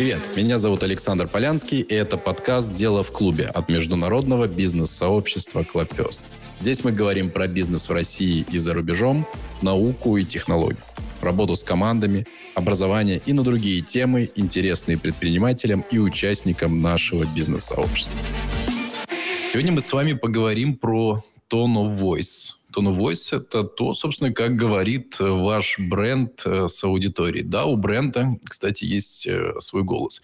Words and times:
Привет, 0.00 0.34
меня 0.34 0.56
зовут 0.56 0.82
Александр 0.82 1.28
Полянский, 1.28 1.82
и 1.82 1.92
это 1.92 2.16
подкаст 2.16 2.72
«Дело 2.72 3.02
в 3.02 3.12
клубе» 3.12 3.44
от 3.44 3.68
международного 3.68 4.46
бизнес-сообщества 4.46 5.60
Clubfest. 5.60 6.22
Здесь 6.58 6.82
мы 6.84 6.92
говорим 6.92 7.28
про 7.28 7.46
бизнес 7.46 7.86
в 7.86 7.92
России 7.92 8.46
и 8.50 8.58
за 8.58 8.72
рубежом, 8.72 9.26
науку 9.60 10.16
и 10.16 10.24
технологии, 10.24 10.78
работу 11.20 11.54
с 11.54 11.62
командами, 11.62 12.26
образование 12.54 13.20
и 13.26 13.34
на 13.34 13.42
другие 13.42 13.82
темы, 13.82 14.30
интересные 14.36 14.96
предпринимателям 14.96 15.84
и 15.90 15.98
участникам 15.98 16.80
нашего 16.80 17.26
бизнес-сообщества. 17.36 18.18
Сегодня 19.52 19.72
мы 19.72 19.82
с 19.82 19.92
вами 19.92 20.14
поговорим 20.14 20.78
про 20.78 21.22
tone 21.52 21.74
of 21.74 22.00
voice. 22.00 22.54
Tone 22.74 22.94
of 22.94 22.98
voice– 22.98 23.36
это 23.36 23.64
то, 23.64 23.94
собственно, 23.94 24.32
как 24.32 24.56
говорит 24.56 25.16
ваш 25.18 25.78
бренд 25.78 26.42
э, 26.44 26.68
с 26.68 26.82
аудиторией. 26.84 27.44
Да, 27.44 27.64
у 27.64 27.76
бренда, 27.76 28.38
кстати, 28.44 28.84
есть 28.84 29.26
э, 29.26 29.54
свой 29.58 29.82
голос. 29.82 30.22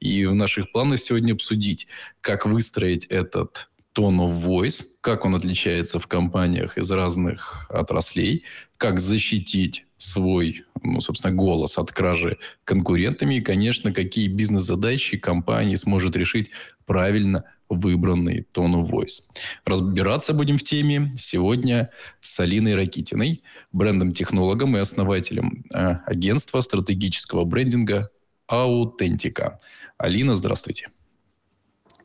И 0.00 0.24
в 0.26 0.34
наших 0.34 0.72
планах 0.72 1.00
сегодня 1.00 1.32
обсудить, 1.32 1.88
как 2.20 2.46
выстроить 2.46 3.04
этот 3.06 3.68
tone 3.96 4.18
of 4.18 4.42
voice, 4.42 4.84
как 5.00 5.24
он 5.24 5.34
отличается 5.34 5.98
в 5.98 6.06
компаниях 6.06 6.78
из 6.78 6.90
разных 6.90 7.68
отраслей, 7.70 8.44
как 8.76 9.00
защитить 9.00 9.86
свой, 9.96 10.64
ну, 10.82 11.00
собственно, 11.00 11.34
голос 11.34 11.78
от 11.78 11.90
кражи 11.90 12.38
конкурентами 12.64 13.36
и, 13.36 13.40
конечно, 13.40 13.92
какие 13.92 14.28
бизнес-задачи 14.28 15.16
компания 15.16 15.76
сможет 15.76 16.14
решить 16.14 16.50
правильно 16.86 17.44
выбранный 17.68 18.46
tone 18.54 18.80
of 18.80 18.90
voice. 18.90 19.22
Разбираться 19.64 20.34
будем 20.34 20.58
в 20.58 20.64
теме 20.64 21.10
сегодня 21.16 21.90
с 22.20 22.38
Алиной 22.40 22.74
Ракитиной, 22.74 23.42
брендом-технологом 23.72 24.76
и 24.76 24.80
основателем 24.80 25.64
э, 25.72 25.98
агентства 26.06 26.60
стратегического 26.60 27.44
брендинга 27.44 28.10
«Аутентика». 28.46 29.60
Алина, 29.98 30.34
здравствуйте. 30.34 30.88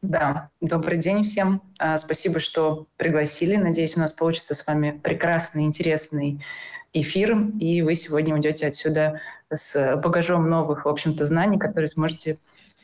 Да, 0.02 0.50
добрый 0.60 0.98
день 0.98 1.24
всем. 1.24 1.62
А, 1.80 1.98
спасибо, 1.98 2.42
что 2.42 2.88
пригласили. 2.98 3.56
Надеюсь, 3.56 3.96
у 3.96 4.02
нас 4.02 4.12
получится 4.12 4.54
с 4.54 4.68
вами 4.68 5.00
прекрасный, 5.02 5.64
интересный 5.64 6.44
эфир, 6.92 7.38
и 7.60 7.82
вы 7.82 7.96
сегодня 7.96 8.34
уйдете 8.34 8.68
отсюда 8.68 9.22
с 9.50 9.96
багажом 9.96 10.50
новых, 10.50 10.84
в 10.84 10.90
общем-то, 10.90 11.26
знаний, 11.26 11.58
которые 11.58 11.88
сможете 11.88 12.38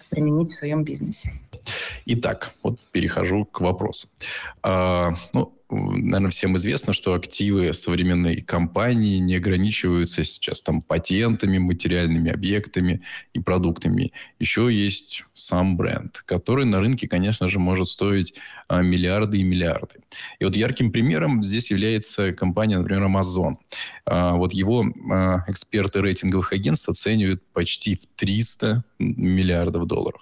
применить 0.09 0.47
в 0.47 0.55
своем 0.55 0.85
бизнесе. 0.85 1.31
Итак, 2.05 2.51
вот 2.63 2.79
перехожу 2.91 3.45
к 3.45 3.61
вопросу. 3.61 4.07
А, 4.63 5.13
ну, 5.33 5.58
наверное, 5.69 6.31
всем 6.31 6.57
известно, 6.57 6.93
что 6.93 7.13
активы 7.13 7.73
современной 7.73 8.37
компании 8.37 9.19
не 9.19 9.35
ограничиваются 9.35 10.23
сейчас 10.23 10.61
там 10.61 10.81
патентами, 10.81 11.57
материальными 11.57 12.31
объектами 12.31 13.01
и 13.33 13.39
продуктами. 13.39 14.11
Еще 14.39 14.69
есть 14.71 15.23
сам 15.33 15.77
бренд, 15.77 16.23
который 16.25 16.65
на 16.65 16.79
рынке, 16.79 17.07
конечно 17.07 17.47
же, 17.47 17.59
может 17.59 17.87
стоить 17.87 18.33
а, 18.67 18.81
миллиарды 18.81 19.39
и 19.39 19.43
миллиарды. 19.43 20.01
И 20.39 20.45
вот 20.45 20.55
ярким 20.55 20.91
примером 20.91 21.43
здесь 21.43 21.71
является 21.71 22.33
компания, 22.33 22.77
например, 22.77 23.03
Amazon. 23.05 23.55
А, 24.05 24.35
вот 24.35 24.53
его 24.53 24.85
а, 25.11 25.43
эксперты 25.47 26.01
рейтинговых 26.01 26.53
агентств 26.53 26.89
оценивают 26.89 27.43
почти 27.51 27.95
в 27.95 28.05
300 28.15 28.83
миллиардов 28.99 29.85
долларов. 29.85 30.21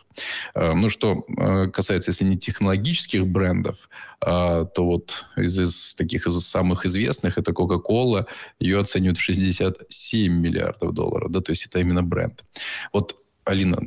Ну, 0.55 0.89
что 0.89 1.25
касается, 1.73 2.11
если 2.11 2.25
не 2.25 2.37
технологических 2.37 3.27
брендов, 3.27 3.89
то 4.19 4.71
вот 4.75 5.25
из, 5.37 5.59
из 5.59 5.95
таких 5.95 6.27
из 6.27 6.39
самых 6.39 6.85
известных 6.85 7.37
это 7.37 7.51
Coca-Cola, 7.51 8.25
ее 8.59 8.79
оценивают 8.79 9.17
в 9.17 9.21
67 9.21 10.31
миллиардов 10.31 10.93
долларов, 10.93 11.31
да, 11.31 11.41
то 11.41 11.51
есть 11.51 11.65
это 11.65 11.79
именно 11.79 12.03
бренд. 12.03 12.43
Вот 12.93 13.17
Алина, 13.47 13.81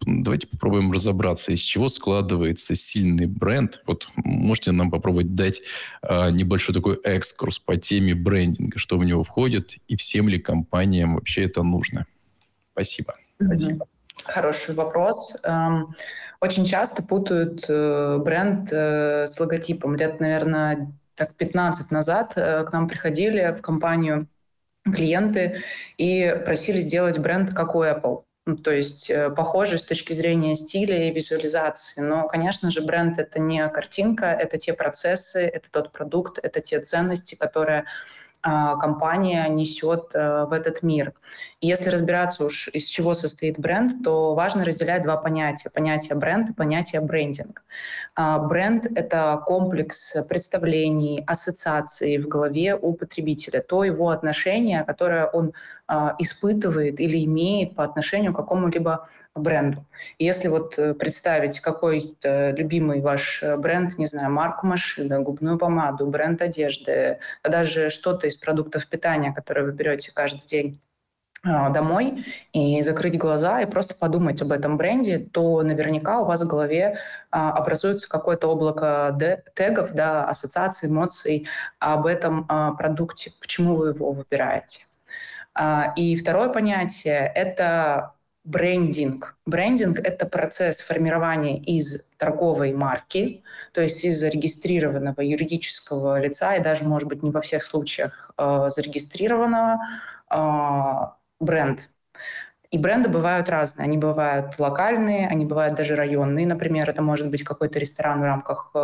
давайте 0.00 0.48
попробуем 0.48 0.90
разобраться, 0.90 1.52
из 1.52 1.60
чего 1.60 1.88
складывается 1.88 2.74
сильный 2.74 3.26
бренд. 3.26 3.80
Вот 3.86 4.08
можете 4.16 4.72
нам 4.72 4.90
попробовать 4.90 5.34
дать 5.36 5.60
а, 6.02 6.30
небольшой 6.30 6.74
такой 6.74 6.98
экскурс 7.04 7.60
по 7.60 7.76
теме 7.76 8.14
брендинга, 8.14 8.78
что 8.78 8.98
в 8.98 9.04
него 9.04 9.22
входит 9.22 9.76
и 9.86 9.96
всем 9.96 10.28
ли 10.28 10.40
компаниям 10.40 11.14
вообще 11.14 11.44
это 11.44 11.62
нужно. 11.62 12.06
Спасибо. 12.72 13.14
Спасибо. 13.40 13.86
Хороший 14.24 14.74
вопрос. 14.74 15.36
Эм, 15.44 15.94
очень 16.40 16.66
часто 16.66 17.02
путают 17.02 17.64
э, 17.68 18.18
бренд 18.18 18.68
э, 18.72 19.26
с 19.26 19.38
логотипом. 19.40 19.96
Лет, 19.96 20.20
наверное, 20.20 20.92
так 21.16 21.34
15 21.34 21.90
назад 21.90 22.32
э, 22.36 22.64
к 22.64 22.72
нам 22.72 22.88
приходили 22.88 23.52
в 23.56 23.60
компанию 23.60 24.28
клиенты 24.84 25.62
и 25.96 26.40
просили 26.44 26.80
сделать 26.80 27.18
бренд 27.18 27.52
как 27.52 27.74
у 27.74 27.82
Apple. 27.82 28.22
Ну, 28.46 28.56
то 28.56 28.70
есть 28.70 29.10
похожий 29.36 29.78
с 29.78 29.82
точки 29.82 30.14
зрения 30.14 30.54
стиля 30.54 31.08
и 31.08 31.12
визуализации. 31.12 32.00
Но, 32.00 32.26
конечно 32.28 32.70
же, 32.70 32.80
бренд— 32.80 33.18
это 33.20 33.38
не 33.38 33.68
картинка, 33.68 34.26
это 34.26 34.56
те 34.56 34.72
процессы, 34.72 35.40
это 35.40 35.70
тот 35.70 35.92
продукт, 35.92 36.38
это 36.38 36.60
те 36.60 36.80
ценности, 36.80 37.34
которые 37.34 37.84
компания 38.42 39.48
несет 39.48 40.10
э, 40.14 40.44
в 40.44 40.52
этот 40.52 40.82
мир. 40.82 41.12
И 41.60 41.66
если 41.66 41.90
разбираться 41.90 42.44
уж, 42.44 42.68
из 42.68 42.84
чего 42.86 43.14
состоит 43.14 43.58
бренд, 43.58 44.04
то 44.04 44.34
важно 44.34 44.64
разделять 44.64 45.02
два 45.02 45.16
понятия. 45.16 45.70
Понятие 45.70 46.16
бренд 46.16 46.50
и 46.50 46.52
понятие 46.52 47.00
брендинг. 47.00 47.62
А, 48.14 48.38
бренд— 48.38 48.86
это 48.94 49.42
комплекс 49.44 50.16
представлений, 50.28 51.24
ассоциаций 51.26 52.18
в 52.18 52.28
голове 52.28 52.76
у 52.76 52.92
потребителя, 52.92 53.60
то 53.60 53.82
его 53.82 54.10
отношение, 54.10 54.84
которое 54.84 55.26
он 55.26 55.52
а, 55.88 56.14
испытывает 56.18 57.00
или 57.00 57.24
имеет 57.24 57.74
по 57.74 57.82
отношению 57.82 58.32
к 58.32 58.36
какому-либо 58.36 59.08
бренду. 59.38 59.84
Если 60.18 60.48
вот 60.48 60.78
э, 60.78 60.94
представить 60.94 61.60
какой-то 61.60 62.50
любимый 62.50 63.00
ваш 63.00 63.42
э, 63.42 63.56
бренд, 63.56 63.98
не 63.98 64.06
знаю, 64.06 64.32
марку 64.32 64.66
машины, 64.66 65.20
губную 65.20 65.58
помаду, 65.58 66.06
бренд 66.06 66.42
одежды, 66.42 67.18
даже 67.42 67.90
что-то 67.90 68.26
из 68.26 68.36
продуктов 68.36 68.86
питания, 68.88 69.32
которые 69.32 69.66
вы 69.66 69.72
берете 69.72 70.12
каждый 70.12 70.46
день 70.46 70.80
а, 71.44 71.70
домой 71.70 72.24
и 72.52 72.82
закрыть 72.82 73.16
глаза 73.16 73.60
и 73.60 73.66
просто 73.66 73.94
подумать 73.94 74.42
об 74.42 74.50
этом 74.50 74.76
бренде, 74.76 75.18
то 75.18 75.62
наверняка 75.62 76.20
у 76.20 76.24
вас 76.24 76.40
в 76.40 76.48
голове 76.48 76.98
а, 77.30 77.52
образуется 77.52 78.08
какое-то 78.08 78.48
облако 78.48 79.16
тегов, 79.54 79.92
да, 79.92 80.24
ассоциаций, 80.24 80.88
эмоций 80.88 81.46
об 81.78 82.06
этом 82.06 82.44
а, 82.48 82.72
продукте, 82.72 83.32
почему 83.40 83.76
вы 83.76 83.90
его 83.90 84.10
выбираете. 84.10 84.84
А, 85.54 85.92
и 85.96 86.16
второе 86.16 86.48
понятие– 86.48 87.30
это 87.34 88.14
брендинг. 88.48 89.36
Брендинг– 89.44 89.98
это 90.04 90.24
процесс 90.24 90.80
формирования 90.80 91.58
из 91.58 92.02
торговой 92.16 92.72
марки, 92.72 93.44
то 93.72 93.82
есть 93.82 94.02
из 94.04 94.18
зарегистрированного 94.18 95.20
юридического 95.20 96.18
лица, 96.18 96.56
и 96.56 96.62
даже, 96.62 96.84
может 96.84 97.08
быть, 97.08 97.22
не 97.22 97.30
во 97.30 97.42
всех 97.42 97.62
случаях 97.62 98.30
э, 98.38 98.70
зарегистрированного 98.70 99.78
э, 100.30 100.36
бренд. 101.40 101.90
И 102.70 102.76
бренды 102.76 103.08
бывают 103.08 103.48
разные. 103.48 103.84
Они 103.84 103.96
бывают 103.96 104.58
локальные, 104.58 105.26
они 105.26 105.46
бывают 105.46 105.74
даже 105.74 105.96
районные. 105.96 106.46
Например, 106.46 106.90
это 106.90 107.00
может 107.00 107.30
быть 107.30 107.42
какой-то 107.42 107.78
ресторан 107.78 108.20
в 108.20 108.24
рамках 108.24 108.72
э, 108.74 108.78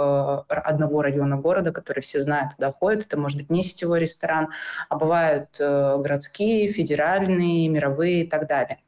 одного 0.48 1.02
района 1.02 1.36
города, 1.36 1.70
который 1.70 2.00
все 2.00 2.18
знают, 2.18 2.56
туда 2.56 2.72
ходят. 2.72 3.04
Это 3.04 3.18
может 3.18 3.36
быть 3.36 3.50
не 3.50 3.62
сетевой 3.62 4.00
ресторан, 4.00 4.48
а 4.88 4.96
бывают 4.96 5.56
э, 5.60 5.98
городские, 5.98 6.72
федеральные, 6.72 7.68
мировые 7.68 8.22
и 8.22 8.26
так 8.26 8.46
далее. 8.46 8.78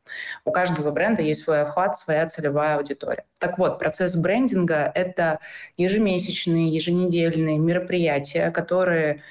У 0.46 0.50
каждого 0.50 0.90
бренда 0.90 1.20
есть 1.20 1.44
свой 1.44 1.60
охват, 1.60 1.98
своя 1.98 2.26
целевая 2.26 2.76
аудитория. 2.76 3.24
Так 3.38 3.58
вот, 3.58 3.78
процесс 3.78 4.16
брендинга– 4.16 4.90
это 4.94 5.40
ежемесячные, 5.76 6.70
еженедельные 6.70 7.58
мероприятия, 7.58 8.50
которые 8.50 9.22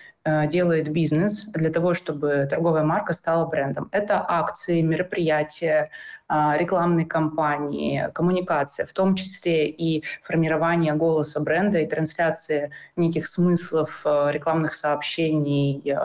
делает 0.47 0.91
бизнес 0.91 1.43
для 1.45 1.69
того, 1.69 1.93
чтобы 1.93 2.47
торговая 2.49 2.83
марка 2.83 3.13
стала 3.13 3.45
брендом. 3.45 3.89
Это 3.91 4.25
акции, 4.27 4.81
мероприятия, 4.81 5.91
а, 6.27 6.57
рекламные 6.57 7.05
кампании, 7.05 8.09
коммуникация, 8.11 8.87
в 8.87 8.93
том 8.93 9.13
числе 9.15 9.69
и 9.69 10.03
формирование 10.23 10.93
голоса 10.93 11.39
бренда 11.39 11.79
и 11.79 11.87
трансляция 11.87 12.71
неких 12.95 13.27
смыслов 13.27 14.01
э, 14.05 14.29
рекламных 14.31 14.73
сообщений 14.73 15.83
э, 15.87 15.95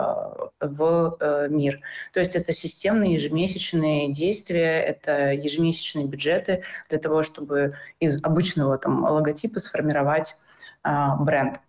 в 0.59 1.47
мир. 1.49 1.81
То 2.13 2.19
есть 2.19 2.35
это 2.35 2.53
системные 2.53 3.13
ежемесячные 3.13 4.11
действия, 4.11 4.79
это 4.81 5.31
ежемесячные 5.31 6.07
бюджеты 6.07 6.63
для 6.89 6.99
того, 6.99 7.23
чтобы 7.23 7.75
из 7.99 8.23
обычного 8.23 8.77
там, 8.77 9.03
логотипа 9.03 9.59
сформировать 9.59 10.35
бренд. 10.83 11.59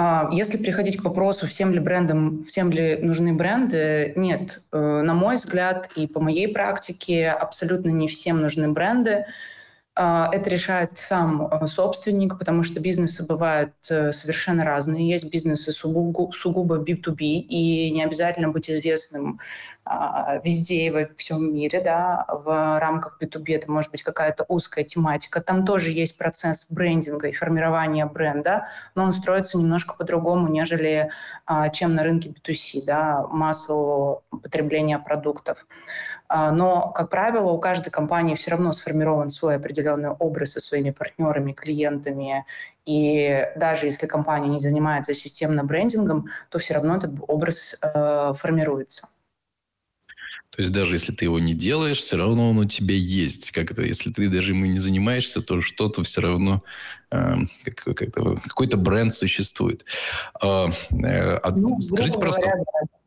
А, 0.00 0.28
если 0.30 0.58
приходить 0.58 0.96
к 0.96 1.04
вопросу, 1.04 1.48
всем 1.48 1.72
ли 1.72 1.80
брендам, 1.80 2.42
всем 2.44 2.70
ли 2.70 2.98
нужны 3.02 3.32
бренды, 3.32 4.12
нет. 4.14 4.62
Э, 4.70 5.02
на 5.02 5.12
мой 5.12 5.34
взгляд 5.34 5.90
и 5.96 6.06
по 6.06 6.20
моей 6.20 6.46
практике 6.46 7.30
абсолютно 7.30 7.88
не 7.90 8.06
всем 8.06 8.40
нужны 8.40 8.70
бренды. 8.70 9.24
А, 9.96 10.30
это 10.32 10.50
решает 10.50 10.98
сам 10.98 11.48
э, 11.48 11.66
собственник, 11.66 12.38
потому 12.38 12.62
что 12.62 12.78
бизнесы 12.78 13.26
бывают 13.26 13.72
э, 13.88 14.12
совершенно 14.12 14.64
разные. 14.64 15.10
Есть 15.10 15.32
бизнесы 15.32 15.72
сугубо, 15.72 16.30
сугубо 16.30 16.76
B2B, 16.76 17.18
и 17.18 17.90
не 17.90 18.04
обязательно 18.04 18.50
быть 18.50 18.70
известным 18.70 19.40
везде 20.44 20.86
и 20.86 20.90
во 20.90 21.08
всем 21.16 21.54
мире. 21.54 21.80
Да. 21.80 22.26
В 22.28 22.78
рамках 22.78 23.18
B2B 23.20 23.54
это 23.54 23.70
может 23.70 23.90
быть 23.90 24.02
какая-то 24.02 24.44
узкая 24.48 24.84
тематика. 24.84 25.40
Там 25.40 25.64
тоже 25.64 25.90
есть 25.90 26.18
процесс 26.18 26.70
брендинга 26.70 27.28
и 27.28 27.32
формирования 27.32 28.06
бренда, 28.06 28.68
но 28.94 29.04
он 29.04 29.12
строится 29.12 29.58
немножко 29.58 29.94
по-другому, 29.96 30.48
нежели 30.48 31.10
а, 31.46 31.68
чем 31.70 31.94
на 31.94 32.02
рынке 32.02 32.30
B2C, 32.30 32.84
да, 32.84 33.26
массового 33.28 34.22
потребления 34.30 34.98
продуктов. 34.98 35.66
А, 36.28 36.52
но, 36.52 36.90
как 36.92 37.08
правило, 37.08 37.50
у 37.50 37.58
каждой 37.58 37.90
компании 37.90 38.34
все 38.34 38.50
равно 38.50 38.72
сформирован 38.72 39.30
свой 39.30 39.56
определенный 39.56 40.10
образ 40.10 40.52
со 40.52 40.60
своими 40.60 40.90
партнерами, 40.90 41.52
клиентами. 41.52 42.44
И 42.84 43.46
даже 43.56 43.86
если 43.86 44.06
компания 44.06 44.48
не 44.48 44.60
занимается 44.60 45.14
системным 45.14 45.66
брендингом, 45.66 46.28
то 46.50 46.58
все 46.58 46.74
равно 46.74 46.96
этот 46.96 47.12
образ 47.26 47.76
э, 47.82 48.34
формируется. 48.34 49.08
То 50.58 50.62
есть 50.62 50.72
даже 50.72 50.96
если 50.96 51.12
ты 51.12 51.24
его 51.24 51.38
не 51.38 51.54
делаешь, 51.54 51.98
все 51.98 52.16
равно 52.16 52.50
он 52.50 52.58
у 52.58 52.64
тебя 52.64 52.96
есть. 52.96 53.52
Как 53.52 53.70
это, 53.70 53.82
если 53.82 54.10
ты 54.10 54.28
даже 54.28 54.50
ему 54.50 54.66
не 54.66 54.78
занимаешься, 54.78 55.40
то 55.40 55.62
что-то 55.62 56.02
все 56.02 56.20
равно 56.20 56.64
э, 57.12 57.36
как, 57.62 57.96
как 57.96 58.12
какой-то 58.42 58.76
бренд 58.76 59.14
существует. 59.14 59.84
А, 60.42 60.68
э, 60.90 61.36
а, 61.36 61.52
ну, 61.52 61.80
скажите 61.80 62.18
просто. 62.18 62.40
Говоря, 62.40 62.64
да 62.82 62.97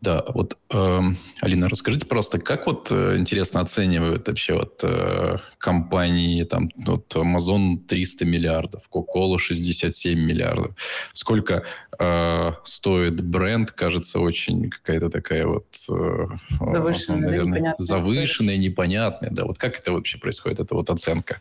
да, 0.00 0.24
вот, 0.28 0.56
э, 0.70 1.00
Алина, 1.40 1.68
расскажите 1.68 2.06
просто, 2.06 2.38
как 2.38 2.66
вот 2.66 2.88
э, 2.92 3.16
интересно 3.16 3.60
оценивают 3.60 4.28
вообще 4.28 4.54
вот 4.54 4.80
э, 4.84 5.38
компании, 5.58 6.44
там, 6.44 6.70
вот 6.76 7.14
Amazon 7.16 7.78
300 7.78 8.24
миллиардов, 8.24 8.82
Coca-Cola 8.92 9.38
67 9.38 10.18
миллиардов. 10.18 10.76
Сколько 11.12 11.64
э, 11.98 12.52
стоит 12.62 13.20
бренд, 13.22 13.72
кажется, 13.72 14.20
очень 14.20 14.70
какая-то 14.70 15.10
такая 15.10 15.46
вот... 15.46 15.66
Э, 15.90 16.26
завышенная, 16.60 17.20
наверное, 17.20 17.58
непонятная. 17.58 17.86
Завышенная, 17.86 18.56
непонятная, 18.56 19.30
да. 19.30 19.44
Вот 19.44 19.58
как 19.58 19.78
это 19.78 19.92
вообще 19.92 20.18
происходит, 20.18 20.60
эта 20.60 20.74
вот 20.74 20.90
оценка? 20.90 21.40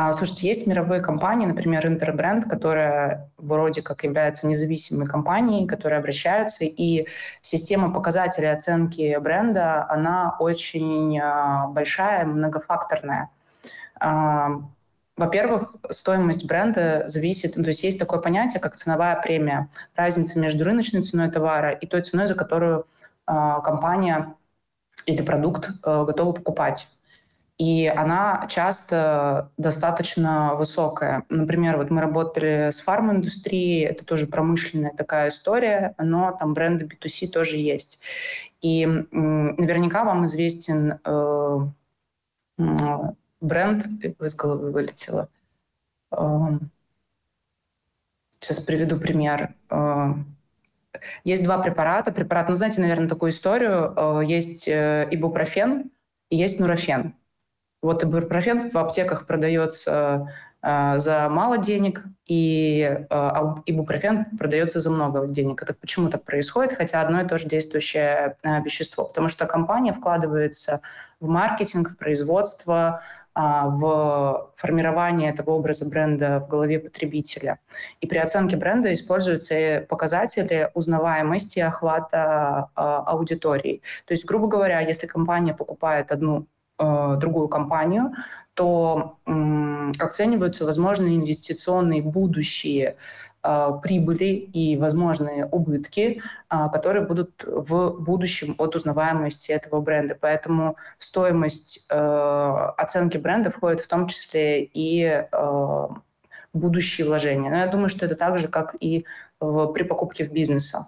А, 0.00 0.12
слушайте, 0.12 0.46
есть 0.46 0.64
мировые 0.68 1.00
компании, 1.00 1.44
например, 1.44 1.84
Интербренд, 1.84 2.44
которая 2.44 3.32
вроде 3.36 3.82
как 3.82 4.04
является 4.04 4.46
независимой 4.46 5.08
компанией, 5.08 5.66
которая 5.66 5.98
обращаются, 5.98 6.62
и 6.62 7.08
система 7.42 7.92
показателей 7.92 8.46
оценки 8.46 9.18
бренда, 9.18 9.90
она 9.90 10.36
очень 10.38 11.18
а, 11.18 11.66
большая, 11.66 12.26
многофакторная. 12.26 13.30
А, 13.98 14.60
во-первых, 15.16 15.74
стоимость 15.90 16.46
бренда 16.46 17.02
зависит, 17.08 17.56
ну, 17.56 17.64
то 17.64 17.70
есть 17.70 17.82
есть 17.82 17.98
такое 17.98 18.20
понятие, 18.20 18.60
как 18.60 18.76
ценовая 18.76 19.20
премия, 19.20 19.68
разница 19.96 20.38
между 20.38 20.62
рыночной 20.62 21.02
ценой 21.02 21.28
товара 21.28 21.70
и 21.72 21.88
той 21.88 22.02
ценой, 22.02 22.28
за 22.28 22.36
которую 22.36 22.86
компания 23.26 24.36
или 25.06 25.22
продукт 25.22 25.70
э, 25.70 26.04
готова 26.04 26.32
покупать 26.32 26.86
и 27.58 27.86
она 27.86 28.46
часто 28.48 29.50
достаточно 29.56 30.54
высокая. 30.54 31.24
Например, 31.28 31.76
вот 31.76 31.90
мы 31.90 32.00
работали 32.00 32.70
с 32.70 32.80
фарм-индустрией, 32.80 33.84
это 33.84 34.04
тоже 34.04 34.26
промышленная 34.26 34.92
такая 34.96 35.28
история, 35.28 35.94
но 35.98 36.32
там 36.38 36.54
бренды 36.54 36.86
B2C 36.86 37.28
тоже 37.28 37.56
есть. 37.56 38.00
И 38.60 38.86
наверняка 38.86 40.04
вам 40.04 40.26
известен 40.26 41.00
э, 41.04 41.58
бренд, 43.40 43.86
из 44.20 44.34
головы 44.34 44.72
вылетело. 44.72 45.28
Э, 46.12 46.58
сейчас 48.38 48.60
приведу 48.60 48.98
пример. 48.98 49.54
Э, 49.70 50.14
есть 51.24 51.44
два 51.44 51.58
препарата. 51.58 52.12
Препарат, 52.12 52.48
ну, 52.48 52.56
знаете, 52.56 52.80
наверное, 52.80 53.08
такую 53.08 53.30
историю. 53.30 53.94
Э, 53.96 54.22
есть 54.24 54.66
э, 54.68 55.08
ибупрофен 55.10 55.90
есть 56.30 56.60
нурофен. 56.60 57.14
Вот 57.80 58.02
ибупрофен 58.02 58.70
в 58.70 58.76
аптеках 58.76 59.26
продается 59.26 60.32
э, 60.62 60.98
за 60.98 61.28
мало 61.28 61.58
денег, 61.58 62.02
и 62.26 62.80
э, 63.08 63.30
ибупрофен 63.66 64.36
продается 64.36 64.80
за 64.80 64.90
много 64.90 65.26
денег. 65.28 65.62
Это 65.62 65.74
почему 65.74 66.08
так 66.08 66.24
происходит, 66.24 66.76
хотя 66.76 67.00
одно 67.00 67.20
и 67.20 67.28
то 67.28 67.38
же 67.38 67.46
действующее 67.46 68.36
э, 68.42 68.62
вещество? 68.62 69.04
Потому 69.04 69.28
что 69.28 69.46
компания 69.46 69.92
вкладывается 69.92 70.80
в 71.20 71.28
маркетинг, 71.28 71.90
в 71.90 71.96
производство, 71.96 73.02
в 73.34 74.50
формирование 74.56 75.30
этого 75.30 75.52
образа 75.52 75.88
бренда 75.88 76.40
в 76.40 76.48
голове 76.48 76.80
потребителя. 76.80 77.60
И 78.00 78.06
при 78.08 78.18
оценке 78.18 78.56
бренда 78.56 78.92
используются 78.92 79.86
показатели 79.88 80.72
узнаваемости 80.74 81.60
и 81.60 81.62
охвата 81.62 82.68
аудитории. 82.74 83.82
То 84.06 84.14
есть, 84.14 84.24
грубо 84.24 84.48
говоря, 84.48 84.80
если 84.80 85.06
компания 85.06 85.54
покупает 85.54 86.10
одну 86.10 86.48
Э, 86.80 87.16
другую 87.18 87.48
компанию, 87.48 88.12
то 88.54 89.18
оцениваются 89.98 90.64
возможные 90.64 91.16
инвестиционные 91.16 92.02
будущие 92.02 92.96
э, 93.42 93.70
прибыли 93.82 94.26
и 94.26 94.76
возможные 94.76 95.46
убытки, 95.46 96.22
э, 96.50 96.56
которые 96.72 97.04
будут 97.04 97.42
в 97.44 97.96
будущем 97.98 98.54
от 98.58 98.76
узнаваемости 98.76 99.50
этого 99.50 99.80
бренда. 99.80 100.16
Поэтому 100.20 100.76
в 100.98 101.04
стоимость 101.04 101.86
оценки 101.90 103.16
бренда 103.18 103.50
входит 103.50 103.80
в 103.80 103.88
том 103.88 104.06
числе 104.06 104.62
и 104.62 105.24
будущие 106.52 107.06
вложения. 107.08 107.50
Но 107.50 107.56
я 107.56 107.66
думаю, 107.66 107.88
что 107.88 108.06
это 108.06 108.14
так 108.14 108.38
же, 108.38 108.46
как 108.46 108.76
и 108.78 109.04
при 109.40 109.82
покупке 109.82 110.24
в 110.24 110.32
бизнеса. 110.32 110.86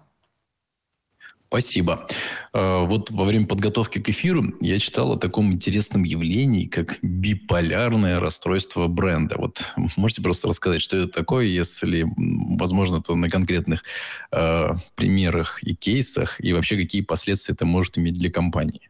Спасибо. 1.50 2.06
А, 2.52 2.84
вот 2.84 3.10
во 3.10 3.24
время 3.24 3.44
подготовки 3.48 3.98
к 3.98 4.08
эфиру 4.08 4.54
я 4.60 4.78
читал 4.78 5.10
о 5.12 5.18
таком 5.18 5.52
интересном 5.52 6.04
явлении, 6.04 6.66
как 6.66 7.00
биполярное 7.02 8.20
расстройство 8.20 8.86
бренда. 8.86 9.34
Вот 9.36 9.72
можете 9.96 10.22
просто 10.22 10.46
рассказать, 10.46 10.80
что 10.80 10.96
это 10.96 11.08
такое, 11.08 11.46
если 11.46 12.06
возможно, 12.16 13.02
то 13.02 13.16
на 13.16 13.28
конкретных 13.28 13.82
э, 14.30 14.74
примерах 14.94 15.60
и 15.64 15.74
кейсах, 15.74 16.36
и 16.38 16.52
вообще 16.52 16.76
какие 16.76 17.02
последствия 17.02 17.54
это 17.54 17.66
может 17.66 17.98
иметь 17.98 18.14
для 18.14 18.30
компании? 18.30 18.89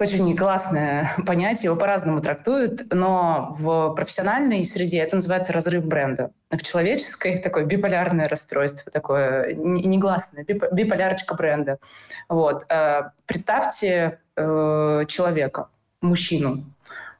Очень 0.00 0.34
классное 0.34 1.10
понятие, 1.26 1.64
его 1.64 1.76
по-разному 1.76 2.22
трактуют, 2.22 2.90
но 2.90 3.54
в 3.60 3.94
профессиональной 3.94 4.64
среде 4.64 5.00
это 5.00 5.16
называется 5.16 5.52
разрыв 5.52 5.84
бренда. 5.84 6.30
В 6.50 6.62
человеческой 6.62 7.38
такое 7.44 7.66
биполярное 7.66 8.26
расстройство, 8.26 8.90
такое 8.90 9.54
негласное, 9.54 10.44
биполярочка 10.44 11.34
бренда. 11.34 11.78
Вот. 12.30 12.64
Э, 12.70 13.10
представьте 13.26 14.20
э, 14.36 15.04
человека, 15.06 15.68
мужчину, 16.00 16.64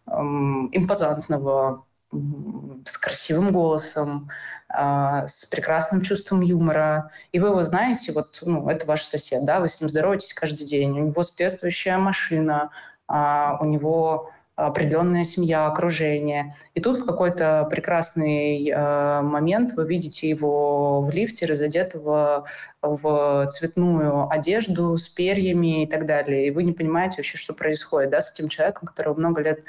импозантного, 0.06 1.84
с 2.12 2.98
красивым 2.98 3.52
голосом, 3.52 4.30
э, 4.68 5.26
с 5.28 5.46
прекрасным 5.46 6.02
чувством 6.02 6.40
юмора. 6.40 7.10
И 7.32 7.38
вы 7.38 7.48
его 7.48 7.62
знаете, 7.62 8.12
вот, 8.12 8.40
ну, 8.42 8.68
это 8.68 8.86
ваш 8.86 9.02
сосед, 9.02 9.44
да, 9.44 9.60
вы 9.60 9.68
с 9.68 9.80
ним 9.80 9.88
здороваетесь 9.88 10.34
каждый 10.34 10.64
день. 10.66 10.90
У 10.90 11.04
него 11.06 11.22
соответствующая 11.22 11.98
машина, 11.98 12.70
э, 13.08 13.12
у 13.60 13.64
него 13.64 14.30
определенная 14.66 15.24
семья, 15.24 15.66
окружение. 15.66 16.56
И 16.74 16.80
тут 16.80 16.98
в 16.98 17.06
какой-то 17.06 17.66
прекрасный 17.70 18.68
э, 18.68 19.20
момент 19.22 19.72
вы 19.72 19.86
видите 19.86 20.28
его 20.28 21.00
в 21.00 21.10
лифте, 21.10 21.46
разодетого 21.46 22.44
в 22.82 23.48
цветную 23.50 24.28
одежду 24.28 24.96
с 24.98 25.08
перьями 25.08 25.84
и 25.84 25.86
так 25.86 26.06
далее. 26.06 26.46
И 26.46 26.50
вы 26.50 26.62
не 26.62 26.72
понимаете 26.72 27.18
вообще, 27.18 27.38
что 27.38 27.54
происходит 27.54 28.10
да, 28.10 28.20
с 28.20 28.32
этим 28.32 28.48
человеком, 28.48 28.88
которого 28.88 29.14
много 29.14 29.42
лет 29.42 29.64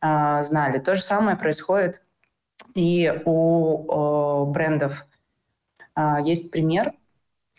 э, 0.00 0.42
знали. 0.42 0.78
То 0.78 0.94
же 0.94 1.02
самое 1.02 1.36
происходит 1.36 2.02
и 2.74 3.22
у 3.24 4.46
э, 4.46 4.50
брендов. 4.52 5.06
Э, 5.96 6.16
есть 6.22 6.50
пример, 6.50 6.92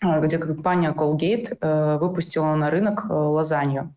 э, 0.03 0.21
где 0.21 0.37
компания 0.37 0.91
Colgate 0.91 1.57
э, 1.59 1.97
выпустила 1.97 2.55
на 2.55 2.69
рынок 2.69 3.05
э, 3.09 3.13
лазанью. 3.13 3.93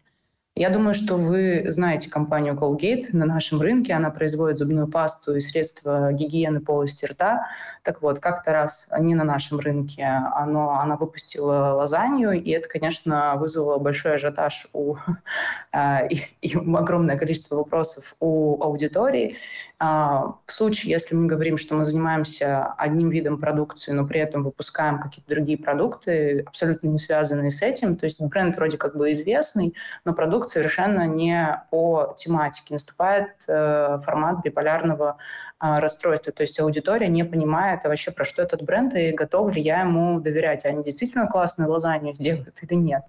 Я 0.57 0.69
думаю, 0.69 0.95
что 0.95 1.15
вы 1.17 1.65
знаете 1.69 2.11
компанию 2.11 2.55
Colgate 2.55 3.07
на 3.13 3.25
нашем 3.25 3.61
рынке. 3.61 3.95
Она 3.95 4.11
производит 4.11 4.59
зубную 4.59 4.89
пасту 4.89 5.37
и 5.37 5.41
средства 5.41 6.13
гигиены 6.13 6.61
полости 6.61 7.05
рта. 7.05 7.47
Так 7.85 8.03
вот, 8.03 8.19
как-то 8.19 8.53
раз 8.53 8.91
не 8.99 9.15
на 9.15 9.23
нашем 9.23 9.61
рынке, 9.61 10.05
оно, 10.05 10.73
она 10.81 10.97
выпустила 10.97 11.75
лазанью, 11.75 12.33
и 12.33 12.51
это, 12.51 12.69
конечно, 12.69 13.37
вызвало 13.37 13.79
большой 13.79 14.17
ажиотаж 14.17 14.67
у, 14.73 14.97
а, 15.73 16.05
и, 16.07 16.21
и 16.43 16.57
огромное 16.57 17.17
количество 17.17 17.55
вопросов 17.55 18.17
у 18.19 18.61
аудитории. 18.61 19.37
А, 19.83 20.35
в 20.45 20.53
случае, 20.53 20.93
если 20.93 21.15
мы 21.15 21.27
говорим, 21.27 21.57
что 21.57 21.75
мы 21.75 21.85
занимаемся 21.85 22.67
одним 22.77 23.09
видом 23.09 23.41
продукции, 23.41 23.93
но 23.93 24.07
при 24.07 24.21
этом 24.21 24.43
выпускаем 24.45 25.01
какие-то 25.01 25.31
другие 25.31 25.57
продукты, 25.57 26.45
абсолютно 26.47 26.89
не 26.89 26.99
связанные 26.99 27.49
с 27.49 27.63
этим, 27.63 27.97
то 27.97 28.05
есть 28.05 28.21
бренд 28.21 28.57
вроде 28.57 28.77
как 28.77 28.95
бы 28.95 29.11
известный, 29.13 29.75
но 30.05 30.13
продукт 30.13 30.51
совершенно 30.51 31.07
не 31.07 31.65
по 31.71 32.15
тематике. 32.19 32.75
Наступает 32.75 33.31
э, 33.49 34.01
формат 34.05 34.45
биполярного 34.45 35.17
э, 35.59 35.79
расстройства, 35.79 36.31
то 36.31 36.43
есть 36.43 36.61
аудитория 36.61 37.09
не 37.09 37.25
понимает 37.25 37.83
вообще, 37.85 38.11
про 38.11 38.25
что 38.25 38.43
этот 38.43 38.61
бренд 38.61 38.95
и 38.95 39.13
готов 39.13 39.55
ли 39.55 39.63
я 39.63 39.81
ему 39.81 40.21
доверять. 40.21 40.67
Они 40.67 40.85
действительно 40.85 41.27
классную 41.27 41.71
лазанью 41.71 42.15
сделают 42.17 42.59
или 42.61 42.75
нет. 42.75 43.05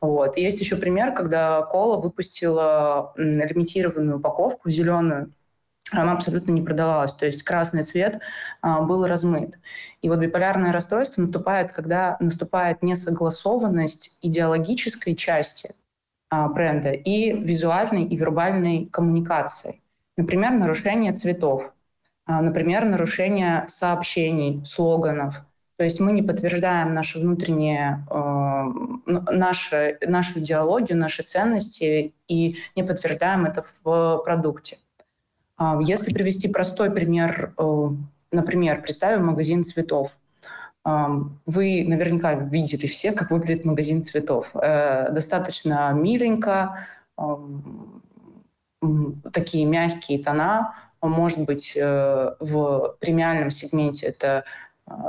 Вот. 0.00 0.38
Есть 0.38 0.60
еще 0.60 0.76
пример, 0.76 1.12
когда 1.12 1.60
Кола 1.60 2.00
выпустила 2.00 3.12
лимитированную 3.16 4.16
упаковку 4.16 4.70
зеленую, 4.70 5.34
она 5.92 6.12
абсолютно 6.12 6.50
не 6.50 6.62
продавалась. 6.62 7.12
То 7.12 7.26
есть 7.26 7.42
красный 7.42 7.84
цвет 7.84 8.20
а, 8.60 8.82
был 8.82 9.06
размыт. 9.06 9.58
И 10.02 10.08
вот 10.08 10.18
биполярное 10.18 10.72
расстройство 10.72 11.20
наступает, 11.20 11.72
когда 11.72 12.16
наступает 12.20 12.82
несогласованность 12.82 14.18
идеологической 14.22 15.14
части 15.14 15.70
а, 16.28 16.48
бренда 16.48 16.90
и 16.90 17.32
визуальной 17.32 18.04
и 18.04 18.16
вербальной 18.16 18.86
коммуникации. 18.86 19.80
Например, 20.16 20.50
нарушение 20.50 21.12
цветов, 21.12 21.72
а, 22.24 22.40
например, 22.42 22.84
нарушение 22.84 23.64
сообщений, 23.68 24.64
слоганов. 24.64 25.42
То 25.76 25.84
есть 25.84 26.00
мы 26.00 26.12
не 26.12 26.22
подтверждаем 26.22 26.94
наши 26.94 27.18
внутренние, 27.18 28.06
э, 28.10 29.12
наши, 29.30 29.98
нашу 30.00 30.40
идеологию, 30.40 30.96
наши 30.96 31.22
ценности 31.22 32.14
и 32.28 32.56
не 32.74 32.82
подтверждаем 32.82 33.44
это 33.44 33.62
в 33.84 34.22
продукте. 34.24 34.78
А, 35.56 35.78
если 35.82 36.12
привести 36.12 36.48
простой 36.48 36.90
пример, 36.90 37.54
э, 37.58 37.88
например, 38.32 38.82
представим 38.82 39.26
магазин 39.26 39.64
цветов. 39.64 40.16
Вы 40.84 41.84
наверняка 41.84 42.34
видели 42.34 42.86
все, 42.86 43.10
как 43.10 43.32
выглядит 43.32 43.64
магазин 43.64 44.04
цветов. 44.04 44.52
Э, 44.54 45.10
достаточно 45.10 45.92
миленько, 45.92 46.86
такие 49.32 49.64
мягкие 49.64 50.22
тона. 50.22 50.74
Может 51.02 51.40
быть, 51.40 51.76
э, 51.76 52.34
в 52.40 52.96
премиальном 53.00 53.50
сегменте 53.50 54.06
это 54.06 54.44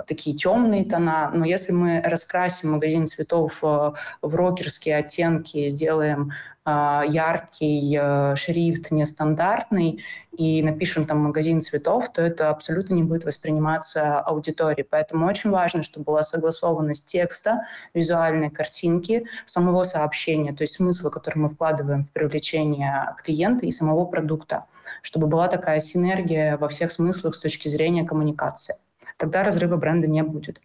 такие 0.07 0.35
темные 0.35 0.85
тона, 0.85 1.31
но 1.33 1.45
если 1.45 1.71
мы 1.71 2.01
раскрасим 2.01 2.71
магазин 2.71 3.07
цветов 3.07 3.61
в 3.61 3.95
рокерские 4.21 4.97
оттенки, 4.97 5.67
сделаем 5.67 6.31
а, 6.69 7.05
яркий 7.07 7.97
э, 7.97 8.35
шрифт, 8.35 8.91
нестандартный, 8.91 10.03
и 10.33 10.61
напишем 10.61 11.05
там 11.05 11.19
магазин 11.19 11.61
цветов, 11.61 12.11
то 12.11 12.21
это 12.21 12.49
абсолютно 12.49 12.93
не 12.93 13.03
будет 13.03 13.23
восприниматься 13.23 14.19
аудиторией. 14.19 14.85
Поэтому 14.85 15.27
очень 15.27 15.49
важно, 15.49 15.81
чтобы 15.81 16.03
была 16.03 16.23
согласованность 16.23 17.05
текста, 17.05 17.63
визуальной 17.93 18.49
картинки, 18.49 19.25
самого 19.45 19.85
сообщения, 19.85 20.51
то 20.51 20.63
есть 20.63 20.73
смысла, 20.73 21.09
который 21.09 21.37
мы 21.37 21.47
вкладываем 21.47 22.03
в 22.03 22.11
привлечение 22.11 23.15
клиента 23.23 23.65
и 23.65 23.71
самого 23.71 24.03
продукта, 24.03 24.65
чтобы 25.01 25.27
была 25.27 25.47
такая 25.47 25.79
синергия 25.79 26.57
во 26.57 26.67
всех 26.67 26.91
смыслах 26.91 27.35
с 27.35 27.39
точки 27.39 27.69
зрения 27.69 28.03
коммуникации. 28.03 28.75
Тогда 29.17 29.43
разрыва 29.43 29.77
бренда 29.77 30.07
не 30.07 30.23
будет. 30.23 30.61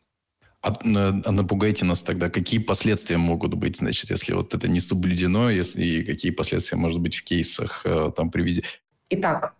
А, 0.62 0.75
а 0.80 1.32
напугайте 1.32 1.85
нас 1.85 2.02
тогда, 2.02 2.30
какие 2.30 2.61
последствия 2.61 3.16
могут 3.16 3.54
быть, 3.54 3.78
значит, 3.78 4.11
если 4.11 4.32
вот 4.32 4.54
это 4.54 4.68
не 4.68 4.78
соблюдено, 4.78 5.50
если 5.50 5.85
и 5.85 6.04
какие 6.04 6.30
последствия, 6.30 6.78
может 6.78 7.00
быть, 7.00 7.16
в 7.16 7.25
кейсах 7.25 7.82
э, 7.85 8.12
там 8.16 8.30
приведены? 8.30 8.66
Итак, 9.11 9.54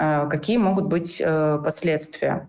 э, 0.00 0.26
какие 0.28 0.56
могут 0.56 0.86
быть 0.86 1.20
э, 1.20 1.60
последствия? 1.62 2.48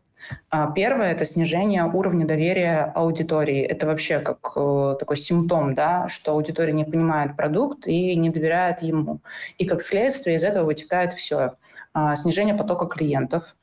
А, 0.49 0.71
первое– 0.71 1.11
это 1.13 1.25
снижение 1.25 1.83
уровня 1.83 2.25
доверия 2.25 2.91
аудитории. 2.95 3.61
Это 3.61 3.85
вообще 3.85 4.19
как 4.19 4.53
такой 4.97 5.17
симптом, 5.17 5.75
да, 5.75 6.07
что 6.07 6.31
аудитория 6.31 6.73
не 6.73 6.85
понимает 6.85 7.35
продукт 7.35 7.85
и 7.85 8.15
не 8.15 8.29
доверяет 8.29 8.81
ему. 8.81 9.19
И 9.59 9.65
как 9.65 9.81
следствие 9.81 10.37
из 10.37 10.43
этого 10.43 10.65
вытекает 10.65 11.13
все. 11.13 11.51
А, 11.93 12.15
снижение 12.15 12.55
потока 12.55 12.85
клиентов, 12.85 13.55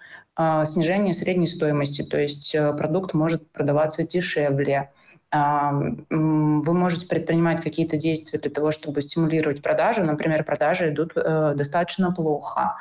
снижение 0.67 1.15
средней 1.15 1.49
стоимости, 1.49 2.03
то 2.03 2.17
есть 2.17 2.55
э, 2.55 2.73
продукт 2.73 3.13
может 3.13 3.51
продаваться 3.51 4.07
дешевле. 4.07 4.93
А, 5.31 5.73
вы 5.73 6.73
можете 6.73 7.07
предпринимать 7.07 7.61
какие-то 7.61 7.97
действия 7.97 8.39
для 8.39 8.51
того, 8.51 8.71
чтобы 8.71 9.03
стимулировать 9.03 9.63
продажи. 9.63 10.03
Например, 10.03 10.45
продажи 10.45 10.91
идут 10.91 11.13
э, 11.17 11.55
достаточно 11.57 12.13
плохо. 12.13 12.77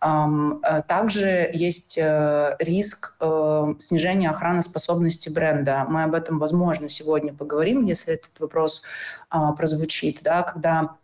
Э, 0.00 0.82
также 0.88 1.50
есть 1.52 1.98
риск 1.98 3.16
снижения 3.78 4.30
охраноспособности 4.30 5.28
бренда. 5.28 5.84
Мы 5.86 6.04
об 6.04 6.14
этом, 6.14 6.38
возможно, 6.38 6.88
сегодня 6.88 7.34
поговорим, 7.34 7.84
если 7.84 8.14
этот 8.14 8.40
вопрос 8.40 8.82
а, 9.28 9.52
прозвучит. 9.52 10.20
Да, 10.22 10.42
когда 10.42 10.96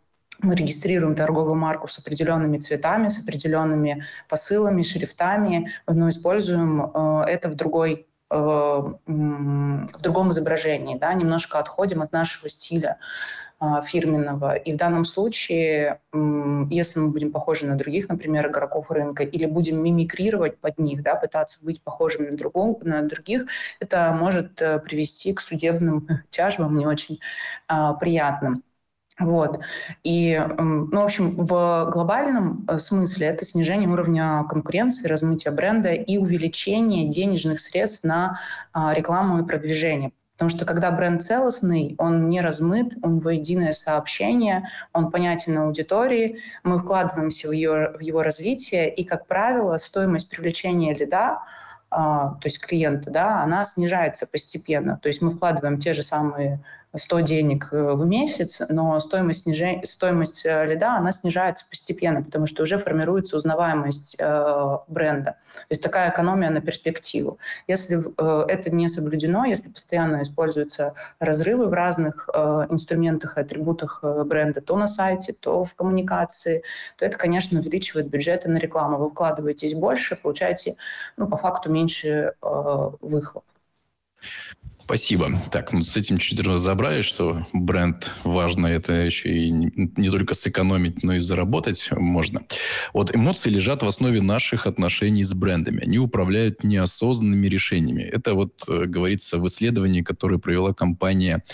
мы 0.42 0.54
регистрируем 0.54 1.14
торговую 1.14 1.54
марку 1.54 1.88
с 1.88 1.99
определенными 1.99 2.59
цветами, 2.59 3.09
с 3.09 3.20
определенными 3.20 4.04
посылами, 4.28 4.82
шрифтами, 4.82 5.70
но 5.87 6.09
используем 6.09 6.90
э, 6.94 7.25
это 7.26 7.49
в 7.49 7.54
другой 7.54 8.06
э, 8.30 8.35
в 8.37 10.02
другом 10.02 10.30
изображении, 10.30 10.97
да, 10.99 11.12
немножко 11.14 11.59
отходим 11.59 12.02
от 12.02 12.12
нашего 12.12 12.49
стиля 12.49 12.99
э, 13.61 13.64
фирменного. 13.85 14.54
И 14.54 14.73
в 14.73 14.76
данном 14.76 15.04
случае, 15.04 16.00
если 16.12 17.00
мы 17.00 17.11
будем 17.11 17.32
похожи 17.32 17.66
на 17.66 17.76
других, 17.76 18.09
например, 18.09 18.49
игроков 18.49 18.90
рынка, 18.90 19.25
или 19.25 19.47
будем 19.47 19.82
мимикрировать 19.82 20.59
под 20.59 20.78
них, 20.78 21.02
да, 21.02 21.16
пытаться 21.16 21.59
быть 21.64 21.82
похожими 21.82 22.30
на, 22.30 22.37
другого, 22.37 22.78
на 22.82 23.02
других, 23.02 23.47
это 23.80 24.12
может 24.18 24.54
привести 24.54 25.32
к 25.32 25.40
судебным 25.40 26.09
тяжбам 26.30 26.76
не 26.76 26.87
очень 26.87 27.20
приятным. 27.68 28.62
Вот. 29.21 29.61
И, 30.03 30.43
ну, 30.59 31.00
в 31.00 31.05
общем, 31.05 31.37
в 31.37 31.91
глобальном 31.93 32.65
э, 32.67 32.79
смысле 32.79 33.27
это 33.27 33.45
снижение 33.45 33.89
уровня 33.89 34.45
конкуренции, 34.49 35.07
размытие 35.07 35.53
бренда 35.53 35.93
и 35.93 36.17
увеличение 36.17 37.07
денежных 37.07 37.61
средств 37.61 38.03
на 38.03 38.41
а, 38.73 38.95
рекламу 38.95 39.41
и 39.41 39.47
продвижение. 39.47 40.12
Потому 40.33 40.49
что 40.49 40.65
когда 40.65 40.91
бренд 40.91 41.23
целостный, 41.23 41.95
он 41.99 42.31
не 42.31 42.41
размыт, 42.41 42.95
у 43.03 43.11
него 43.11 43.29
единое 43.29 43.73
сообщение, 43.73 44.69
он 44.95 45.11
понятен 45.11 45.59
аудитории, 45.59 46.39
мы 46.65 46.79
вкладываемся 46.79 47.49
в, 47.49 47.53
ее, 47.53 47.93
в 47.99 48.00
его 48.00 48.23
развитие, 48.23 48.93
и, 48.95 49.05
как 49.05 49.27
правило, 49.27 49.77
стоимость 49.77 50.31
привлечения 50.31 50.95
лида 50.95 51.41
то 51.91 52.39
есть 52.45 52.65
клиента, 52.65 53.11
да, 53.11 53.43
она 53.43 53.65
снижается 53.65 54.27
постепенно. 54.27 54.99
То 55.03 55.09
есть 55.09 55.21
мы 55.21 55.31
вкладываем 55.31 55.79
те 55.79 55.93
же 55.93 56.05
самые 56.05 56.62
100 56.94 57.20
денег 57.20 57.68
э, 57.73 57.92
в 57.94 58.04
месяц, 58.04 58.62
но 58.68 58.99
стоимость, 59.00 59.42
снижения, 59.42 59.85
стоимость 59.87 60.44
э, 60.44 60.66
лида, 60.66 60.97
она 60.97 61.12
снижается 61.12 61.64
постепенно, 61.68 62.23
потому 62.23 62.47
что 62.47 62.64
уже 62.64 62.78
формируется 62.78 63.37
узнаваемость 63.37 64.16
э, 64.18 64.78
бренда. 64.88 65.37
То 65.52 65.66
есть 65.70 65.82
такая 65.82 66.11
экономия 66.11 66.50
на 66.50 66.61
перспективу. 66.61 67.38
Если 67.68 67.99
э, 67.99 68.44
это 68.49 68.70
не 68.70 68.88
соблюдено, 68.88 69.44
если 69.44 69.70
постоянно 69.70 70.23
используются 70.23 70.94
разрывы 71.20 71.66
в 71.66 71.73
разных 71.73 72.28
э, 72.35 72.66
инструментах 72.70 73.37
и 73.37 73.40
атрибутах 73.40 74.00
э, 74.02 74.25
бренда, 74.25 74.61
то 74.61 74.76
на 74.76 74.88
сайте, 74.88 75.32
то 75.32 75.64
в 75.64 75.75
коммуникации, 75.75 76.64
то 76.97 77.04
это, 77.04 77.16
конечно, 77.16 77.61
увеличивает 77.61 78.09
бюджеты 78.09 78.49
на 78.50 78.59
рекламу. 78.59 78.99
Вы 78.99 79.11
вкладываетесь 79.11 79.75
больше, 79.75 80.16
получаете, 80.16 80.76
ну, 81.16 81.28
по 81.28 81.37
факту 81.37 81.70
меньше 81.70 82.35
э, 82.42 82.90
выхлоп. 83.00 83.44
Спасибо. 84.90 85.30
Так, 85.52 85.73
ну 85.73 85.82
с 85.82 85.97
этим 85.97 86.18
чуть 86.18 86.40
разобрались, 86.40 87.04
что 87.04 87.47
бренд 87.52 88.11
важно, 88.25 88.66
это 88.66 88.92
еще 88.92 89.32
и 89.32 89.49
не, 89.49 90.11
только 90.11 90.35
сэкономить, 90.35 91.04
но 91.04 91.14
и 91.14 91.20
заработать 91.20 91.90
можно. 91.92 92.42
Вот 92.92 93.14
эмоции 93.14 93.50
лежат 93.50 93.85
в 93.85 93.87
основе 93.87 94.20
наших 94.20 94.66
отношений 94.66 95.23
с 95.23 95.32
брендами. 95.32 95.85
Они 95.85 96.00
управляют 96.00 96.64
неосознанными 96.64 97.47
решениями. 97.47 98.02
Это 98.02 98.35
вот 98.35 98.64
э, 98.66 98.87
говорится 98.87 99.38
в 99.38 99.47
исследовании, 99.47 100.02
которое 100.02 100.38
провела 100.38 100.75
компания 100.75 101.44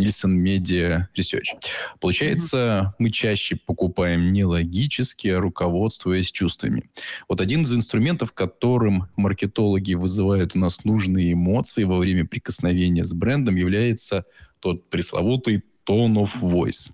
Nielsen 0.00 0.42
Media 0.42 1.02
Research. 1.14 1.52
Получается, 2.00 2.94
мы 2.98 3.10
чаще 3.10 3.56
покупаем 3.56 4.32
не 4.32 4.44
логически, 4.44 5.28
а 5.28 5.40
руководствуясь 5.40 6.32
чувствами. 6.32 6.88
Вот 7.28 7.42
один 7.42 7.64
из 7.64 7.74
инструментов, 7.74 8.32
которым 8.32 9.08
маркетологи 9.16 9.92
вызывают 9.92 10.56
у 10.56 10.58
нас 10.60 10.86
нужные 10.86 11.34
эмоции 11.34 11.84
во 11.84 11.98
время 11.98 12.24
прикосновения 12.24 12.85
общения 12.86 13.04
с 13.04 13.12
брендом 13.12 13.56
является 13.56 14.24
тот 14.60 14.88
пресловутый 14.88 15.64
tone 15.88 16.14
of 16.14 16.30
voice. 16.40 16.92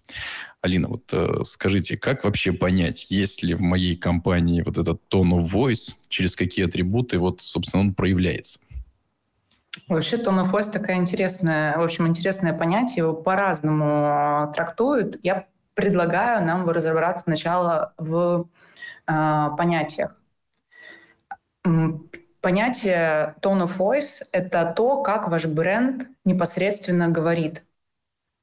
Алина, 0.61 0.89
вот 0.89 1.13
э, 1.13 1.45
скажите, 1.45 1.97
как 1.97 2.25
вообще 2.25 2.53
понять, 2.53 3.07
есть 3.11 3.43
ли 3.43 3.55
в 3.55 3.61
моей 3.61 3.97
компании 3.97 4.63
вот 4.63 4.79
этот 4.79 5.01
tone 5.13 5.39
of 5.39 5.53
voice, 5.53 5.95
через 6.09 6.37
какие 6.37 6.67
атрибуты 6.67 7.19
вот, 7.19 7.41
собственно, 7.41 7.83
он 7.83 7.95
проявляется? 7.95 8.61
Вообще 9.89 10.17
tone 10.17 10.45
of 10.45 10.53
voice 10.53 10.71
такая 10.71 10.97
интересная, 10.97 11.77
в 11.77 11.83
общем, 11.83 12.07
интересное 12.07 12.53
понятие, 12.53 12.99
его 12.99 13.15
по-разному 13.15 14.53
трактуют. 14.55 15.19
Я 15.23 15.47
предлагаю 15.75 16.47
нам 16.47 16.69
разобраться 16.69 17.23
сначала 17.23 17.93
в 17.99 18.47
э, 19.09 19.49
понятиях. 19.57 20.17
Понятие 22.43 23.37
tone 23.41 23.65
of 23.65 23.79
voice— 23.79 24.23
это 24.33 24.73
то, 24.77 25.03
как 25.03 25.29
ваш 25.29 25.47
бренд 25.47 26.09
непосредственно 26.25 27.09
говорит. 27.09 27.63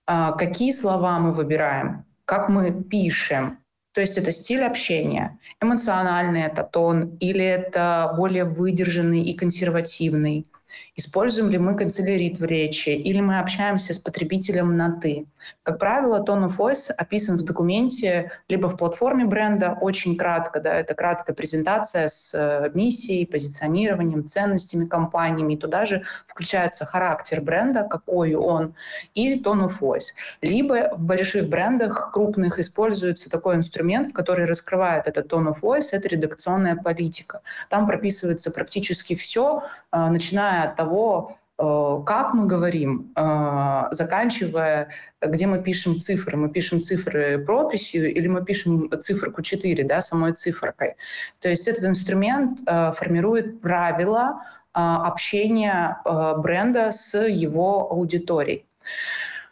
А, 0.07 0.31
какие 0.31 0.71
слова 0.71 1.19
мы 1.19 1.33
выбираем, 1.33 2.05
как 2.25 2.49
мы 2.49 2.71
пишем. 2.83 3.59
То 3.91 4.01
есть 4.01 4.17
это 4.17 4.31
стиль 4.31 4.63
общения, 4.63 5.37
эмоциональный 5.61 6.43
это 6.43 6.63
тон 6.63 7.17
или 7.17 7.43
это 7.43 8.13
более 8.15 8.45
выдержанный 8.45 9.21
и 9.21 9.35
консервативный— 9.35 10.47
Используем 10.95 11.49
ли 11.49 11.57
мы 11.57 11.75
канцелярит 11.75 12.39
в 12.39 12.45
речи 12.45 12.89
или 12.89 13.21
мы 13.21 13.39
общаемся 13.39 13.93
с 13.93 13.97
потребителем 13.97 14.75
на 14.75 14.99
«ты». 14.99 15.25
Как 15.63 15.79
правило, 15.79 16.23
tone 16.25 16.47
of 16.47 16.57
voice 16.57 16.91
описан 16.97 17.37
в 17.37 17.43
документе 17.43 18.31
либо 18.47 18.67
в 18.67 18.77
платформе 18.77 19.25
бренда, 19.25 19.77
очень 19.79 20.17
кратко, 20.17 20.59
да, 20.59 20.73
это 20.73 20.93
краткая 20.93 21.35
презентация 21.35 22.07
с 22.07 22.33
э, 22.33 22.69
миссией, 22.73 23.25
позиционированием, 23.25 24.25
ценностями 24.25 24.85
компаниями. 24.85 25.55
Туда 25.55 25.85
же 25.85 26.03
включается 26.25 26.85
характер 26.85 27.41
бренда, 27.41 27.83
какой 27.83 28.33
он, 28.35 28.75
и 29.13 29.41
tone 29.41 29.67
of 29.67 29.79
voice. 29.79 30.13
Либо 30.41 30.95
в 30.95 31.03
больших 31.03 31.49
брендах 31.49 32.11
крупных 32.11 32.59
используется 32.59 33.29
такой 33.29 33.55
инструмент, 33.55 34.13
который 34.13 34.45
раскрывает 34.45 35.07
этот 35.07 35.31
tone 35.31 35.53
of 35.53 35.61
voice, 35.61 35.89
это 35.91 36.07
редакционная 36.07 36.75
политика. 36.75 37.41
Там 37.69 37.87
прописывается 37.87 38.51
практически 38.51 39.15
все, 39.15 39.63
э, 39.91 40.09
начиная 40.09 40.69
от 40.69 40.75
того, 40.75 41.37
как 41.59 42.33
мы 42.33 42.47
говорим, 42.47 43.11
э, 43.15 43.83
заканчивая, 43.91 44.89
где 45.21 45.45
мы 45.45 45.61
пишем 45.61 45.99
цифры. 45.99 46.37
Мы 46.37 46.49
пишем 46.49 46.81
цифры 46.81 47.43
прописью 47.45 48.13
или 48.13 48.27
мы 48.27 48.45
пишем 48.45 48.89
циферку 48.99 49.41
4, 49.41 49.83
да, 49.83 50.01
самой 50.01 50.33
цифркой. 50.33 50.95
То 51.41 51.49
есть 51.49 51.67
этот 51.67 51.83
инструмент 51.83 52.59
э, 52.65 52.93
формирует 52.93 53.61
правила 53.61 54.41
общения 54.71 55.97
бренда 56.37 56.91
с 56.91 57.17
его 57.17 57.91
аудиторией. 57.91 58.65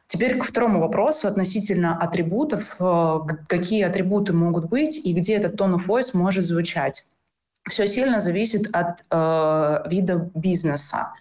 Теперь 0.05 0.37
к 0.37 0.45
второму 0.45 0.79
вопросу 0.79 1.27
относительно 1.27 1.99
атрибутов. 1.99 2.77
Какие 3.47 3.83
атрибуты 3.83 4.33
могут 4.33 4.69
быть 4.69 5.05
и 5.05 5.13
где 5.13 5.33
этот 5.33 5.59
tone 5.59 5.75
of 5.75 5.87
voice 5.87 6.11
может 6.13 6.45
звучать 6.45 7.03
все 7.69 7.87
сильно 7.87 8.19
зависит 8.19 8.69
от 8.73 9.03
э, 9.09 9.89
вида 9.89 10.29
бизнеса. 10.33 11.13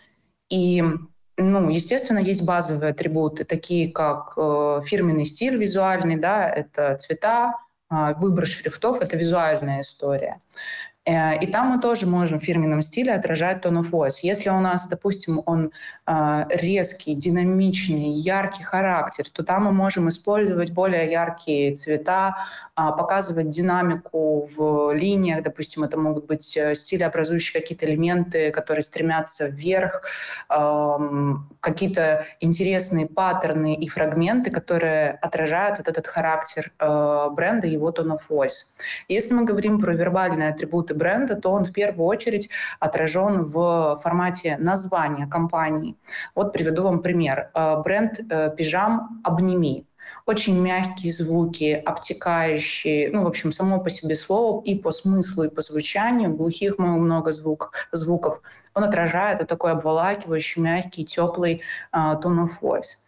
И, 0.48 0.82
ну, 1.36 1.68
естественно, 1.68 2.18
есть 2.18 2.42
базовые 2.42 2.90
атрибуты, 2.90 3.44
такие 3.44 3.90
как 3.90 4.34
э, 4.36 4.82
фирменный 4.84 5.24
стиль 5.24 5.56
визуальный, 5.56 6.16
да, 6.16 6.48
это 6.48 6.96
цвета, 6.96 7.54
э, 7.90 8.14
выбор 8.16 8.46
шрифтов, 8.46 9.00
это 9.00 9.16
визуальная 9.16 9.80
история. 9.82 10.40
Э, 11.06 11.38
и 11.38 11.46
там 11.46 11.68
мы 11.68 11.80
тоже 11.80 12.06
можем 12.06 12.38
в 12.38 12.42
фирменном 12.42 12.82
стиле 12.82 13.12
отражать 13.12 13.64
tone 13.64 13.80
of 13.80 13.90
voice. 13.90 14.18
Если 14.22 14.50
у 14.50 14.60
нас, 14.60 14.88
допустим, 14.88 15.40
он 15.46 15.70
э, 16.06 16.44
резкий, 16.50 17.14
динамичный, 17.14 18.10
яркий 18.10 18.64
характер, 18.64 19.26
то 19.32 19.44
там 19.44 19.64
мы 19.64 19.72
можем 19.72 20.08
использовать 20.08 20.72
более 20.72 21.10
яркие 21.10 21.74
цвета, 21.74 22.36
а, 22.74 22.92
показывать 22.92 23.48
динамику 23.48 24.46
в 24.46 24.92
линиях. 24.92 25.42
Допустим, 25.42 25.84
это 25.84 25.98
могут 25.98 26.26
быть 26.26 26.56
э, 26.56 26.74
стилеобразующие 26.74 27.60
какие-то 27.62 27.86
элементы, 27.86 28.50
которые 28.50 28.82
стремятся 28.82 29.46
вверх, 29.46 30.02
какие-то 31.60 32.26
интересные 32.40 33.06
паттерны 33.06 33.74
и 33.74 33.88
фрагменты, 33.88 34.50
которые 34.50 35.12
отражают 35.12 35.78
вот 35.78 35.88
этот 35.88 36.06
характер 36.06 36.72
бренда, 36.78 37.66
его 37.66 37.90
tone 37.90 38.16
of 38.16 38.20
voice. 38.28 38.66
Если 39.08 39.34
мы 39.34 39.44
говорим 39.44 39.78
про 39.78 39.92
вербальные 39.94 40.50
атрибуты 40.50 40.94
бренда, 40.96 41.36
то 41.36 41.50
он 41.52 41.64
в 41.64 41.72
первую 41.72 42.06
очередь 42.06 42.48
отражен 42.80 43.44
в 43.44 44.00
формате 44.02 44.56
названия 44.58 45.26
компании. 45.26 45.96
Вот 46.34 46.52
приведу 46.52 46.82
вам 46.82 47.00
пример. 47.00 47.50
Э, 47.54 47.80
бренд 47.82 48.20
э, 48.30 48.54
«Пижам 48.56 49.20
Обними». 49.24 49.86
Очень 50.24 50.60
мягкие 50.60 51.12
звуки, 51.12 51.82
обтекающие, 51.84 53.10
ну, 53.10 53.24
в 53.24 53.26
общем, 53.26 53.52
само 53.52 53.80
по 53.80 53.90
себе 53.90 54.14
слово 54.14 54.62
и 54.64 54.74
по 54.74 54.90
смыслу, 54.90 55.44
и 55.44 55.48
по 55.48 55.60
звучанию, 55.60 56.34
глухих 56.34 56.78
много 56.78 57.32
звук, 57.32 57.72
звуков, 57.92 58.40
он 58.74 58.84
отражает 58.84 59.38
вот 59.38 59.48
такой 59.48 59.72
обволакивающий, 59.72 60.62
мягкий, 60.62 61.04
теплый 61.04 61.62
uh, 61.92 62.20
tone 62.20 62.46
of 62.46 62.50
voice. 62.60 63.05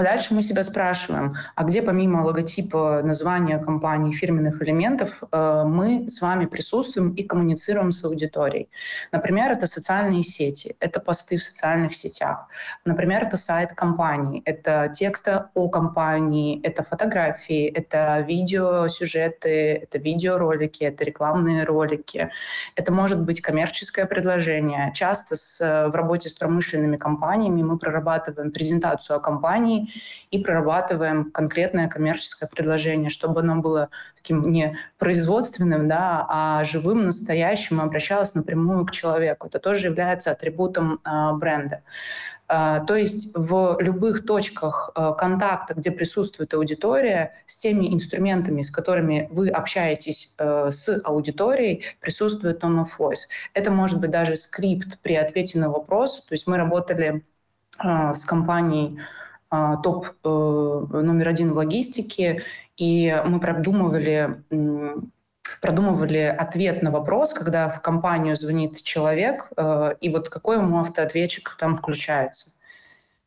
А 0.00 0.02
дальше 0.02 0.32
мы 0.32 0.42
себя 0.42 0.62
спрашиваем, 0.62 1.36
а 1.54 1.62
где 1.62 1.82
помимо 1.82 2.22
логотипа, 2.24 3.02
названия 3.04 3.58
компании, 3.58 4.14
фирменных 4.14 4.62
элементов, 4.62 5.22
э, 5.30 5.64
мы 5.66 6.08
с 6.08 6.22
вами 6.22 6.46
присутствуем 6.46 7.12
и 7.12 7.22
коммуницируем 7.22 7.92
с 7.92 8.02
аудиторией. 8.02 8.70
Например, 9.12 9.52
это 9.52 9.66
социальные 9.66 10.22
сети, 10.22 10.74
это 10.80 11.00
посты 11.00 11.36
в 11.36 11.42
социальных 11.42 11.94
сетях. 11.94 12.48
Например, 12.86 13.24
это 13.24 13.36
сайт 13.36 13.74
компании, 13.74 14.40
это 14.46 14.90
тексты 14.98 15.42
о 15.52 15.68
компании, 15.68 16.62
это 16.62 16.82
фотографии, 16.82 17.66
это 17.66 18.24
видеосюжеты, 18.26 19.82
это 19.82 19.98
видеоролики, 19.98 20.82
это 20.82 21.04
рекламные 21.04 21.64
ролики. 21.64 22.30
Это 22.74 22.90
может 22.90 23.22
быть 23.26 23.42
коммерческое 23.42 24.06
предложение. 24.06 24.92
Часто 24.94 25.36
с, 25.36 25.60
в 25.60 25.94
работе 25.94 26.30
с 26.30 26.32
промышленными 26.32 26.96
компаниями 26.96 27.62
мы 27.62 27.76
прорабатываем 27.76 28.50
презентацию 28.50 29.18
о 29.18 29.20
компании, 29.20 29.89
и 30.30 30.38
прорабатываем 30.38 31.30
конкретное 31.30 31.88
коммерческое 31.88 32.48
предложение, 32.48 33.10
чтобы 33.10 33.40
оно 33.40 33.56
было 33.56 33.90
таким 34.16 34.50
не 34.50 34.78
производственным, 34.98 35.88
да, 35.88 36.26
а 36.28 36.64
живым, 36.64 37.06
настоящим, 37.06 37.80
и 37.80 37.84
обращалось 37.84 38.34
напрямую 38.34 38.86
к 38.86 38.90
человеку. 38.90 39.48
Это 39.48 39.58
тоже 39.58 39.88
является 39.88 40.30
атрибутом 40.30 41.00
э, 41.04 41.32
бренда. 41.34 41.82
Uh, 42.50 42.84
то 42.84 42.96
есть 42.96 43.32
в 43.36 43.76
любых 43.78 44.26
точках 44.26 44.90
uh, 44.96 45.14
контакта, 45.14 45.74
где 45.74 45.92
присутствует 45.92 46.52
аудитория, 46.52 47.34
с 47.46 47.56
теми 47.56 47.94
инструментами, 47.94 48.62
с 48.62 48.72
которыми 48.72 49.28
вы 49.30 49.50
общаетесь 49.50 50.34
с 50.36 51.00
аудиторией, 51.04 51.84
присутствует 52.00 52.60
tone 52.60 52.84
of 52.84 52.88
voice. 52.98 53.28
Это 53.54 53.70
может 53.70 54.00
быть 54.00 54.10
даже 54.10 54.34
скрипт 54.34 54.98
при 55.00 55.14
ответе 55.14 55.60
на 55.60 55.70
вопрос. 55.70 56.22
То 56.22 56.32
есть 56.32 56.48
мы 56.48 56.56
работали 56.56 57.22
с 57.78 58.24
компанией 58.24 58.98
а, 58.98 59.02
топ 59.50 60.06
э, 60.24 60.28
номер 60.28 61.28
один 61.28 61.52
в 61.52 61.56
логистике, 61.56 62.42
и 62.76 63.22
мы 63.26 63.40
продумывали 63.40 64.42
продумывали 65.60 66.34
ответ 66.38 66.82
на 66.82 66.90
вопрос, 66.90 67.32
когда 67.32 67.68
в 67.68 67.82
компанию 67.82 68.36
звонит 68.36 68.82
человек, 68.82 69.50
э, 69.56 69.94
и 70.00 70.08
вот 70.08 70.28
какой 70.28 70.56
ему 70.56 70.78
автоответчик 70.78 71.56
там 71.58 71.76
включается. 71.76 72.59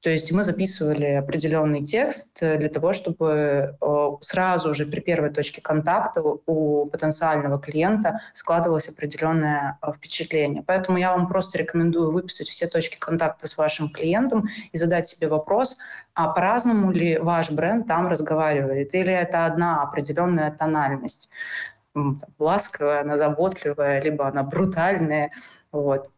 То 0.04 0.10
есть 0.10 0.34
мы 0.34 0.44
записывали 0.44 1.06
определенный 1.06 1.82
текст 1.82 2.38
э, 2.42 2.58
для 2.58 2.68
того, 2.68 2.92
чтобы 2.92 3.78
сразу 4.20 4.74
же 4.74 4.86
при 4.86 5.00
первой 5.00 5.30
точке 5.30 5.62
контакта 5.62 6.22
у 6.22 6.88
потенциального 6.88 7.58
клиента 7.58 8.20
складывалось 8.34 8.90
определенное 8.90 9.80
э, 9.82 9.94
впечатление. 9.94 10.62
Поэтому 10.68 10.98
я 10.98 11.16
вам 11.16 11.30
просто 11.30 11.58
рекомендую 11.58 12.12
выписать 12.12 12.50
все 12.50 12.68
точки 12.68 12.98
контакта 13.00 13.48
с 13.48 13.58
вашим 13.58 13.90
клиентом 13.90 14.50
и 14.74 14.78
задать 14.78 15.08
себе 15.08 15.30
вопрос, 15.30 15.78
а 16.14 16.34
по-разному 16.34 16.92
ли 16.92 17.18
ваш 17.18 17.50
бренд 17.50 17.88
там 17.88 18.08
разговаривает, 18.08 18.94
или 18.94 19.14
это 19.14 19.46
одна 19.46 19.84
определенная 19.84 20.52
тональность 20.52 21.30
ласковая, 22.40 23.02
она 23.02 23.18
заботливая, 23.18 24.02
либо 24.02 24.28
она 24.28 24.44
брутальная. 24.44 25.32
Вот. 25.72 26.10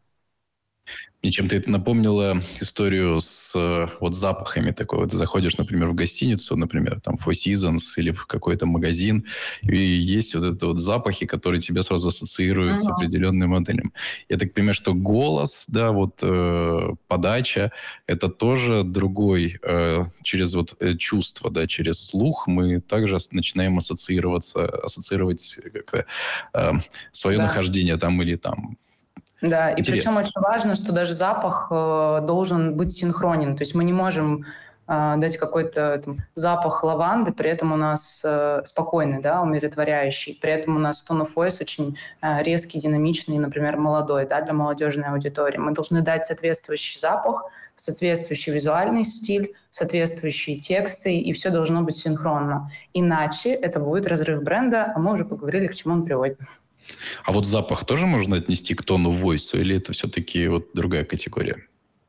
Мне 1.25 1.31
чем-то 1.31 1.55
это 1.55 1.71
напомнило 1.71 2.39
историю 2.61 3.19
с 3.19 3.51
э, 3.55 3.87
вот 3.99 4.13
запахами 4.13 4.69
такой. 4.69 4.99
Вот 4.99 5.09
ты 5.09 5.17
заходишь, 5.17 5.57
например, 5.57 5.87
в 5.89 5.95
гостиницу, 5.95 6.55
например, 6.55 7.01
там 7.01 7.15
Four 7.15 7.31
Seasons 7.31 7.79
или 7.97 8.11
в 8.11 8.27
какой-то 8.27 8.67
магазин, 8.67 9.25
и 9.63 9.75
есть 9.75 10.35
вот 10.35 10.43
это 10.43 10.67
вот 10.67 10.77
запахи, 10.77 11.25
которые 11.25 11.61
тебя 11.61 11.81
сразу 11.81 12.09
ассоциируют 12.09 12.77
uh-huh. 12.77 12.83
с 12.83 12.87
определенным 12.87 13.49
моделем. 13.49 13.91
Я 14.29 14.37
так 14.37 14.53
понимаю, 14.53 14.75
что 14.75 14.93
голос, 14.93 15.65
да, 15.67 15.91
вот 15.91 16.19
э, 16.21 16.89
подача, 17.07 17.71
это 18.05 18.29
тоже 18.29 18.83
другой 18.83 19.57
э, 19.63 20.03
через 20.21 20.53
вот 20.53 20.75
э, 20.79 20.95
чувство, 20.95 21.49
да, 21.49 21.65
через 21.65 22.05
слух 22.05 22.45
мы 22.45 22.81
также 22.81 23.17
начинаем 23.31 23.77
ассоциироваться, 23.77 24.67
ассоциировать 24.67 25.57
как-то 25.73 26.05
э, 26.53 26.71
свое 27.11 27.37
да. 27.37 27.47
нахождение 27.47 27.97
там 27.97 28.21
или 28.21 28.35
там 28.35 28.77
да, 29.41 29.69
и 29.71 29.83
причем 29.83 30.17
очень 30.17 30.41
важно, 30.41 30.75
что 30.75 30.91
даже 30.91 31.13
запах 31.13 31.67
э, 31.69 32.19
должен 32.23 32.75
быть 32.75 32.91
синхронен. 32.91 33.57
То 33.57 33.63
есть 33.63 33.75
мы 33.75 33.83
не 33.83 33.93
можем 33.93 34.45
э, 34.87 35.13
дать 35.17 35.37
какой-то 35.37 36.01
там, 36.03 36.17
запах 36.35 36.83
лаванды, 36.83 37.33
при 37.33 37.49
этом 37.49 37.73
у 37.73 37.75
нас 37.75 38.23
э, 38.25 38.61
спокойный, 38.65 39.21
да, 39.21 39.41
умиротворяющий. 39.41 40.37
При 40.41 40.51
этом 40.51 40.77
у 40.77 40.79
нас 40.79 41.05
tone 41.07 41.23
of 41.23 41.27
voice 41.35 41.57
очень 41.61 41.97
э, 42.21 42.43
резкий, 42.43 42.79
динамичный, 42.79 43.37
например, 43.37 43.77
молодой, 43.77 44.25
да, 44.25 44.41
для 44.41 44.53
молодежной 44.53 45.09
аудитории. 45.09 45.57
Мы 45.57 45.73
должны 45.73 46.01
дать 46.01 46.25
соответствующий 46.25 46.99
запах, 46.99 47.43
соответствующий 47.75 48.53
визуальный 48.53 49.03
стиль, 49.03 49.53
соответствующие 49.69 50.59
тексты, 50.59 51.17
и 51.17 51.33
все 51.33 51.49
должно 51.49 51.81
быть 51.81 51.97
синхронно. 51.97 52.71
Иначе 52.93 53.51
это 53.51 53.81
будет 53.81 54.07
разрыв 54.07 54.41
бренда, 54.43 54.93
а 54.95 54.99
мы 54.99 55.11
уже 55.11 55.25
поговорили, 55.25 55.67
к 55.67 55.75
чему 55.75 55.93
он 55.93 56.05
приводит. 56.05 56.39
А 57.23 57.31
вот 57.31 57.45
запах 57.45 57.85
тоже 57.85 58.07
можно 58.07 58.37
отнести 58.37 58.73
к 58.73 58.83
тону 58.83 59.11
voice, 59.11 59.59
или 59.59 59.77
это 59.77 59.93
все-таки 59.93 60.47
вот 60.47 60.69
другая 60.73 61.05
категория? 61.05 61.57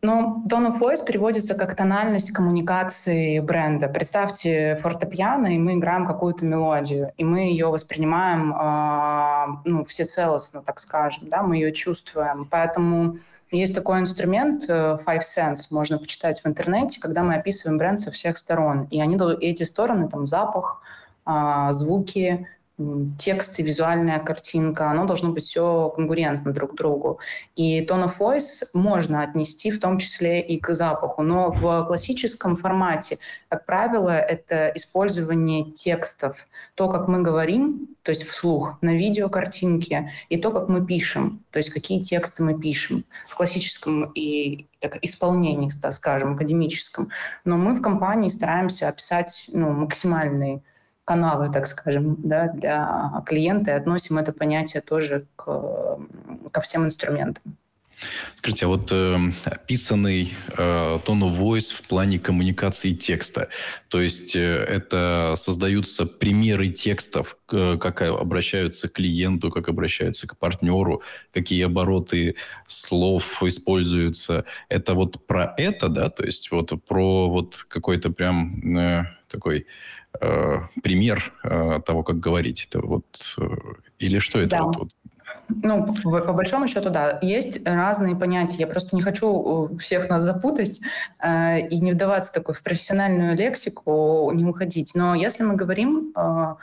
Ну, 0.02 0.44
tone 0.48 0.68
of 0.68 0.78
voice 0.78 1.04
переводится 1.04 1.54
как 1.54 1.74
тональность 1.74 2.30
коммуникации 2.30 3.40
бренда. 3.40 3.88
Представьте 3.88 4.78
фортепиано, 4.82 5.48
и 5.48 5.58
мы 5.58 5.74
играем 5.74 6.06
какую-то 6.06 6.44
мелодию, 6.44 7.12
и 7.16 7.24
мы 7.24 7.50
ее 7.50 7.68
воспринимаем 7.68 8.52
э, 8.54 9.60
ну, 9.64 9.84
всецелостно, 9.84 10.62
так 10.62 10.78
скажем, 10.80 11.28
да, 11.28 11.42
мы 11.42 11.56
ее 11.56 11.72
чувствуем. 11.72 12.46
Поэтому 12.48 13.18
есть 13.50 13.74
такой 13.74 13.98
инструмент 14.00 14.64
э, 14.68 14.98
Five 15.04 15.22
Sense, 15.22 15.68
можно 15.70 15.98
почитать 15.98 16.40
в 16.42 16.46
интернете, 16.46 17.00
когда 17.00 17.22
мы 17.22 17.34
описываем 17.34 17.78
бренд 17.78 17.98
со 17.98 18.10
всех 18.10 18.36
сторон. 18.38 18.86
И 18.90 19.00
они, 19.00 19.18
эти 19.40 19.62
стороны, 19.62 20.08
там 20.08 20.26
запах, 20.26 20.82
э, 21.26 21.68
звуки, 21.70 22.46
текст 23.18 23.58
и 23.58 23.62
визуальная 23.62 24.18
картинка, 24.18 24.90
оно 24.90 25.06
должно 25.06 25.32
быть 25.32 25.44
все 25.44 25.88
конкурентно 25.94 26.52
друг 26.52 26.74
другу. 26.74 27.20
И 27.54 27.82
tone 27.86 28.04
of 28.04 28.18
voice 28.18 28.64
можно 28.74 29.22
отнести 29.22 29.70
в 29.70 29.80
том 29.80 29.98
числе 29.98 30.42
и 30.42 30.60
к 30.60 30.74
запаху, 30.74 31.22
но 31.22 31.50
в 31.50 31.86
классическом 31.86 32.54
формате, 32.54 33.18
как 33.48 33.64
правило, 33.64 34.10
это 34.10 34.72
использование 34.74 35.72
текстов, 35.72 36.46
то, 36.74 36.88
как 36.88 37.08
мы 37.08 37.22
говорим, 37.22 37.88
то 38.02 38.10
есть 38.10 38.24
вслух, 38.24 38.76
на 38.82 38.94
видеокартинке, 38.94 40.12
и 40.28 40.36
то, 40.36 40.50
как 40.52 40.68
мы 40.68 40.84
пишем, 40.84 41.44
то 41.50 41.58
есть 41.58 41.70
какие 41.70 42.02
тексты 42.02 42.42
мы 42.42 42.58
пишем 42.60 43.04
в 43.26 43.34
классическом 43.34 44.12
и 44.12 44.66
так, 44.80 44.98
исполнении, 45.02 45.70
так 45.80 45.94
скажем, 45.94 46.34
академическом. 46.34 47.08
Но 47.46 47.56
мы 47.56 47.72
в 47.72 47.80
компании 47.80 48.28
стараемся 48.28 48.88
описать 48.88 49.48
ну, 49.52 49.72
максимальный 49.72 50.62
каналы, 51.06 51.50
так 51.52 51.66
скажем, 51.66 52.16
да, 52.18 52.48
для 52.48 53.22
клиента 53.24 53.70
и 53.70 53.74
относим 53.74 54.18
это 54.18 54.32
понятие 54.32 54.82
тоже 54.82 55.24
к, 55.36 55.98
ко 56.50 56.60
всем 56.60 56.84
инструментам. 56.84 57.56
Скажите, 58.36 58.66
а 58.66 58.68
вот 58.68 58.92
э, 58.92 59.18
описанный 59.44 60.34
э, 60.50 60.98
tone 61.06 61.22
of 61.22 61.38
voice 61.38 61.74
в 61.74 61.88
плане 61.88 62.18
коммуникации 62.18 62.92
текста, 62.92 63.48
то 63.88 64.02
есть 64.02 64.36
э, 64.36 64.40
это 64.40 65.34
создаются 65.36 66.04
примеры 66.04 66.68
текстов, 66.68 67.38
э, 67.50 67.78
как 67.80 68.02
обращаются 68.02 68.90
к 68.90 68.92
клиенту, 68.92 69.50
как 69.50 69.70
обращаются 69.70 70.26
к 70.26 70.36
партнеру, 70.36 71.02
какие 71.32 71.64
обороты 71.64 72.36
слов 72.66 73.42
используются. 73.42 74.44
Это 74.68 74.92
вот 74.92 75.26
про 75.26 75.54
это, 75.56 75.88
да, 75.88 76.10
то 76.10 76.22
есть 76.24 76.50
вот 76.50 76.72
про 76.86 77.30
вот 77.30 77.64
какой-то 77.68 78.10
прям 78.10 78.76
э, 78.78 79.04
такой 79.28 79.66
э, 80.20 80.60
пример 80.82 81.32
э, 81.44 81.80
того, 81.84 82.02
как 82.02 82.18
говорить. 82.20 82.66
Это 82.68 82.84
вот 82.84 83.04
э, 83.38 83.48
или 83.98 84.18
что 84.18 84.40
это 84.40 84.56
да. 84.56 84.62
вот, 84.62 84.76
вот 84.76 84.88
ну, 85.48 85.94
по, 86.02 86.32
большому 86.32 86.68
счету, 86.68 86.90
да. 86.90 87.18
Есть 87.22 87.66
разные 87.66 88.16
понятия. 88.16 88.58
Я 88.58 88.66
просто 88.66 88.96
не 88.96 89.02
хочу 89.02 89.70
э, 89.72 89.78
всех 89.78 90.08
нас 90.08 90.22
запутать 90.22 90.80
э, 91.22 91.60
и 91.68 91.80
не 91.80 91.92
вдаваться 91.92 92.32
такой 92.32 92.54
в 92.54 92.62
профессиональную 92.62 93.36
лексику, 93.36 94.30
не 94.34 94.44
уходить. 94.44 94.92
Но 94.94 95.14
если 95.14 95.44
мы 95.44 95.54
говорим, 95.54 96.12
э, 96.16 96.54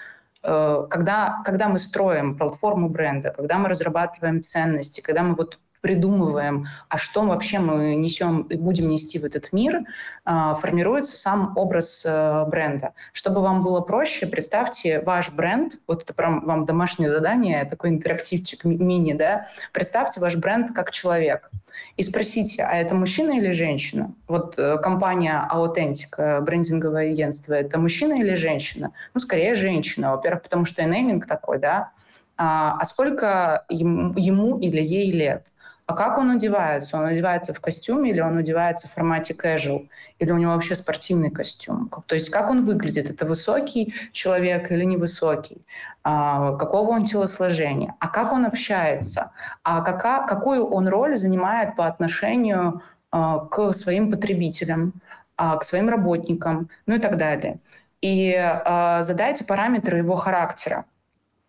э, 0.43 0.87
когда, 0.89 1.41
когда 1.45 1.69
мы 1.69 1.79
строим 1.79 2.37
платформу 2.37 2.89
бренда, 2.89 3.31
когда 3.31 3.57
мы 3.57 3.69
разрабатываем 3.69 4.43
ценности, 4.43 5.01
когда 5.01 5.23
мы 5.23 5.35
вот 5.35 5.59
придумываем, 5.83 6.67
а 6.87 6.97
что 6.97 7.23
вообще 7.23 7.59
мы 7.59 7.95
несем 7.95 8.43
и 8.43 8.55
будем 8.55 8.87
нести 8.87 9.19
в 9.19 9.25
этот 9.25 9.51
мир, 9.51 9.81
а, 10.23 10.55
формируется 10.55 11.17
сам 11.17 11.51
образ 11.57 12.03
э, 12.05 12.45
бренда. 12.47 12.93
Чтобы 13.11 13.41
вам 13.41 13.63
было 13.63 13.81
проще, 13.81 14.25
представьте 14.25 15.01
ваш 15.01 15.33
бренд, 15.33 15.73
вот 15.85 16.03
это 16.03 16.13
прям 16.13 16.45
вам 16.45 16.65
домашнее 16.65 17.09
задание, 17.09 17.65
такой 17.65 17.89
интерактивчик 17.89 18.63
мини, 18.63 19.11
да, 19.11 19.47
представьте 19.73 20.21
ваш 20.21 20.37
бренд 20.37 20.71
как 20.73 20.91
человек 20.91 21.51
и 21.97 22.03
спросите, 22.03 22.63
а 22.63 22.75
это 22.75 22.95
мужчина 22.95 23.33
или 23.33 23.51
женщина? 23.51 24.13
Вот 24.29 24.57
э, 24.57 24.77
компания 24.77 25.45
Authentic, 25.51 26.41
брендинговое 26.43 27.11
агентство, 27.11 27.53
это 27.55 27.77
мужчина 27.77 28.13
или 28.13 28.35
женщина? 28.35 28.93
Ну, 29.13 29.19
скорее 29.19 29.53
женщина. 29.55 30.11
Во-первых, 30.11 30.43
потому 30.43 30.63
что 30.63 30.81
и 30.81 30.85
нейминг 30.85 31.27
такой, 31.27 31.59
да. 31.59 31.91
А, 32.37 32.77
а 32.79 32.85
сколько 32.85 33.65
ему, 33.67 34.13
ему 34.15 34.59
или 34.59 34.81
ей 34.81 35.11
лет? 35.11 35.47
А 35.85 35.93
как 35.95 36.17
он 36.17 36.31
одевается? 36.31 36.97
Он 36.97 37.05
одевается 37.05 37.53
в 37.53 37.59
костюме 37.59 38.11
или 38.11 38.21
он 38.21 38.37
одевается 38.37 38.87
в 38.87 38.91
формате 38.91 39.33
casual? 39.33 39.89
Или 40.19 40.31
у 40.31 40.37
него 40.37 40.53
вообще 40.53 40.75
спортивный 40.75 41.29
костюм? 41.29 41.89
То 42.05 42.15
есть 42.15 42.29
как 42.29 42.49
он 42.49 42.65
выглядит? 42.65 43.09
Это 43.09 43.25
высокий 43.25 43.93
человек 44.13 44.71
или 44.71 44.85
невысокий? 44.85 45.65
А, 46.03 46.55
какого 46.55 46.91
он 46.91 47.05
телосложения? 47.05 47.95
А 47.99 48.07
как 48.07 48.31
он 48.31 48.45
общается? 48.45 49.31
А 49.63 49.81
кака, 49.81 50.25
какую 50.25 50.65
он 50.65 50.87
роль 50.87 51.17
занимает 51.17 51.75
по 51.75 51.85
отношению 51.87 52.81
а, 53.11 53.39
к 53.39 53.73
своим 53.73 54.09
потребителям, 54.11 54.93
а, 55.35 55.57
к 55.57 55.63
своим 55.63 55.89
работникам, 55.89 56.69
ну 56.85 56.95
и 56.95 56.99
так 56.99 57.17
далее? 57.17 57.59
И 58.01 58.33
а, 58.35 59.03
задайте 59.03 59.43
параметры 59.43 59.97
его 59.97 60.15
характера 60.15 60.85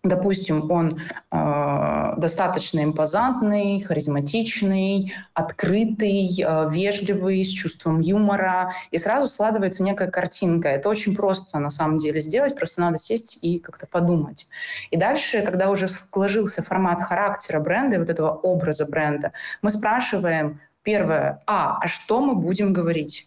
допустим, 0.04 0.70
он 0.70 1.00
э, 1.30 2.12
достаточно 2.18 2.84
импозантный, 2.84 3.80
харизматичный, 3.80 5.14
открытый, 5.32 6.28
э, 6.40 6.70
вежливый, 6.70 7.44
с 7.44 7.48
чувством 7.48 8.00
юмора, 8.00 8.74
и 8.90 8.98
сразу 8.98 9.28
складывается 9.28 9.82
некая 9.82 10.10
картинка. 10.10 10.68
Это 10.68 10.88
очень 10.90 11.16
просто 11.16 11.58
на 11.58 11.70
самом 11.70 11.98
деле 11.98 12.20
сделать, 12.20 12.54
просто 12.54 12.82
надо 12.82 12.98
сесть 12.98 13.38
и 13.42 13.58
как-то 13.58 13.86
подумать. 13.86 14.46
И 14.90 14.96
дальше, 14.96 15.42
когда 15.42 15.70
уже 15.70 15.88
сложился 15.88 16.62
формат 16.62 17.02
характера 17.02 17.58
бренда 17.58 17.98
вот 17.98 18.10
этого 18.10 18.30
образа 18.30 18.86
бренда, 18.86 19.32
мы 19.62 19.70
спрашиваем 19.70 20.60
первое, 20.82 21.42
а, 21.46 21.78
а 21.80 21.88
что 21.88 22.20
мы 22.20 22.34
будем 22.34 22.74
говорить? 22.74 23.26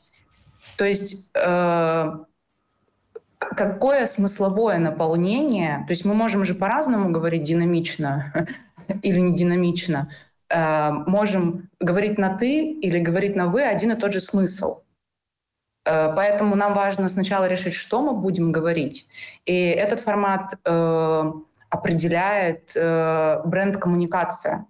То 0.78 0.86
есть 0.86 1.32
э, 1.34 2.12
какое 3.56 4.06
смысловое 4.06 4.78
наполнение, 4.80 5.84
то 5.88 5.94
есть 5.94 6.06
мы 6.06 6.14
можем 6.14 6.46
же 6.46 6.56
по-разному 6.56 7.12
говорить 7.12 7.44
динамично 7.44 8.34
или 9.02 9.20
не 9.20 9.36
динамично, 9.36 10.10
э, 10.50 10.92
можем 10.92 11.70
говорить 11.80 12.18
на 12.18 12.38
«ты» 12.38 12.72
или 12.72 13.00
говорить 13.00 13.36
на 13.36 13.48
«вы» 13.48 13.64
один 13.64 13.92
и 13.92 13.96
тот 13.96 14.14
же 14.14 14.20
смысл. 14.20 14.84
Э, 15.86 16.14
поэтому 16.16 16.56
нам 16.56 16.74
важно 16.74 17.10
сначала 17.10 17.46
решить, 17.48 17.74
что 17.74 18.02
мы 18.02 18.14
будем 18.14 18.52
говорить. 18.52 19.08
И 19.46 19.54
этот 19.54 20.00
формат 20.00 20.58
э, 20.64 21.32
определяет 21.70 22.72
бренд-коммуникация. 22.76 24.66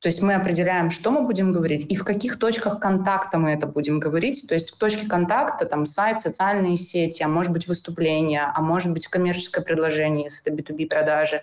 То 0.00 0.08
есть 0.08 0.20
мы 0.20 0.34
определяем, 0.34 0.90
что 0.90 1.10
мы 1.10 1.22
будем 1.22 1.52
говорить 1.52 1.90
и 1.90 1.96
в 1.96 2.04
каких 2.04 2.38
точках 2.38 2.80
контакта 2.80 3.38
мы 3.38 3.50
это 3.50 3.66
будем 3.66 3.98
говорить. 3.98 4.46
То 4.46 4.54
есть 4.54 4.74
в 4.74 4.78
точке 4.78 5.08
контакта 5.08 5.64
там 5.64 5.86
сайт, 5.86 6.20
социальные 6.20 6.76
сети, 6.76 7.22
а 7.22 7.28
может 7.28 7.52
быть 7.52 7.66
выступление, 7.66 8.42
а 8.54 8.60
может 8.60 8.92
быть 8.92 9.06
коммерческое 9.06 9.64
предложение, 9.64 10.24
если 10.24 10.52
это 10.52 10.62
B2B 10.62 10.86
продажи. 10.86 11.40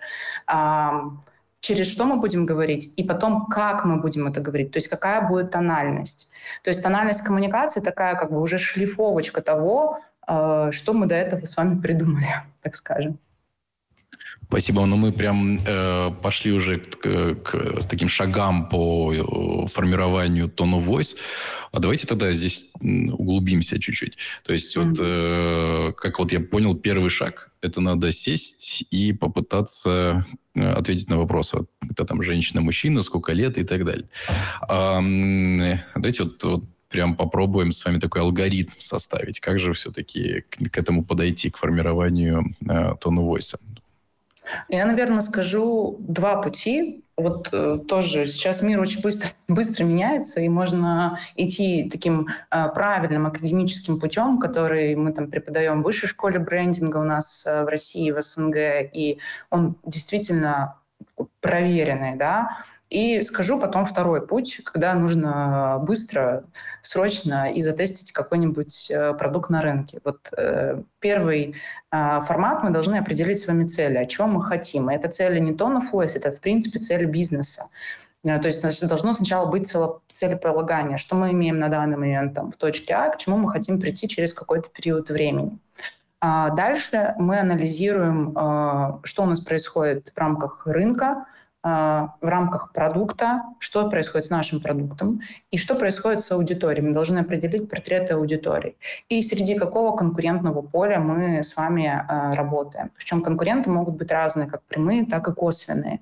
через 1.60 1.90
что 1.90 2.04
мы 2.04 2.16
будем 2.16 2.46
говорить, 2.46 2.92
и 2.96 3.02
потом, 3.02 3.46
как 3.46 3.84
мы 3.86 3.96
будем 3.96 4.26
это 4.26 4.40
говорить, 4.40 4.70
то 4.70 4.76
есть 4.76 4.88
какая 4.88 5.26
будет 5.26 5.50
тональность. 5.50 6.30
То 6.62 6.68
есть 6.68 6.82
тональность 6.82 7.22
коммуникации 7.22 7.80
такая 7.80 8.16
как 8.16 8.30
бы 8.30 8.40
уже 8.40 8.58
шлифовочка 8.58 9.40
того, 9.40 10.00
э, 10.28 10.70
что 10.72 10.92
мы 10.92 11.06
до 11.06 11.14
этого 11.14 11.46
с 11.46 11.56
вами 11.56 11.80
придумали, 11.80 12.28
так 12.62 12.74
скажем. 12.74 13.18
Спасибо. 14.54 14.82
Но 14.82 14.86
ну, 14.86 14.96
мы 14.96 15.10
прям 15.10 15.58
э, 15.66 16.10
пошли 16.22 16.52
уже 16.52 16.76
к, 16.76 17.34
к, 17.42 17.80
с 17.80 17.86
таким 17.86 18.06
шагам 18.06 18.68
по 18.68 19.12
э, 19.12 19.66
формированию 19.66 20.46
tone 20.46 20.78
of 20.78 20.86
voice. 20.86 21.16
А 21.72 21.80
давайте 21.80 22.06
тогда 22.06 22.32
здесь 22.32 22.66
углубимся 22.80 23.80
чуть-чуть. 23.80 24.16
То 24.44 24.52
есть 24.52 24.76
mm-hmm. 24.76 24.88
вот, 24.88 24.98
э, 25.00 25.92
как 25.96 26.20
вот 26.20 26.30
я 26.32 26.38
понял, 26.38 26.76
первый 26.76 27.10
шаг– 27.10 27.50
это 27.62 27.80
надо 27.80 28.12
сесть 28.12 28.84
и 28.92 29.12
попытаться 29.12 30.24
э, 30.54 30.70
ответить 30.70 31.10
на 31.10 31.16
вопрос, 31.18 31.52
кто 31.90 32.04
там 32.04 32.22
женщина, 32.22 32.60
мужчина, 32.60 33.02
сколько 33.02 33.32
лет 33.32 33.58
и 33.58 33.64
так 33.64 33.84
далее. 33.84 34.06
А, 34.68 35.00
давайте 35.96 36.22
вот, 36.22 36.44
вот 36.44 36.64
прям 36.90 37.16
попробуем 37.16 37.72
с 37.72 37.84
вами 37.84 37.98
такой 37.98 38.20
алгоритм 38.20 38.70
составить. 38.78 39.40
Как 39.40 39.58
же 39.58 39.72
все-таки 39.72 40.44
к, 40.48 40.70
к 40.70 40.78
этому 40.78 41.04
подойти, 41.04 41.50
к 41.50 41.56
формированию 41.56 42.54
э, 42.68 42.94
тона 43.00 43.20
войса? 43.20 43.58
Я, 44.68 44.86
наверное, 44.86 45.20
скажу 45.20 45.96
два 46.00 46.40
пути. 46.42 47.04
Вот 47.16 47.48
э, 47.52 47.78
тоже 47.86 48.26
сейчас 48.26 48.60
мир 48.60 48.80
очень 48.80 49.00
быстро, 49.00 49.30
быстро 49.48 49.84
меняется, 49.84 50.40
и 50.40 50.48
можно 50.48 51.18
идти 51.36 51.88
таким 51.90 52.26
э, 52.50 52.68
правильным 52.74 53.26
академическим 53.26 54.00
путем, 54.00 54.38
который 54.38 54.96
мы 54.96 55.12
там 55.12 55.30
преподаем 55.30 55.80
в 55.80 55.84
высшей 55.84 56.08
школе 56.08 56.40
брендинга 56.40 56.96
у 56.98 57.04
нас 57.04 57.44
э, 57.46 57.64
в 57.64 57.68
России, 57.68 58.10
в 58.10 58.20
СНГ, 58.20 58.56
и 58.92 59.18
он 59.50 59.76
действительно 59.84 60.76
проверенный, 61.40 62.16
да, 62.16 62.64
И 62.90 63.22
скажу 63.22 63.58
потом 63.58 63.86
второй 63.86 64.26
путь, 64.26 64.60
когда 64.64 64.94
нужно 64.94 65.78
быстро, 65.82 66.44
срочно 66.82 67.50
и 67.50 67.60
затестить 67.60 68.12
какой-нибудь 68.12 68.90
э, 68.90 69.14
продукт 69.14 69.50
на 69.50 69.62
рынке. 69.62 70.00
Вот 70.04 70.30
э, 70.36 70.82
первый 71.00 71.56
э, 71.90 72.20
формат 72.26 72.62
мы 72.62 72.70
должны 72.70 72.96
определить 72.96 73.40
с 73.40 73.46
вами 73.46 73.64
цели, 73.64 73.96
о 73.96 74.06
чем 74.06 74.32
мы 74.32 74.42
хотим. 74.42 74.90
И 74.90 74.94
это 74.94 75.08
цели 75.08 75.40
не 75.40 75.52
tone 75.52 75.80
of 75.80 76.02
это 76.14 76.30
в 76.30 76.40
принципе 76.40 76.78
цели 76.78 77.06
бизнеса. 77.06 77.64
Э, 78.22 78.38
то 78.38 78.46
есть 78.48 78.60
значит, 78.60 78.86
должно 78.86 79.14
сначала 79.14 79.50
быть 79.50 79.66
цело, 79.66 80.02
целеполагание, 80.12 80.98
что 80.98 81.16
мы 81.16 81.32
имеем 81.32 81.58
на 81.58 81.70
данный 81.70 81.96
момент 81.96 82.34
там, 82.34 82.50
в 82.50 82.56
точке 82.56 82.94
А, 82.94 83.08
к 83.08 83.16
чему 83.16 83.38
мы 83.38 83.50
хотим 83.50 83.80
прийти 83.80 84.08
через 84.08 84.34
какой-то 84.34 84.68
период 84.68 85.08
времени. 85.08 85.58
А 86.20 86.50
дальше 86.50 87.14
мы 87.18 87.38
анализируем, 87.38 88.32
что 89.04 89.24
у 89.24 89.26
нас 89.26 89.40
происходит 89.40 90.10
в 90.14 90.18
рамках 90.18 90.66
рынка, 90.66 91.26
в 91.64 92.12
рамках 92.20 92.72
продукта, 92.72 93.42
что 93.58 93.88
происходит 93.88 94.26
с 94.26 94.30
нашим 94.30 94.60
продуктом 94.60 95.22
и 95.50 95.56
что 95.56 95.74
происходит 95.74 96.20
с 96.20 96.30
аудиторией. 96.30 96.86
Мы 96.86 96.92
должны 96.92 97.20
определить 97.20 97.70
портреты 97.70 98.14
аудитории. 98.14 98.76
И 99.08 99.22
среди 99.22 99.58
какого 99.58 99.96
конкурентного 99.96 100.60
поля 100.60 101.00
мы 101.00 101.42
с 101.42 101.56
вами 101.56 102.04
работаем. 102.36 102.90
Причем 102.94 103.22
конкуренты 103.22 103.70
могут 103.70 103.96
быть 103.96 104.12
разные, 104.12 104.46
как 104.46 104.62
прямые, 104.64 105.06
так 105.06 105.26
и 105.26 105.32
косвенные. 105.32 106.00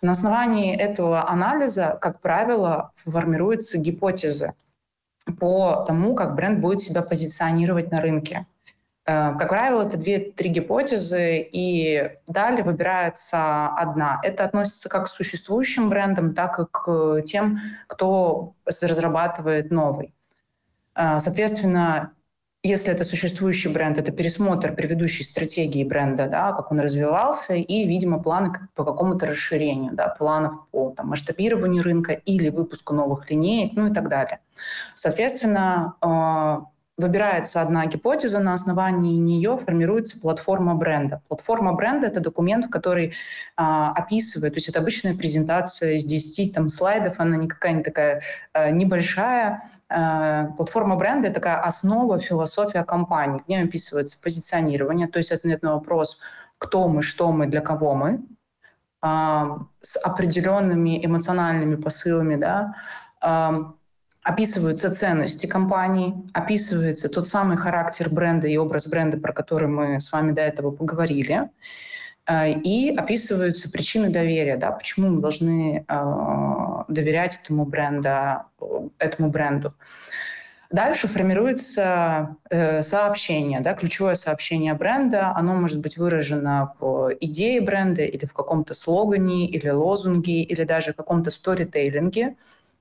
На 0.00 0.12
основании 0.12 0.74
этого 0.74 1.28
анализа, 1.28 1.98
как 2.00 2.20
правило, 2.20 2.92
формируются 3.04 3.76
гипотезы 3.76 4.54
по 5.38 5.84
тому, 5.86 6.14
как 6.14 6.34
бренд 6.34 6.60
будет 6.60 6.80
себя 6.80 7.02
позиционировать 7.02 7.90
на 7.90 8.00
рынке. 8.00 8.46
Э, 9.08 9.34
как 9.38 9.48
правило, 9.48 9.86
это 9.86 9.96
две-три 9.96 10.50
гипотезы, 10.50 11.40
и 11.40 12.10
далее 12.26 12.62
выбирается 12.62 13.68
одна. 13.68 14.20
Это 14.22 14.44
относится 14.44 14.90
как 14.90 15.06
к 15.06 15.08
существующим 15.08 15.88
брендам, 15.88 16.34
так 16.34 16.60
и 16.60 16.64
к 16.70 17.22
тем, 17.22 17.58
кто 17.86 18.54
разрабатывает 18.66 19.70
новый. 19.70 20.14
Э, 20.94 21.20
соответственно, 21.20 22.12
если 22.62 22.92
это 22.92 23.04
существующий 23.04 23.70
бренд, 23.70 23.96
это 23.96 24.12
пересмотр 24.12 24.74
предыдущей 24.74 25.24
стратегии 25.24 25.84
бренда, 25.84 26.28
да, 26.28 26.52
как 26.52 26.70
он 26.70 26.80
развивался, 26.80 27.54
и, 27.54 27.86
видимо, 27.86 28.22
планы 28.22 28.68
по 28.74 28.84
какому-то 28.84 29.24
расширению, 29.26 29.94
да, 29.94 30.08
планов 30.08 30.68
по 30.70 30.90
там, 30.90 31.08
масштабированию 31.08 31.82
рынка 31.82 32.12
или 32.12 32.50
выпуску 32.50 32.92
новых 32.92 33.30
линеек, 33.30 33.72
ну 33.74 33.86
и 33.90 33.94
так 33.94 34.08
далее. 34.10 34.40
Соответственно, 34.94 35.94
э, 36.02 36.77
выбирается 36.98 37.62
одна 37.62 37.86
гипотеза, 37.86 38.40
на 38.40 38.52
основании 38.52 39.16
нее 39.16 39.56
формируется 39.56 40.20
платформа 40.20 40.74
бренда. 40.74 41.22
Платформа 41.28 41.72
бренда— 41.72 42.06
это 42.08 42.20
документ, 42.20 42.66
который 42.70 43.14
а, 43.56 43.92
описывает, 43.92 44.52
то 44.52 44.58
есть 44.58 44.68
это 44.68 44.80
обычная 44.80 45.14
презентация 45.14 45.92
из 45.92 46.04
10 46.04 46.52
там, 46.52 46.68
слайдов, 46.68 47.14
она 47.18 47.36
не 47.36 47.48
какая-нибудь 47.48 47.84
такая 47.86 48.22
а, 48.52 48.70
небольшая, 48.70 49.62
Э, 49.90 50.48
платформа 50.56 50.96
бренда– 50.96 51.28
это 51.28 51.36
такая 51.36 51.60
основа, 51.60 52.18
философия 52.18 52.84
компании. 52.84 53.42
В 53.44 53.48
ней 53.48 53.64
описывается 53.64 54.20
позиционирование, 54.22 55.08
то 55.08 55.18
есть 55.18 55.32
ответ 55.32 55.62
на 55.62 55.74
вопрос, 55.74 56.20
кто 56.58 56.88
мы, 56.88 57.02
что 57.02 57.32
мы, 57.32 57.46
для 57.46 57.60
кого 57.60 57.94
мы, 57.94 58.20
а, 59.00 59.60
с 59.80 59.96
определенными 59.96 61.04
эмоциональными 61.04 61.76
посылами, 61.76 62.36
да, 62.36 62.74
а, 63.20 63.72
описываются 64.28 64.94
ценности 64.94 65.46
компании, 65.46 66.14
описывается 66.34 67.08
тот 67.08 67.26
самый 67.26 67.56
характер 67.56 68.10
бренда 68.10 68.46
и 68.46 68.58
образ 68.58 68.86
бренда, 68.86 69.16
про 69.16 69.32
который 69.32 69.68
мы 69.68 70.00
с 70.00 70.12
вами 70.12 70.32
до 70.32 70.42
этого 70.42 70.70
поговорили, 70.70 71.48
э, 72.26 72.52
и 72.52 72.94
описываются 72.94 73.70
причины 73.70 74.10
доверия, 74.10 74.58
да, 74.58 74.70
почему 74.70 75.08
мы 75.08 75.22
должны 75.22 75.86
э, 75.88 76.84
доверять 76.88 77.40
этому 77.42 77.64
бренду, 77.64 78.10
этому 78.98 79.30
бренду. 79.30 79.72
Дальше 80.70 81.08
формируется 81.08 82.36
э, 82.50 82.82
сообщение, 82.82 83.60
да, 83.60 83.72
ключевое 83.72 84.14
сообщение 84.14 84.74
бренда. 84.74 85.32
Оно 85.34 85.54
может 85.54 85.80
быть 85.80 85.96
выражено 85.96 86.74
в 86.78 87.14
идее 87.18 87.62
бренда 87.62 88.02
или 88.02 88.26
в 88.26 88.34
каком-то 88.34 88.74
слогане, 88.74 89.46
или 89.46 89.70
лозунге, 89.70 90.42
или 90.42 90.64
даже 90.64 90.92
в 90.92 90.96
каком-то 90.96 91.30
сторитейлинге. 91.30 92.36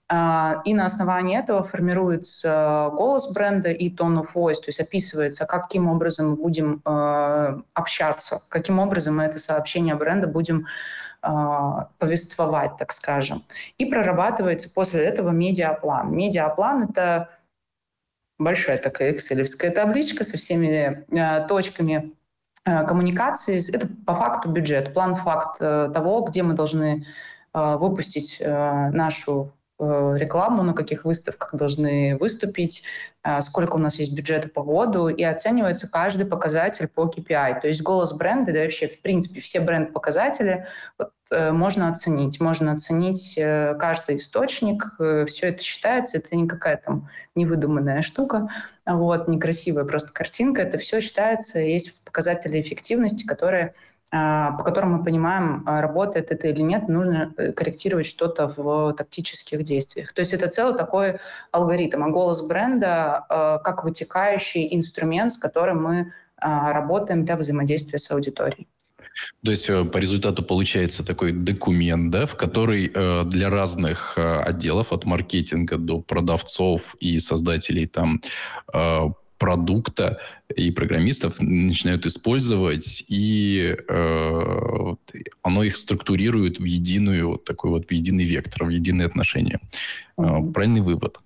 Uh, 0.10 0.62
и 0.64 0.74
на 0.74 0.86
основании 0.86 1.38
этого 1.38 1.64
формируется 1.64 2.90
голос 2.94 3.30
бренда 3.30 3.72
и 3.72 3.94
tone 3.94 4.22
of 4.22 4.28
voice, 4.34 4.56
то 4.56 4.68
есть 4.68 4.80
описывается, 4.80 5.46
каким 5.46 5.90
образом 5.90 6.30
мы 6.30 6.36
будем 6.38 6.82
uh, 6.86 7.62
общаться, 7.74 8.40
каким 8.48 8.80
образом 8.80 9.18
мы 9.18 9.24
это 9.24 9.38
сообщение 9.38 9.96
бренда 9.96 10.28
будем 10.28 10.66
а, 11.22 11.90
повествовать, 11.98 12.78
так 12.78 12.94
скажем. 12.94 13.44
И 13.78 13.86
прорабатывается 13.86 14.70
после 14.70 15.04
этого 15.04 15.32
медиаплан. 15.32 16.16
Медиаплан— 16.16 16.84
это 16.90 17.30
большая 18.38 18.78
такая 18.78 19.12
экселевская 19.12 19.72
табличка 19.72 20.24
со 20.24 20.38
всеми 20.38 21.06
точками 21.48 22.14
коммуникации. 22.64 23.60
Это 23.76 23.90
по 24.06 24.16
факту 24.16 24.50
бюджет, 24.50 24.94
план-факт 24.94 25.58
э, 25.60 25.90
того, 25.94 26.22
где 26.22 26.44
мы 26.44 26.54
должны 26.54 27.06
выпустить 27.54 28.40
нашу 28.40 29.52
Э, 29.52 29.57
рекламу, 29.80 30.64
на 30.64 30.74
каких 30.74 31.06
выставках 31.06 31.54
должны 31.54 32.18
выступить, 32.18 32.84
э, 33.24 33.42
сколько 33.42 33.76
у 33.76 33.80
нас 33.80 34.00
есть 34.00 34.14
бюджета 34.14 34.50
по 34.50 34.64
году, 34.64 35.08
и 35.08 35.22
оценивается 35.24 35.88
каждый 35.88 36.26
показатель 36.26 36.88
по 36.88 37.06
KPI. 37.06 37.62
То 37.62 37.68
есть 37.68 37.82
голос 37.84 38.12
бренда, 38.14 38.54
да 38.54 38.62
вообще, 38.62 38.88
в 38.88 39.02
принципе, 39.02 39.40
все 39.40 39.60
бренд-показатели 39.60 40.66
вот, 40.98 41.12
э, 41.30 41.52
можно 41.52 41.90
оценить. 41.90 42.40
Можно 42.40 42.72
оценить 42.72 43.36
каждый 43.36 44.16
источник, 44.18 44.96
все 45.28 45.48
это 45.50 45.62
считается, 45.62 46.18
это 46.18 46.36
не 46.36 46.48
какая 46.48 46.78
там 46.78 47.08
невыдуманная 47.36 48.02
штука, 48.02 48.50
вот, 48.86 49.28
некрасивая 49.28 49.86
просто 49.86 50.12
картинка, 50.12 50.64
это 50.64 50.80
все 50.80 51.02
считается, 51.02 51.60
есть 51.60 52.04
показатели 52.04 52.60
эффективности, 52.60 53.26
которые 53.26 53.76
по 54.10 54.64
которым 54.64 54.94
мы 54.94 55.04
понимаем, 55.04 55.64
а, 55.66 55.82
работает 55.82 56.32
это 56.32 56.48
или 56.48 56.62
нет, 56.62 56.88
нужно 56.88 57.34
э, 57.38 57.52
корректировать 57.52 58.06
что-то 58.06 58.48
в 58.56 58.94
тактических 58.94 59.64
действиях. 59.64 60.14
То 60.14 60.22
есть 60.22 60.34
это 60.34 60.48
целый 60.48 60.78
такой 60.78 61.20
алгоритм. 61.52 62.04
А 62.04 62.10
голос 62.10 62.42
бренда 62.48 63.26
а, 63.28 63.58
как 63.60 63.84
вытекающий 63.84 64.74
инструмент, 64.76 65.34
с 65.34 65.38
которым 65.38 65.84
мы 65.84 66.14
работаем 66.40 67.26
для 67.26 67.36
взаимодействия 67.36 67.98
с 67.98 68.12
аудиторией. 68.12 68.68
То 69.44 69.50
есть 69.50 69.68
э, 69.72 69.84
по 69.84 69.98
результату 69.98 70.44
получается 70.44 71.04
такой 71.04 71.32
документ, 71.32 72.12
да, 72.12 72.28
в 72.28 72.36
который 72.36 72.92
э, 72.94 73.24
для 73.26 73.50
разных 73.50 74.16
отделов, 74.18 74.94
от 74.94 75.06
маркетинга 75.06 75.78
до 75.78 76.00
продавцов 76.00 76.96
и 77.00 77.20
создателей 77.20 77.88
там 77.88 78.22
продукта 79.38 80.20
и 80.56 80.72
программистов 80.72 81.40
начинают 81.40 82.06
использовать, 82.06 83.04
и 83.08 83.76
э, 83.88 84.96
оно 85.42 85.64
их 85.64 85.78
структурирует 85.78 86.60
в 86.60 86.64
единую, 86.64 87.30
вот 87.30 87.44
такой 87.44 87.72
вот 87.72 87.88
в 87.88 87.92
единый 87.92 88.26
вектор, 88.26 88.66
в 88.66 88.70
единые 88.70 89.06
отношения. 89.06 89.60
Mm-hmm. 90.18 90.52
Правильный 90.52 90.82
вывод. 90.82 91.20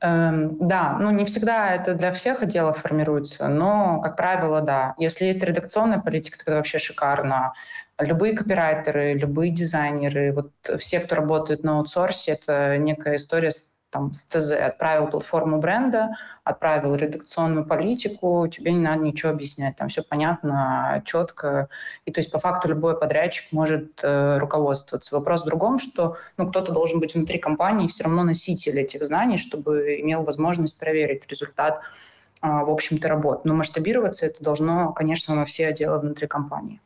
Эм, 0.00 0.56
да, 0.60 0.96
ну 1.00 1.10
не 1.10 1.24
всегда 1.24 1.74
это 1.74 1.94
для 1.94 2.12
всех 2.12 2.42
отделов 2.42 2.78
формируется, 2.78 3.48
но, 3.48 4.00
как 4.00 4.16
правило, 4.16 4.60
да. 4.60 4.94
Если 4.96 5.24
есть 5.24 5.42
редакционная 5.42 5.98
политика, 5.98 6.38
тогда 6.38 6.56
вообще 6.56 6.78
шикарно. 6.78 7.52
Любые 7.98 8.36
копирайтеры, 8.36 9.14
любые 9.14 9.50
дизайнеры, 9.50 10.32
вот 10.32 10.52
все, 10.78 11.00
кто 11.00 11.16
работает 11.16 11.64
на 11.64 11.78
аутсорсе, 11.78 12.32
это 12.32 12.78
некая 12.78 13.16
история 13.16 13.50
с 13.50 13.77
там, 13.90 14.12
с 14.12 14.24
ТЗ, 14.24 14.52
отправил 14.52 15.08
платформу 15.08 15.58
бренда, 15.58 16.10
отправил 16.44 16.94
редакционную 16.94 17.64
политику, 17.64 18.46
тебе 18.48 18.72
не 18.72 18.80
надо 18.80 19.02
ничего 19.02 19.32
объяснять, 19.32 19.76
там 19.76 19.88
все 19.88 20.02
понятно, 20.02 21.02
четко. 21.06 21.68
И 22.04 22.12
то 22.12 22.20
есть 22.20 22.30
по 22.30 22.38
факту 22.38 22.68
любой 22.68 22.98
подрядчик 22.98 23.52
может 23.52 24.00
э, 24.02 24.38
руководствоваться. 24.38 25.14
Вопрос 25.14 25.42
в 25.42 25.46
другом, 25.46 25.78
что 25.78 26.16
ну, 26.36 26.48
кто-то 26.48 26.72
должен 26.72 27.00
быть 27.00 27.14
внутри 27.14 27.38
компании 27.38 27.88
все 27.88 28.04
равно 28.04 28.24
носитель 28.24 28.78
этих 28.78 29.04
знаний, 29.04 29.38
чтобы 29.38 30.00
имел 30.00 30.22
возможность 30.22 30.78
проверить 30.78 31.26
результат, 31.28 31.80
э, 32.42 32.46
в 32.46 32.70
общем-то, 32.70 33.08
работы. 33.08 33.42
Но 33.44 33.54
масштабироваться 33.54 34.26
это 34.26 34.42
должно, 34.42 34.92
конечно, 34.92 35.34
на 35.34 35.44
все 35.44 35.68
отделы 35.68 35.98
внутри 35.98 36.26
компании. 36.26 36.80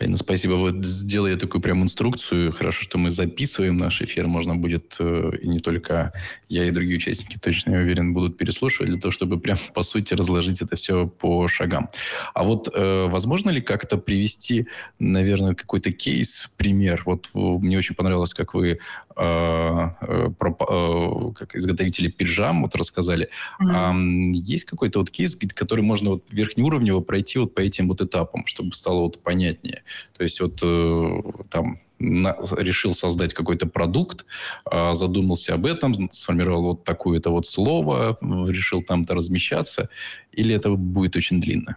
Алина, 0.00 0.16
спасибо. 0.16 0.54
Вот 0.54 0.84
сделали 0.84 1.36
такую 1.36 1.62
прям 1.62 1.84
инструкцию. 1.84 2.50
Хорошо, 2.50 2.82
что 2.82 2.98
мы 2.98 3.10
записываем 3.10 3.76
наш 3.76 4.02
эфир. 4.02 4.26
Можно 4.26 4.56
будет, 4.56 4.96
э, 4.98 5.30
и 5.40 5.46
не 5.46 5.60
только 5.60 6.12
я, 6.48 6.64
и 6.64 6.72
другие 6.72 6.96
участники, 6.96 7.38
точно, 7.40 7.70
я 7.70 7.78
уверен, 7.78 8.12
будут 8.12 8.36
переслушивать 8.36 8.90
для 8.90 9.00
того, 9.00 9.12
чтобы 9.12 9.38
прям, 9.38 9.56
по 9.72 9.82
сути, 9.82 10.14
разложить 10.14 10.62
это 10.62 10.74
все 10.74 11.06
по 11.06 11.46
шагам. 11.46 11.90
А 12.34 12.42
вот 12.42 12.68
э, 12.74 13.06
возможно 13.08 13.50
ли 13.50 13.60
как-то 13.60 13.96
привести, 13.96 14.66
наверное, 14.98 15.54
какой-то 15.54 15.92
кейс, 15.92 16.50
пример? 16.56 17.02
Вот 17.06 17.30
мне 17.32 17.78
очень 17.78 17.94
понравилось, 17.94 18.34
как 18.34 18.54
вы 18.54 18.80
про, 19.14 21.32
как 21.34 21.56
изготовители 21.56 22.08
пижам 22.08 22.62
вот 22.62 22.74
рассказали. 22.74 23.30
Mm-hmm. 23.60 24.32
есть 24.32 24.64
какой-то 24.64 24.98
вот 24.98 25.10
кейс, 25.10 25.36
который 25.54 25.82
можно 25.82 26.10
вот 26.10 26.24
верхнеуровнево 26.30 27.00
пройти 27.00 27.38
вот 27.38 27.54
по 27.54 27.60
этим 27.60 27.88
вот 27.88 28.00
этапам, 28.00 28.46
чтобы 28.46 28.72
стало 28.72 29.00
вот 29.00 29.22
понятнее? 29.22 29.82
То 30.16 30.22
есть 30.22 30.40
вот 30.40 30.60
э, 30.62 31.22
там 31.50 31.80
решил 32.00 32.94
создать 32.94 33.34
какой-то 33.34 33.66
продукт, 33.66 34.24
а, 34.64 34.94
задумался 34.94 35.54
об 35.54 35.66
этом, 35.66 36.10
сформировал 36.12 36.62
вот 36.62 36.84
такое-то 36.84 37.30
вот 37.30 37.46
слово, 37.46 38.18
решил 38.20 38.82
там-то 38.82 39.14
размещаться, 39.14 39.88
или 40.32 40.54
это 40.54 40.70
будет 40.70 41.16
очень 41.16 41.40
длинно? 41.40 41.76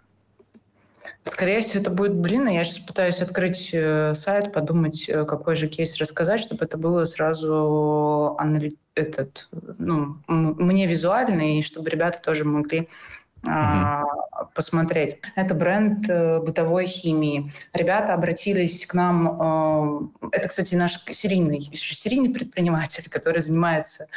Скорее 1.29 1.61
всего, 1.61 1.81
это 1.81 1.91
будет 1.91 2.21
длинно. 2.21 2.49
Я 2.49 2.63
сейчас 2.63 2.79
пытаюсь 2.79 3.21
открыть 3.21 3.69
э, 3.73 4.13
сайт, 4.15 4.51
подумать, 4.53 5.07
э, 5.07 5.25
какой 5.25 5.55
же 5.55 5.67
кейс 5.67 5.97
рассказать, 5.97 6.39
чтобы 6.39 6.65
это 6.65 6.77
было 6.77 7.05
сразу 7.05 8.35
анали... 8.37 8.75
этот, 8.95 9.49
ну, 9.77 10.17
мне 10.27 10.87
визуально, 10.87 11.57
и 11.57 11.61
чтобы 11.61 11.89
ребята 11.89 12.19
тоже 12.23 12.45
могли 12.45 12.89
угу. 13.43 14.49
посмотреть. 14.53 15.19
Это 15.35 15.53
бренд 15.53 16.09
э, 16.09 16.39
бытовой 16.39 16.87
химии. 16.87 17.51
Ребята 17.73 18.13
обратились 18.13 18.85
к 18.85 18.93
нам. 18.93 20.11
Э, 20.21 20.27
это, 20.31 20.47
кстати, 20.47 20.75
наш 20.75 21.03
серийный, 21.11 21.69
серийный 21.73 22.29
предприниматель, 22.29 23.09
который 23.09 23.41
занимается 23.41 24.05
а, 24.05 24.07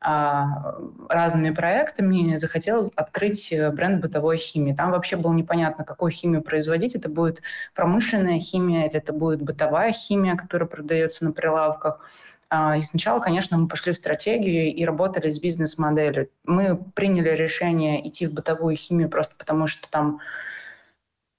разными 0.00 1.50
проектами, 1.50 2.36
захотел 2.36 2.88
открыть 2.94 3.52
э, 3.52 3.70
бренд 3.72 4.00
бытовой 4.00 4.36
химии. 4.36 4.72
Там 4.72 4.92
вообще 4.92 5.16
было 5.16 5.32
непонятно, 5.32 5.84
какую 5.84 6.12
химию 6.12 6.40
производить. 6.40 6.94
Это 6.94 7.08
будет 7.08 7.42
промышленная 7.74 8.38
химия 8.38 8.86
или 8.86 8.96
это 8.96 9.12
будет 9.12 9.42
бытовая 9.42 9.92
химия, 9.92 10.36
которая 10.36 10.68
продается 10.68 11.24
на 11.24 11.32
прилавках. 11.32 12.00
А, 12.50 12.76
и 12.76 12.80
сначала, 12.80 13.20
конечно, 13.20 13.58
мы 13.58 13.68
пошли 13.68 13.92
в 13.92 13.96
стратегию 13.96 14.72
и 14.72 14.84
работали 14.84 15.28
с 15.28 15.40
бизнес-моделью. 15.40 16.30
Мы 16.44 16.76
приняли 16.76 17.30
решение 17.30 18.06
идти 18.08 18.26
в 18.26 18.32
бытовую 18.32 18.76
химию 18.76 19.10
просто 19.10 19.34
потому, 19.36 19.66
что 19.66 19.90
там 19.90 20.20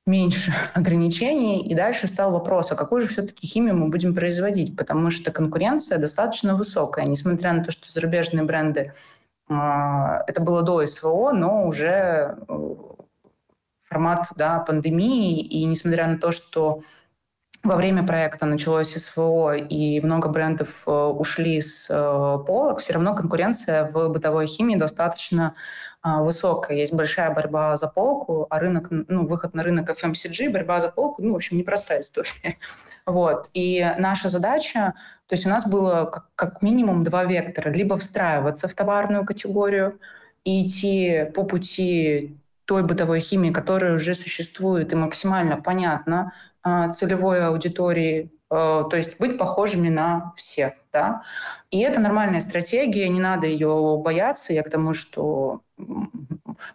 меньше 0.05 0.53
ограничений. 0.73 1.65
И 1.65 1.75
дальше 1.75 2.07
стал 2.07 2.31
вопрос, 2.31 2.71
а 2.71 2.75
какую 2.75 3.01
же 3.01 3.07
все-таки 3.07 3.47
химию 3.47 3.75
мы 3.75 3.89
будем 3.89 4.13
производить? 4.13 4.75
Потому 4.75 5.09
что 5.09 5.31
конкуренция 5.31 5.97
достаточно 5.97 6.55
высокая. 6.55 7.05
Несмотря 7.05 7.53
на 7.53 7.63
то, 7.63 7.71
что 7.71 7.91
зарубежные 7.91 8.43
бренды, 8.43 8.93
а, 9.49 10.23
это 10.27 10.41
было 10.41 10.61
до 10.61 10.85
СВО, 10.85 11.31
но 11.31 11.67
уже 11.67 12.37
э, 12.47 12.75
формат 13.83 14.27
да, 14.35 14.59
пандемии. 14.59 15.39
И 15.39 15.65
несмотря 15.65 16.07
на 16.07 16.17
то, 16.19 16.31
что 16.31 16.81
во 17.63 17.75
время 17.75 18.05
проекта 18.05 18.45
началось 18.45 18.93
СВО, 18.93 19.55
и 19.55 19.99
много 20.01 20.29
брендов 20.29 20.69
э, 20.85 20.91
ушли 20.91 21.61
с 21.61 21.89
э, 21.89 22.45
полок, 22.45 22.79
все 22.79 22.93
равно 22.93 23.15
конкуренция 23.15 23.91
в 23.91 24.09
бытовой 24.09 24.47
химии 24.47 24.75
достаточно 24.75 25.55
высокая. 26.03 26.77
Есть 26.77 26.93
большая 26.93 27.33
борьба 27.33 27.75
за 27.75 27.87
полку, 27.87 28.47
а 28.49 28.59
рынок, 28.59 28.87
ну, 28.89 29.27
выход 29.27 29.53
на 29.53 29.63
рынок 29.63 29.89
FMCG, 29.89 30.49
борьба 30.49 30.79
за 30.79 30.89
полку, 30.89 31.21
ну, 31.21 31.33
в 31.33 31.35
общем, 31.35 31.57
непростая 31.57 32.01
история. 32.01 32.57
Вот. 33.05 33.49
И 33.55 33.83
наша 33.97 34.29
задача, 34.29 34.93
то 35.25 35.33
есть 35.33 35.43
у 35.45 35.49
нас 35.49 35.67
было 35.67 36.05
как, 36.05 36.29
как 36.35 36.61
минимум 36.61 37.03
два 37.03 37.23
вектора. 37.23 37.71
Либо 37.71 37.97
встраиваться 37.97 38.67
в 38.67 38.73
товарную 38.75 39.25
категорию 39.25 39.99
и 40.43 40.67
идти 40.67 41.25
по 41.33 41.43
пути 41.43 42.37
той 42.65 42.83
бытовой 42.83 43.19
химии, 43.19 43.49
которая 43.49 43.95
уже 43.95 44.13
существует 44.13 44.93
и 44.93 44.95
максимально 44.95 45.57
понятна 45.57 46.33
а, 46.61 46.89
целевой 46.89 47.43
аудитории, 47.47 48.31
а, 48.31 48.38
то 48.49 48.91
есть 48.93 49.19
быть 49.19 49.37
похожими 49.37 49.89
на 49.89 50.33
всех. 50.35 50.73
Да? 50.91 51.21
И 51.69 51.79
это 51.79 51.99
нормальная 51.99 52.41
стратегия, 52.41 53.07
не 53.09 53.19
надо 53.19 53.47
ее 53.47 53.99
бояться. 54.03 54.53
Я 54.53 54.63
к 54.63 54.69
тому, 54.69 54.93
что 54.93 55.61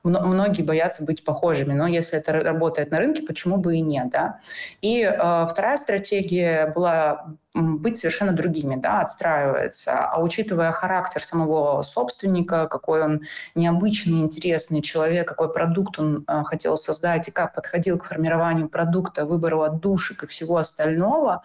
многие 0.02 0.62
боятся 0.62 1.04
быть 1.04 1.24
похожими, 1.24 1.72
но 1.72 1.86
если 1.86 2.18
это 2.18 2.32
работает 2.32 2.90
на 2.90 2.98
рынке, 2.98 3.22
почему 3.22 3.58
бы 3.58 3.76
и 3.76 3.80
нет, 3.80 4.10
да? 4.10 4.40
И 4.80 5.02
э, 5.02 5.46
вторая 5.48 5.76
стратегия 5.76 6.72
была 6.74 7.36
быть 7.54 7.98
совершенно 7.98 8.32
другими, 8.32 8.74
да, 8.74 9.00
отстраивается. 9.00 9.98
А 9.98 10.20
учитывая 10.20 10.72
характер 10.72 11.22
самого 11.22 11.82
собственника, 11.82 12.66
какой 12.66 13.04
он 13.04 13.22
необычный, 13.54 14.20
интересный 14.20 14.82
человек, 14.82 15.28
какой 15.28 15.52
продукт 15.52 15.98
он 16.00 16.24
э, 16.26 16.42
хотел 16.44 16.76
создать 16.76 17.28
и 17.28 17.30
как 17.30 17.54
подходил 17.54 17.98
к 17.98 18.04
формированию 18.04 18.68
продукта, 18.68 19.24
выбору 19.24 19.62
отдушек 19.62 20.24
и 20.24 20.26
всего 20.26 20.56
остального, 20.56 21.42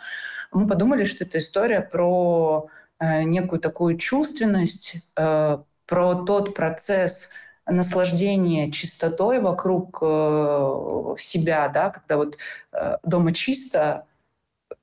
мы 0.51 0.65
подумали, 0.65 1.03
что 1.03 1.25
это 1.25 1.37
история 1.37 1.81
про 1.81 2.67
э, 2.99 3.23
некую 3.23 3.59
такую 3.59 3.97
чувственность, 3.97 4.95
э, 5.15 5.57
про 5.85 6.15
тот 6.15 6.55
процесс 6.55 7.29
наслаждение 7.69 8.71
чистотой 8.71 9.39
вокруг 9.39 9.99
э, 10.01 11.15
себя, 11.17 11.67
да, 11.69 11.89
когда 11.89 12.17
вот 12.17 12.37
э, 12.73 12.97
дома 13.03 13.33
чисто, 13.33 14.05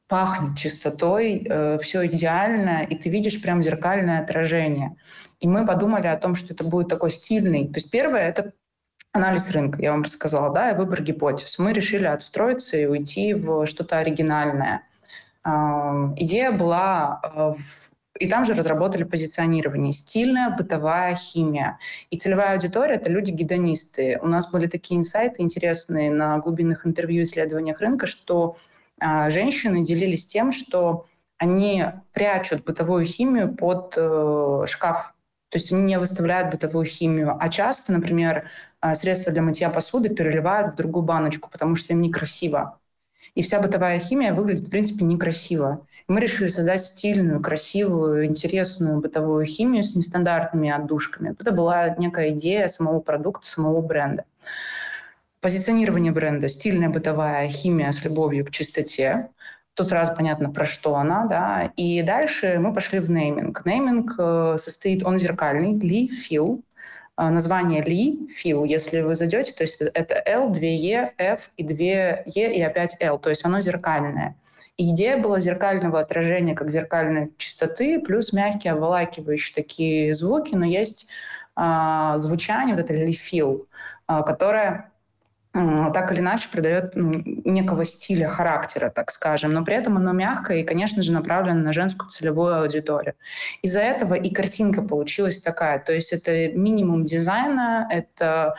пахнет 0.08 0.56
чистотой, 0.56 1.44
э, 1.44 1.78
все 1.78 2.06
идеально, 2.06 2.84
и 2.84 2.96
ты 2.96 3.10
видишь 3.10 3.42
прям 3.42 3.62
зеркальное 3.62 4.20
отражение. 4.20 4.96
И 5.40 5.48
мы 5.48 5.66
подумали 5.66 6.06
о 6.06 6.16
том, 6.16 6.34
что 6.34 6.54
это 6.54 6.64
будет 6.64 6.88
такой 6.88 7.10
стильный. 7.10 7.66
То 7.68 7.74
есть 7.76 7.90
первое— 7.90 8.20
это 8.28 8.52
анализ 9.12 9.50
рынка, 9.50 9.82
я 9.82 9.92
вам 9.92 10.02
рассказала, 10.02 10.52
да, 10.52 10.70
и 10.70 10.76
выбор 10.76 11.02
гипотез. 11.02 11.58
Мы 11.58 11.72
решили 11.72 12.06
отстроиться 12.06 12.76
и 12.76 12.86
уйти 12.86 13.34
в 13.34 13.66
что-то 13.66 13.98
оригинальное. 13.98 14.82
Э, 15.44 16.12
идея 16.16 16.52
была 16.52 17.20
в 17.58 17.85
и 18.18 18.28
там 18.28 18.44
же 18.44 18.54
разработали 18.54 19.04
позиционирование. 19.04 19.92
Стильная 19.92 20.50
бытовая 20.50 21.14
химия. 21.14 21.78
И 22.10 22.18
целевая 22.18 22.54
аудитория— 22.54 22.94
это 22.96 23.10
люди-гедонисты. 23.10 24.18
У 24.22 24.28
нас 24.28 24.50
были 24.50 24.66
такие 24.66 24.98
инсайты 24.98 25.42
интересные 25.42 26.10
на 26.10 26.38
глубинных 26.38 26.86
интервью 26.86 27.22
исследованиях 27.22 27.80
рынка, 27.80 28.06
что 28.06 28.56
э, 29.00 29.30
женщины 29.30 29.84
делились 29.84 30.26
тем, 30.26 30.52
что 30.52 31.06
они 31.38 31.84
прячут 32.12 32.64
бытовую 32.64 33.04
химию 33.04 33.54
под 33.54 33.94
э, 33.96 34.64
шкаф. 34.66 35.14
То 35.50 35.58
есть 35.58 35.72
они 35.72 35.82
не 35.82 35.98
выставляют 35.98 36.50
бытовую 36.50 36.86
химию. 36.86 37.36
А 37.38 37.48
часто, 37.48 37.92
например, 37.92 38.48
э, 38.80 38.94
средства 38.94 39.32
для 39.32 39.42
мытья 39.42 39.70
посуды 39.70 40.08
переливают 40.08 40.74
в 40.74 40.76
другую 40.76 41.04
баночку, 41.04 41.48
потому 41.50 41.76
что 41.76 41.92
им 41.92 42.00
некрасиво. 42.02 42.78
И 43.34 43.42
вся 43.42 43.60
бытовая 43.60 43.98
химия 43.98 44.32
выглядит, 44.32 44.66
в 44.66 44.70
принципе, 44.70 45.04
некрасиво. 45.04 45.86
Мы 46.08 46.20
решили 46.20 46.46
создать 46.48 46.82
стильную, 46.82 47.40
красивую, 47.40 48.26
интересную 48.26 49.00
бытовую 49.00 49.44
химию 49.44 49.82
с 49.82 49.96
нестандартными 49.96 50.70
отдушками. 50.70 51.34
Это 51.38 51.50
была 51.50 51.88
некая 51.96 52.30
идея 52.30 52.68
самого 52.68 53.00
продукта, 53.00 53.48
самого 53.48 53.80
бренда. 53.80 54.24
Позиционирование 55.40 56.12
бренда, 56.12 56.48
стильная 56.48 56.90
бытовая 56.90 57.48
химия 57.48 57.90
с 57.90 58.04
любовью 58.04 58.44
к 58.46 58.50
чистоте. 58.50 59.30
Тут 59.74 59.88
сразу 59.88 60.14
понятно, 60.14 60.50
про 60.50 60.64
что 60.64 60.94
она, 60.94 61.26
да. 61.26 61.72
И 61.76 62.02
дальше 62.02 62.58
мы 62.60 62.72
пошли 62.72 63.00
в 63.00 63.10
нейминг. 63.10 63.66
Нейминг 63.66 64.14
э, 64.16 64.56
состоит, 64.58 65.04
он 65.04 65.18
зеркальный, 65.18 65.76
Ли 65.76 66.08
Фил. 66.08 66.62
Э, 67.18 67.30
название 67.30 67.82
Ли, 67.82 68.28
Фил, 68.28 68.64
если 68.64 69.00
вы 69.00 69.16
зайдете, 69.16 69.52
то 69.52 69.64
есть 69.64 69.80
это 69.80 70.22
L, 70.24 70.50
2 70.50 70.60
E, 70.60 71.12
F 71.18 71.50
и 71.56 71.64
2 71.64 71.74
E 72.26 72.54
и 72.54 72.60
опять 72.62 72.96
L, 73.00 73.18
то 73.18 73.28
есть 73.28 73.44
оно 73.44 73.60
зеркальное. 73.60 74.36
И 74.76 74.90
идея 74.90 75.16
была 75.16 75.40
зеркального 75.40 76.00
отражения, 76.00 76.54
как 76.54 76.70
зеркальной 76.70 77.32
чистоты, 77.38 77.98
плюс 77.98 78.32
мягкие, 78.32 78.74
обволакивающие 78.74 79.54
такие 79.54 80.12
звуки, 80.12 80.54
но 80.54 80.66
есть 80.66 81.08
а, 81.54 82.18
звучание, 82.18 82.76
вот 82.76 82.84
это 82.84 82.92
лифил, 82.92 83.68
а, 84.06 84.22
которое 84.22 84.92
так 85.94 86.12
или 86.12 86.20
иначе 86.20 86.50
придает 86.52 86.92
некого 86.94 87.86
стиля, 87.86 88.28
характера, 88.28 88.90
так 88.90 89.10
скажем, 89.10 89.54
но 89.54 89.64
при 89.64 89.74
этом 89.74 89.96
оно 89.96 90.12
мягкое 90.12 90.60
и, 90.60 90.64
конечно 90.64 91.02
же, 91.02 91.12
направлено 91.12 91.60
на 91.60 91.72
женскую 91.72 92.10
целевую 92.10 92.60
аудиторию. 92.60 93.14
Из-за 93.62 93.80
этого 93.80 94.14
и 94.14 94.30
картинка 94.30 94.82
получилась 94.82 95.40
такая, 95.40 95.78
то 95.78 95.92
есть 95.92 96.12
это 96.12 96.48
минимум 96.48 97.06
дизайна, 97.06 97.88
это 97.90 98.56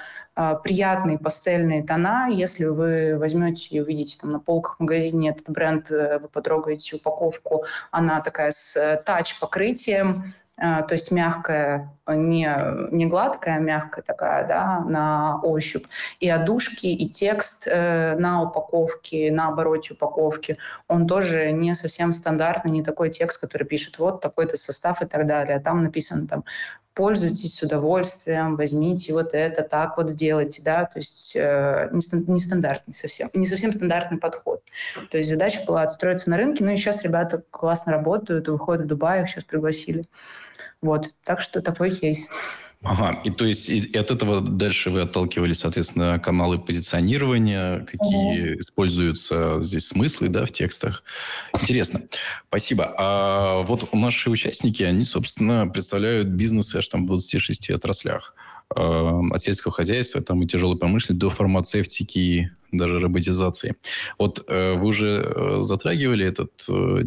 приятные 0.64 1.18
пастельные 1.18 1.84
тона. 1.84 2.30
Если 2.30 2.66
вы 2.66 3.18
возьмете 3.18 3.68
и 3.70 3.80
увидите 3.80 4.20
там 4.20 4.32
на 4.32 4.40
полках 4.40 4.78
в 4.78 4.80
магазине 4.82 5.30
этот 5.30 5.50
бренд, 5.50 5.90
э, 5.92 6.20
вы 6.20 6.28
потрогаете 6.28 6.98
упаковку, 6.98 7.66
она 7.92 8.22
такая 8.22 8.52
с 8.52 8.76
э, 8.76 9.02
тач-покрытием, 9.04 10.34
а, 10.60 10.82
то 10.82 10.96
есть 10.96 11.12
мягкая, 11.12 11.96
не, 12.08 12.50
не 12.92 13.06
гладкая, 13.06 13.58
а 13.58 13.60
мягкая 13.60 14.04
такая, 14.04 14.48
да, 14.48 14.80
на 14.80 15.40
ощупь. 15.44 15.86
И 16.20 16.28
одушки, 16.28 16.88
и 16.88 17.08
текст 17.08 17.68
э, 17.68 18.16
на 18.18 18.42
упаковке, 18.42 19.32
на 19.32 19.50
обороте 19.50 19.94
упаковки, 19.94 20.58
он 20.88 21.08
тоже 21.08 21.52
не 21.52 21.76
совсем 21.76 22.12
стандартный, 22.12 22.72
не 22.72 22.84
такой 22.84 23.12
текст, 23.12 23.40
который 23.40 23.66
пишет 23.66 24.00
вот 24.00 24.20
такой-то 24.20 24.58
состав 24.58 25.04
и 25.04 25.06
так 25.06 25.28
далее. 25.28 25.60
Там 25.60 25.84
написано 25.84 26.28
там 26.28 26.44
пользуйтесь 26.98 27.54
с 27.54 27.62
удовольствием, 27.62 28.56
возьмите 28.56 29.14
вот 29.14 29.30
это, 29.34 29.62
так 29.62 29.98
вот 29.98 30.10
сделайте, 30.10 30.64
да, 30.64 30.86
то 30.86 30.98
есть 30.98 31.36
э, 31.36 31.90
нестандартный 31.92 32.96
совсем, 32.96 33.30
не 33.36 33.46
совсем 33.46 33.72
стандартный 33.72 34.18
подход. 34.18 34.64
То 35.12 35.18
есть 35.18 35.30
задача 35.30 35.62
была 35.68 35.84
отстроиться 35.84 36.28
на 36.32 36.38
рынке, 36.38 36.64
ну 36.64 36.72
и 36.72 36.76
сейчас 36.76 37.04
ребята 37.04 37.44
классно 37.52 37.92
работают, 37.92 38.48
выходят 38.48 38.86
в 38.86 38.88
Дубай, 38.88 39.22
их 39.22 39.30
сейчас 39.30 39.44
пригласили. 39.44 40.06
Вот, 40.82 41.12
так 41.24 41.40
что 41.40 41.62
такой 41.62 41.92
кейс. 41.92 42.30
Ага, 42.84 43.20
и 43.24 43.32
то 43.32 43.46
есть 43.46 43.70
и 43.70 43.98
от 43.98 44.12
этого 44.12 44.40
дальше 44.40 44.92
вы 44.92 45.02
отталкивались, 45.02 45.60
соответственно, 45.60 46.20
каналы 46.20 46.60
позиционирования, 46.60 47.80
какие 47.80 48.52
угу. 48.52 48.60
используются 48.60 49.64
здесь 49.64 49.88
смыслы, 49.88 50.30
да, 50.30 50.46
в 50.46 50.52
текстах. 50.52 51.04
Интересно. 51.60 52.04
Спасибо. 52.48 52.94
А 52.98 53.64
вот 53.64 53.92
наши 53.94 54.30
участники, 54.30 54.84
они, 54.84 55.06
собственно, 55.06 55.68
представляют 55.68 56.28
бизнесы 56.28 56.78
аж 56.78 56.88
там 56.88 57.06
в 57.06 57.08
26 57.08 57.72
отраслях. 57.72 58.36
Э, 58.76 59.22
от 59.32 59.42
сельского 59.42 59.74
хозяйства 59.74 60.22
там, 60.22 60.44
и 60.44 60.48
тяжелой 60.48 60.78
промышленности 60.78 61.22
до 61.22 61.30
фармацевтики, 61.30 62.52
даже 62.74 63.00
роботизации. 63.00 63.76
Вот 64.20 64.44
э, 64.50 64.74
вы 64.74 64.88
уже 64.88 65.24
э, 65.24 65.60
затрагивали 65.62 66.26
эту 66.26 66.50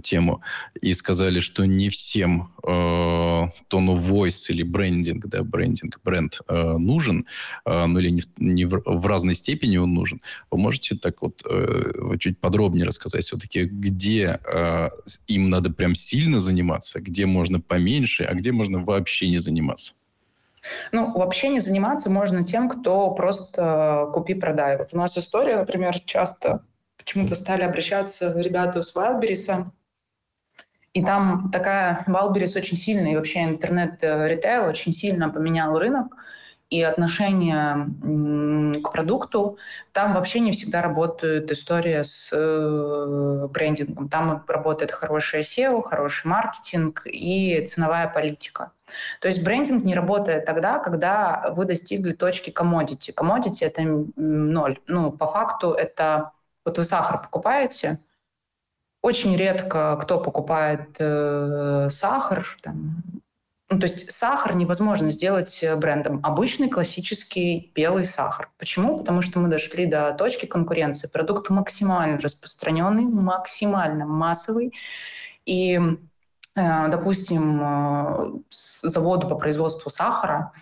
тему 0.00 0.40
и 0.80 0.94
сказали, 0.94 1.38
что 1.38 1.66
не 1.66 1.90
всем 1.90 2.54
of 2.64 3.52
voice 3.70 4.46
или 4.48 4.62
брендинг, 4.62 5.26
да, 5.26 5.42
брендинг, 5.42 6.00
бренд 6.02 6.40
нужен, 6.48 7.26
ну 7.66 7.98
или 7.98 8.10
не, 8.10 8.22
не 8.38 8.64
в, 8.64 8.82
в 8.84 9.06
разной 9.06 9.34
степени 9.34 9.76
он 9.76 9.92
нужен. 9.92 10.22
Вы 10.50 10.58
можете 10.58 10.96
так 10.96 11.20
вот 11.20 11.42
чуть 12.18 12.38
подробнее 12.38 12.86
рассказать 12.86 13.24
все-таки, 13.24 13.64
где 13.64 14.40
им 15.26 15.50
надо 15.50 15.70
прям 15.70 15.94
сильно 15.94 16.40
заниматься, 16.40 17.00
где 17.00 17.26
можно 17.26 17.60
поменьше, 17.60 18.24
а 18.24 18.34
где 18.34 18.52
можно 18.52 18.82
вообще 18.82 19.28
не 19.28 19.38
заниматься? 19.38 19.92
Ну, 20.92 21.12
вообще 21.12 21.48
не 21.48 21.60
заниматься 21.60 22.10
можно 22.10 22.44
тем, 22.44 22.68
кто 22.68 23.10
просто 23.12 24.10
купи-продай. 24.12 24.76
Вот 24.76 24.92
у 24.92 24.96
нас 24.96 25.16
история, 25.16 25.56
например, 25.56 25.98
часто 26.00 26.64
почему-то 26.96 27.34
стали 27.34 27.62
обращаться 27.62 28.32
ребята 28.38 28.82
с 28.82 28.94
Wildberries, 28.94 29.66
и 30.92 31.04
там 31.04 31.50
такая 31.50 32.04
Wildberries 32.06 32.56
очень 32.58 32.76
сильная, 32.76 33.12
и 33.12 33.16
вообще 33.16 33.44
интернет-ритейл 33.44 34.66
очень 34.66 34.92
сильно 34.92 35.30
поменял 35.30 35.78
рынок 35.78 36.16
и 36.70 36.82
отношение 36.82 37.88
к 38.80 38.92
продукту, 38.92 39.58
там 39.92 40.14
вообще 40.14 40.38
не 40.38 40.52
всегда 40.52 40.80
работает 40.82 41.50
история 41.50 42.04
с 42.04 42.30
э, 42.32 43.48
брендингом. 43.48 44.08
Там 44.08 44.44
работает 44.46 44.92
хорошее 44.92 45.42
SEO, 45.42 45.82
хороший 45.82 46.28
маркетинг 46.28 47.02
и 47.04 47.66
ценовая 47.66 48.08
политика. 48.08 48.70
То 49.20 49.28
есть 49.28 49.42
брендинг 49.42 49.82
не 49.82 49.96
работает 49.96 50.44
тогда, 50.44 50.78
когда 50.78 51.52
вы 51.56 51.64
достигли 51.64 52.12
точки 52.12 52.50
commodity. 52.50 53.12
Commodity– 53.14 53.58
это 53.62 53.82
ноль. 53.82 54.78
Ну, 54.86 55.10
по 55.10 55.26
факту 55.26 55.72
это... 55.72 56.32
Вот 56.64 56.76
вы 56.76 56.84
сахар 56.84 57.22
покупаете, 57.22 57.98
очень 59.02 59.34
редко 59.36 59.96
кто 60.00 60.20
покупает 60.20 60.96
э, 60.98 61.88
сахар, 61.88 62.46
там, 62.62 63.02
ну, 63.70 63.78
то 63.78 63.86
есть 63.86 64.10
сахар 64.10 64.56
невозможно 64.56 65.10
сделать 65.10 65.62
э, 65.62 65.76
брендом. 65.76 66.18
Обычный 66.24 66.68
классический 66.68 67.70
белый 67.72 68.04
сахар. 68.04 68.50
Почему? 68.58 68.98
Потому 68.98 69.22
что 69.22 69.38
мы 69.38 69.48
дошли 69.48 69.86
до 69.86 70.12
точки 70.12 70.46
конкуренции. 70.46 71.06
Продукт 71.06 71.50
максимально 71.50 72.18
распространенный, 72.18 73.04
максимально 73.04 74.06
массовый. 74.06 74.74
И, 75.46 75.78
э, 76.56 76.88
допустим, 76.88 77.60
э, 77.62 78.40
заводу 78.82 79.28
по 79.28 79.36
производству 79.36 79.88
сахара 79.88 80.52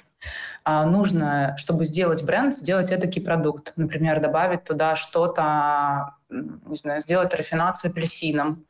нужно, 0.67 1.57
чтобы 1.57 1.87
сделать 1.87 2.23
бренд, 2.25 2.55
сделать 2.55 2.91
эдакий 2.91 3.23
продукт. 3.23 3.73
Например, 3.77 4.21
добавить 4.21 4.65
туда 4.65 4.97
что-то, 4.97 6.17
не 6.29 6.77
знаю, 6.77 7.01
сделать 7.01 7.33
рафинацию 7.33 7.91
апельсином, 7.91 8.67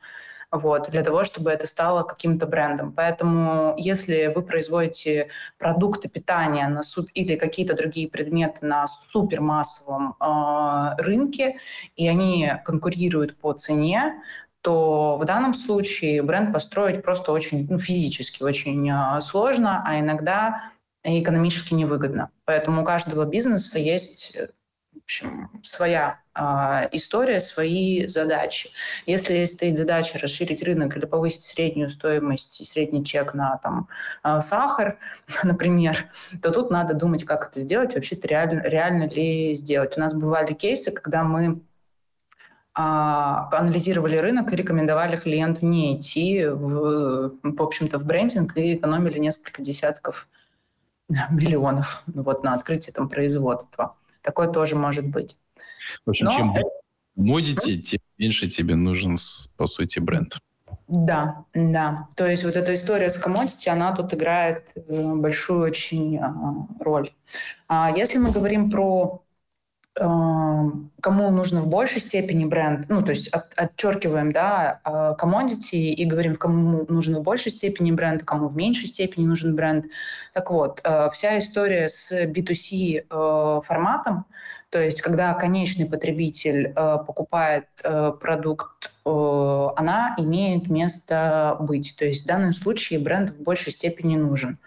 вот, 0.51 0.89
для 0.89 1.03
того, 1.03 1.23
чтобы 1.23 1.51
это 1.51 1.67
стало 1.67 2.03
каким-то 2.03 2.47
брендом. 2.47 2.91
Поэтому 2.91 3.75
если 3.77 4.31
вы 4.33 4.41
производите 4.41 5.29
продукты 5.57 6.09
питания 6.09 6.67
на 6.67 6.83
суп 6.83 7.07
или 7.13 7.35
какие-то 7.35 7.75
другие 7.75 8.09
предметы 8.09 8.65
на 8.65 8.87
супермассовом 8.87 10.15
э, 10.19 11.01
рынке, 11.01 11.57
и 11.95 12.07
они 12.07 12.53
конкурируют 12.65 13.37
по 13.37 13.53
цене, 13.53 14.21
то 14.61 15.17
в 15.17 15.25
данном 15.25 15.53
случае 15.53 16.21
бренд 16.21 16.51
построить 16.51 17.03
просто 17.03 17.31
очень 17.31 17.67
ну, 17.69 17.77
физически 17.77 18.43
очень 18.43 18.89
э, 18.89 19.21
сложно, 19.21 19.83
а 19.85 19.99
иногда 19.99 20.71
экономически 21.03 21.73
невыгодно. 21.73 22.31
Поэтому 22.45 22.81
у 22.81 22.85
каждого 22.85 23.25
бизнеса 23.25 23.79
есть 23.79 24.37
общем, 25.09 25.49
своя 25.63 26.19
э, 26.35 26.41
история, 26.91 27.41
свои 27.41 28.05
задачи. 28.05 28.69
Если 29.07 29.43
стоит 29.45 29.75
задача 29.75 30.19
расширить 30.19 30.61
рынок 30.61 30.95
или 30.95 31.05
повысить 31.05 31.41
среднюю 31.41 31.89
стоимость 31.89 32.61
и 32.61 32.63
средний 32.63 33.03
чек 33.03 33.33
на 33.33 33.57
там, 33.57 33.87
э, 34.23 34.39
сахар, 34.39 34.99
например, 35.43 36.11
то 36.43 36.51
тут 36.51 36.69
надо 36.69 36.93
думать, 36.93 37.25
как 37.25 37.49
это 37.49 37.59
сделать, 37.59 37.95
вообще-то 37.95 38.27
реально, 38.27 38.61
реально 38.61 39.09
ли 39.09 39.55
сделать. 39.55 39.97
У 39.97 39.99
нас 39.99 40.13
бывали 40.13 40.53
кейсы, 40.53 40.91
когда 40.91 41.23
мы 41.23 41.59
анализировали 42.75 44.15
рынок 44.17 44.53
и 44.53 44.55
рекомендовали 44.55 45.17
клиенту 45.17 45.65
не 45.65 45.97
идти, 45.97 46.45
в, 46.45 47.33
в 47.43 47.61
общем-то, 47.61 47.97
в 47.97 48.05
брендинг 48.05 48.55
и 48.55 48.75
экономили 48.75 49.17
несколько 49.17 49.61
десятков 49.61 50.29
миллионов 51.31 52.03
вот, 52.05 52.43
на 52.43 52.53
открытие 52.53 52.93
там, 52.93 53.09
производства. 53.09 53.95
Такое 54.21 54.49
тоже 54.49 54.75
может 54.75 55.07
быть. 55.07 55.37
В 56.05 56.09
общем, 56.09 56.25
Но... 56.25 56.31
чем 56.37 56.55
модите, 57.15 57.77
тем 57.77 57.99
меньше 58.17 58.47
тебе 58.47 58.75
нужен, 58.75 59.17
по 59.57 59.67
сути, 59.67 59.99
бренд. 59.99 60.37
Да, 60.87 61.45
да. 61.53 62.07
То 62.15 62.25
есть 62.25 62.43
вот 62.43 62.55
эта 62.55 62.73
история 62.73 63.09
с 63.09 63.17
коммодити, 63.17 63.69
она 63.69 63.95
тут 63.95 64.13
играет 64.13 64.71
э, 64.75 65.13
большую 65.15 65.61
очень 65.61 66.17
а, 66.17 66.67
роль. 66.79 67.11
А 67.67 67.91
если 67.95 68.17
мы 68.17 68.31
говорим 68.31 68.71
про 68.71 69.21
кому 69.99 71.29
нужно 71.29 71.61
в 71.61 71.67
большей 71.67 72.01
степени 72.01 72.45
бренд, 72.45 72.87
ну, 72.89 73.03
то 73.03 73.11
есть 73.11 73.27
от, 73.27 73.51
отчеркиваем, 73.55 74.31
да, 74.31 75.15
коммодити 75.17 75.75
и 75.75 76.05
говорим, 76.05 76.35
кому 76.35 76.85
нужен 76.87 77.15
в 77.15 77.23
большей 77.23 77.51
степени 77.51 77.91
бренд, 77.91 78.23
кому 78.23 78.47
в 78.47 78.55
меньшей 78.55 78.87
степени 78.87 79.25
нужен 79.25 79.55
бренд. 79.55 79.85
Так 80.33 80.51
вот, 80.51 80.79
э, 80.83 81.09
вся 81.11 81.37
история 81.37 81.89
с 81.89 82.11
B2C 82.11 83.61
форматом, 83.63 84.25
то 84.69 84.79
есть, 84.79 85.01
когда 85.01 85.33
конечный 85.33 85.87
потребитель 85.87 86.67
э, 86.67 86.97
покупает 87.05 87.65
э, 87.83 88.11
продукт, 88.19 88.91
э, 89.03 89.67
она 89.75 90.15
имеет 90.19 90.69
место 90.69 91.57
быть. 91.59 91.95
То 91.97 92.05
есть 92.05 92.25
в 92.25 92.27
данном 92.27 92.53
случае 92.53 92.99
бренд 92.99 93.31
в 93.31 93.41
большей 93.41 93.71
степени 93.71 94.15
нужен. 94.15 94.59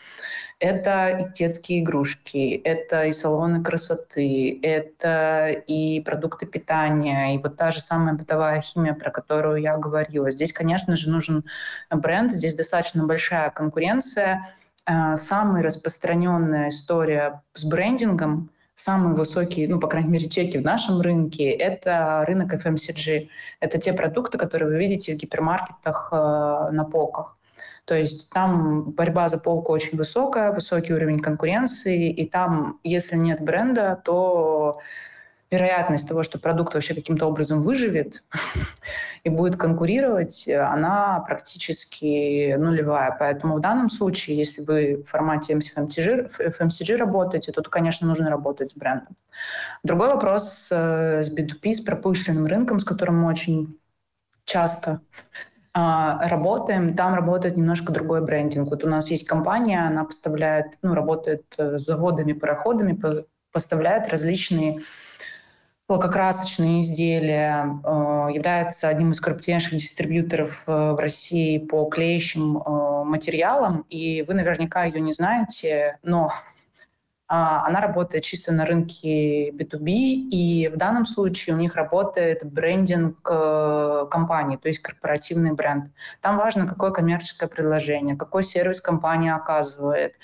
Это 0.62 1.08
и 1.08 1.32
детские 1.36 1.80
игрушки, 1.80 2.54
это 2.62 3.06
и 3.06 3.12
салоны 3.12 3.64
красоты, 3.64 4.60
это 4.62 5.50
и 5.50 6.00
продукты 6.00 6.46
питания, 6.46 7.34
и 7.34 7.38
вот 7.38 7.56
та 7.56 7.72
же 7.72 7.80
самая 7.80 8.14
бытовая 8.14 8.60
химия, 8.60 8.94
про 8.94 9.10
которую 9.10 9.60
я 9.60 9.76
говорила. 9.76 10.30
Здесь, 10.30 10.52
конечно 10.52 10.94
же, 10.94 11.10
нужен 11.10 11.44
бренд, 11.90 12.30
здесь 12.30 12.54
достаточно 12.54 13.04
большая 13.04 13.50
конкуренция. 13.50 14.54
Э, 14.86 15.16
самая 15.16 15.64
распространенная 15.64 16.68
история 16.68 17.42
с 17.54 17.64
брендингом– 17.64 18.48
самые 18.76 19.16
высокие, 19.16 19.68
ну, 19.68 19.80
по 19.80 19.88
крайней 19.88 20.10
мере, 20.10 20.28
чеки 20.28 20.58
в 20.58 20.62
нашем 20.62 21.00
рынке, 21.00 21.50
это 21.50 22.24
рынок 22.24 22.54
FMCG. 22.54 23.28
Это 23.58 23.78
те 23.78 23.92
продукты, 23.92 24.38
которые 24.38 24.68
вы 24.68 24.78
видите 24.78 25.14
в 25.14 25.16
гипермаркетах 25.16 26.08
э, 26.12 26.16
на 26.70 26.84
полках. 26.84 27.36
То 27.84 27.94
есть 27.94 28.30
там 28.30 28.92
борьба 28.92 29.28
за 29.28 29.38
полку 29.38 29.72
очень 29.72 29.98
высокая, 29.98 30.52
высокий 30.52 30.94
уровень 30.94 31.20
конкуренции, 31.20 32.10
и 32.10 32.28
там, 32.28 32.78
если 32.84 33.16
нет 33.16 33.40
бренда, 33.40 34.00
то 34.04 34.80
вероятность 35.52 36.08
того, 36.08 36.22
что 36.22 36.38
продукт 36.38 36.74
вообще 36.74 36.94
каким-то 36.94 37.26
образом 37.26 37.62
выживет 37.62 38.22
и 39.24 39.28
будет 39.28 39.56
конкурировать, 39.56 40.48
она 40.48 41.20
практически 41.20 42.54
нулевая. 42.54 43.14
Поэтому 43.18 43.56
в 43.56 43.60
данном 43.60 43.90
случае, 43.90 44.38
если 44.38 44.62
вы 44.62 45.02
в 45.02 45.10
формате 45.10 45.54
FMCG, 45.54 46.30
FMCG 46.58 46.96
работаете, 46.96 47.52
то, 47.52 47.62
конечно, 47.62 48.08
нужно 48.08 48.30
работать 48.30 48.70
с 48.70 48.74
брендом. 48.74 49.14
Другой 49.82 50.08
вопрос 50.08 50.68
э, 50.70 51.22
с 51.22 51.30
B2B, 51.36 51.74
с 51.74 51.80
пропущенным 51.80 52.46
рынком, 52.46 52.80
с 52.80 52.84
которым 52.84 53.20
мы 53.20 53.28
очень 53.28 53.78
часто 54.44 55.00
работаем, 55.74 56.94
там 56.94 57.14
работает 57.14 57.56
немножко 57.56 57.92
другой 57.92 58.22
брендинг. 58.22 58.68
Вот 58.68 58.84
у 58.84 58.88
нас 58.88 59.10
есть 59.10 59.26
компания, 59.26 59.80
она 59.86 60.04
поставляет, 60.04 60.66
ну, 60.82 60.94
работает 60.94 61.44
э, 61.56 61.78
с 61.78 61.82
заводами, 61.82 62.34
пароходами, 62.34 62.98
поставляет 63.52 64.08
различные 64.08 64.80
лакокрасочные 65.88 66.80
изделия, 66.80 67.80
э, 67.84 67.88
является 68.34 68.88
одним 68.88 69.12
из 69.12 69.20
крупнейших 69.20 69.72
дистрибьюторов 69.72 70.62
э, 70.66 70.92
в 70.92 70.98
России 70.98 71.58
по 71.58 71.86
клеящим 71.86 72.62
материалам. 73.06 73.86
И 73.88 74.22
вы 74.28 74.34
наверняка 74.34 74.84
ее 74.84 75.00
не 75.00 75.12
знаете, 75.12 75.98
но 76.02 76.26
а, 76.26 76.32
она 77.34 77.80
работает 77.80 78.24
чисто 78.24 78.52
на 78.52 78.66
рынке 78.66 79.50
B2B, 79.52 79.88
и 79.88 80.68
в 80.68 80.76
данном 80.76 81.06
случае 81.06 81.56
у 81.56 81.58
них 81.58 81.76
работает 81.76 82.44
брендинг 82.44 83.26
э, 83.26 84.06
компании, 84.10 84.58
то 84.58 84.68
есть 84.68 84.80
корпоративный 84.80 85.52
бренд. 85.52 85.86
Там 86.20 86.36
важно, 86.36 86.66
какое 86.66 86.90
коммерческое 86.90 87.48
предложение, 87.48 88.16
какой 88.16 88.42
сервис 88.42 88.82
компания 88.82 89.34
оказывает, 89.34 90.14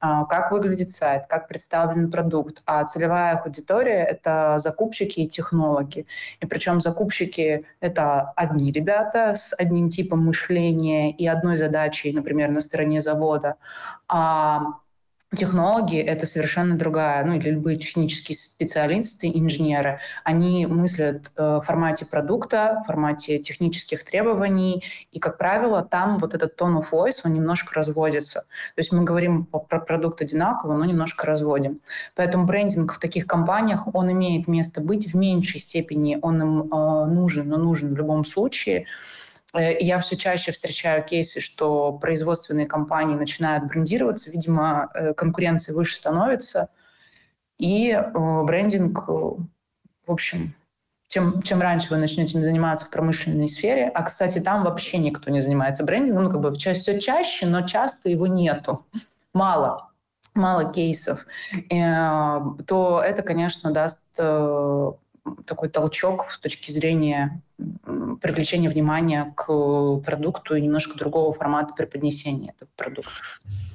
а, 0.00 0.26
как 0.26 0.52
выглядит 0.52 0.90
сайт, 0.90 1.22
как 1.26 1.48
представлен 1.48 2.10
продукт. 2.10 2.62
А 2.66 2.84
целевая 2.84 3.38
аудитория— 3.38 4.04
это 4.10 4.58
закупщики 4.58 5.20
и 5.20 5.28
технологи. 5.28 6.06
И 6.40 6.46
причем 6.46 6.82
закупщики— 6.82 7.64
это 7.80 8.32
одни 8.36 8.70
ребята 8.70 9.34
с 9.34 9.54
одним 9.58 9.88
типом 9.88 10.24
мышления 10.26 11.10
и 11.12 11.26
одной 11.26 11.56
задачей, 11.56 12.12
например, 12.12 12.50
на 12.50 12.60
стороне 12.60 13.00
завода. 13.00 13.56
А 14.06 14.74
Технологии— 15.36 16.00
это 16.02 16.24
совершенно 16.24 16.78
другая, 16.78 17.22
ну 17.22 17.34
или 17.34 17.50
любые 17.50 17.76
технические 17.76 18.34
специалисты, 18.38 19.28
инженеры, 19.28 20.00
они 20.24 20.64
мыслят 20.64 21.30
э, 21.36 21.58
в 21.58 21.66
формате 21.66 22.06
продукта, 22.06 22.80
в 22.82 22.86
формате 22.86 23.38
технических 23.38 24.04
требований, 24.04 24.82
и, 25.12 25.18
как 25.18 25.36
правило, 25.36 25.84
там 25.84 26.16
вот 26.16 26.32
этот 26.32 26.58
tone 26.58 26.80
of 26.80 26.86
voice, 26.90 27.20
он 27.24 27.34
немножко 27.34 27.74
разводится. 27.74 28.40
То 28.74 28.78
есть 28.78 28.90
мы 28.90 29.04
говорим 29.04 29.44
про 29.44 29.80
продукт 29.80 30.22
одинаково, 30.22 30.74
но 30.78 30.86
немножко 30.86 31.26
разводим. 31.26 31.80
Поэтому 32.14 32.46
брендинг 32.46 32.94
в 32.94 32.98
таких 32.98 33.26
компаниях, 33.26 33.86
он 33.94 34.10
имеет 34.10 34.48
место 34.48 34.80
быть 34.80 35.12
в 35.12 35.14
меньшей 35.14 35.60
степени, 35.60 36.18
он 36.22 36.40
им 36.40 36.72
э, 36.72 37.04
нужен, 37.04 37.50
но 37.50 37.58
нужен 37.58 37.92
в 37.92 37.98
любом 37.98 38.24
случае. 38.24 38.86
Э, 39.54 39.78
я 39.80 39.98
все 39.98 40.16
чаще 40.16 40.52
встречаю 40.52 41.04
кейсы, 41.04 41.40
что 41.40 41.92
производственные 41.92 42.66
компании 42.66 43.14
начинают 43.14 43.64
брендироваться, 43.64 44.30
видимо, 44.30 44.90
э, 44.94 45.14
конкуренция 45.14 45.74
выше 45.74 45.96
становится, 45.96 46.68
и 47.58 47.90
э, 47.90 48.42
брендинг, 48.42 49.08
в 49.08 49.48
общем, 50.06 50.54
чем, 51.08 51.40
чем 51.42 51.60
раньше 51.60 51.90
вы 51.90 51.96
начнете 51.96 52.36
им 52.36 52.42
заниматься 52.42 52.84
в 52.84 52.90
промышленной 52.90 53.48
сфере, 53.48 53.90
а, 53.94 54.02
кстати, 54.02 54.40
там 54.40 54.62
вообще 54.62 54.98
никто 54.98 55.30
не 55.30 55.40
занимается 55.40 55.82
брендингом, 55.82 56.24
ну, 56.24 56.30
как 56.30 56.40
бы 56.40 56.54
все 56.54 57.00
чаще, 57.00 57.46
но 57.46 57.66
часто 57.66 58.10
его 58.10 58.26
нету, 58.26 58.84
мало, 59.32 59.90
мало 60.34 60.70
кейсов, 60.70 61.26
то 61.70 63.02
это, 63.02 63.22
конечно, 63.22 63.72
даст 63.72 64.02
такой 64.14 65.68
толчок 65.70 66.30
с 66.30 66.38
точки 66.38 66.70
зрения 66.72 67.40
привлечения 68.20 68.68
внимания 68.68 69.32
к 69.36 69.46
продукту 70.00 70.54
и 70.54 70.60
немножко 70.60 70.96
другого 70.98 71.32
формата 71.32 71.74
преподнесения 71.74 72.52
этого 72.56 72.70
продукта. 72.76 73.10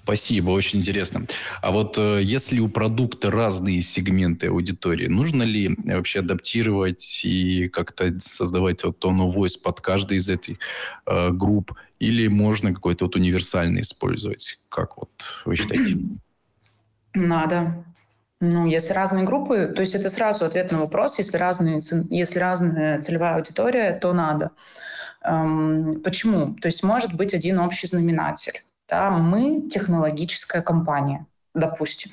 Спасибо, 0.03 0.49
очень 0.49 0.79
интересно. 0.79 1.25
А 1.61 1.71
вот 1.71 1.97
э, 1.97 2.19
если 2.21 2.59
у 2.59 2.67
продукта 2.67 3.31
разные 3.31 3.81
сегменты 3.81 4.47
аудитории, 4.47 5.07
нужно 5.07 5.43
ли 5.43 5.77
вообще 5.85 6.19
адаптировать 6.19 7.21
и 7.23 7.69
как-то 7.69 8.13
создавать 8.19 8.83
вот 8.83 9.03
of 9.05 9.33
voice 9.33 9.57
под 9.63 9.79
каждый 9.79 10.17
из 10.17 10.27
этих 10.27 10.57
э, 11.05 11.29
групп, 11.31 11.71
или 11.99 12.27
можно 12.27 12.73
какой-то 12.73 13.05
вот 13.05 13.15
универсальный 13.15 13.79
использовать? 13.79 14.59
Как 14.67 14.97
вот 14.97 15.11
вы 15.45 15.55
считаете? 15.55 15.97
Надо. 17.13 17.85
Ну, 18.45 18.65
если 18.65 18.91
разные 18.91 19.23
группы, 19.23 19.71
то 19.73 19.79
есть 19.79 19.95
это 19.95 20.09
сразу 20.09 20.43
ответ 20.43 20.69
на 20.69 20.79
вопрос, 20.79 21.17
если, 21.17 21.37
разные, 21.37 21.79
если 22.09 22.39
разная 22.39 23.01
целевая 23.01 23.35
аудитория, 23.35 23.93
то 23.97 24.11
надо. 24.11 24.51
Эм, 25.23 26.01
почему? 26.03 26.53
То 26.55 26.67
есть 26.67 26.83
может 26.83 27.13
быть 27.13 27.33
один 27.33 27.59
общий 27.59 27.87
знаменатель. 27.87 28.61
Да? 28.89 29.11
Мы 29.11 29.69
технологическая 29.69 30.61
компания, 30.61 31.25
допустим. 31.55 32.11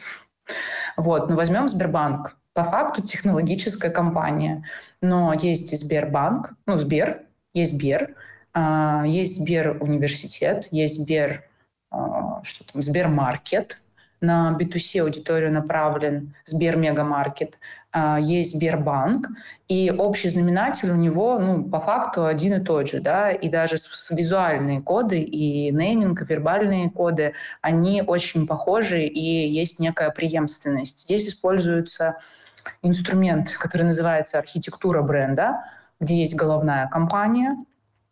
Вот, 0.97 1.28
но 1.28 1.35
возьмем 1.35 1.68
Сбербанк. 1.68 2.37
По 2.53 2.62
факту 2.62 3.03
технологическая 3.03 3.91
компания. 3.91 4.64
Но 5.03 5.33
есть 5.33 5.72
и 5.72 5.76
Сбербанк, 5.76 6.53
ну, 6.64 6.78
Сбер, 6.78 7.22
есть 7.55 7.72
Сбер, 7.72 8.14
э, 8.55 9.03
есть 9.05 9.39
Сбер 9.39 9.78
университет, 9.81 10.68
есть 10.70 10.95
Сбер, 10.95 11.43
э, 11.91 11.97
что 12.45 12.72
там, 12.72 12.83
Сбермаркет, 12.83 13.81
на 14.21 14.57
B2C 14.59 15.01
аудиторию 15.01 15.53
направлен 15.53 16.35
Сбер 16.45 16.77
Мегамаркет, 16.77 17.59
а, 17.93 18.21
есть 18.21 18.55
Сбербанк, 18.55 19.29
и 19.68 19.91
общий 19.91 20.29
знаменатель 20.29 20.91
у 20.91 20.97
него, 20.97 21.39
ну, 21.39 21.64
по 21.64 21.81
факту 21.81 22.27
один 22.27 22.55
и 22.55 22.64
тот 22.64 22.89
же, 22.89 23.01
да, 23.01 23.31
и 23.31 23.49
даже 23.49 23.77
визуальные 24.11 24.83
коды 24.83 25.21
и 25.21 25.73
нейминг, 25.73 26.23
вербальные 26.29 26.91
коды, 26.91 27.35
они 27.62 28.03
очень 28.03 28.47
похожи, 28.47 29.03
и 29.03 29.49
есть 29.49 29.81
некая 29.81 30.11
преемственность. 30.11 31.01
Здесь 31.01 31.29
используется 31.29 32.18
инструмент, 32.83 33.51
который 33.53 33.85
называется 33.85 34.39
архитектура 34.39 35.03
бренда, 35.03 35.64
где 35.99 36.21
есть 36.21 36.35
головная 36.35 36.89
компания, 36.89 37.57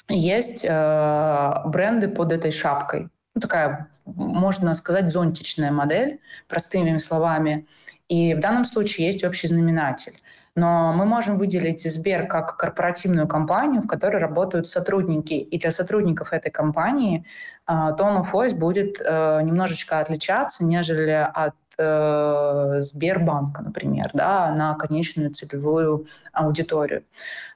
есть 0.09 0.65
э, 0.67 1.55
бренды 1.67 2.09
под 2.09 2.33
этой 2.33 2.51
шапкой 2.51 3.11
ну, 3.39 3.41
такая, 3.41 3.89
можно 4.05 4.74
сказать, 4.74 5.12
зонтичная 5.12 5.70
модель, 5.70 6.18
простыми 6.49 6.97
словами. 6.99 7.68
И 8.09 8.34
в 8.34 8.41
данном 8.41 8.64
случае 8.64 9.07
есть 9.07 9.22
общий 9.22 9.47
знаменатель. 9.47 10.20
Но 10.57 10.93
мы 10.93 11.05
можем 11.07 11.39
выделить 11.39 11.84
Сбер 11.89 12.26
как 12.26 12.57
корпоративную 12.57 13.28
компанию, 13.28 13.80
в 13.80 13.86
которой 13.86 14.20
работают 14.20 14.66
сотрудники. 14.66 15.34
И 15.34 15.57
для 15.57 15.70
сотрудников 15.70 16.32
этой 16.32 16.51
компании 16.51 17.24
э, 17.68 17.72
tone 17.72 18.22
of 18.22 18.32
voice 18.32 18.57
будет 18.57 19.01
э, 19.01 19.41
немножечко 19.45 20.01
отличаться, 20.01 20.64
нежели 20.64 21.30
от 21.32 21.55
э, 21.78 22.80
Сбербанка, 22.80 23.62
например, 23.62 24.11
да, 24.14 24.53
на 24.57 24.74
конечную 24.74 25.32
целевую 25.32 26.07
аудиторию. 26.32 27.05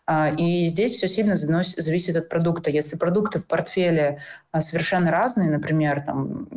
А, 0.07 0.31
и 0.31 0.67
здесь 0.67 0.95
все 0.95 1.07
сильно 1.09 1.37
зависит 1.37 2.17
от 2.17 2.29
продукта. 2.29 2.71
Если 2.71 2.97
продукты 2.97 3.39
в 3.39 3.47
портфеле 3.47 4.21
а, 4.51 4.61
совершенно 4.61 5.11
разные, 5.11 5.51
например, 5.51 6.03
там, 6.05 6.49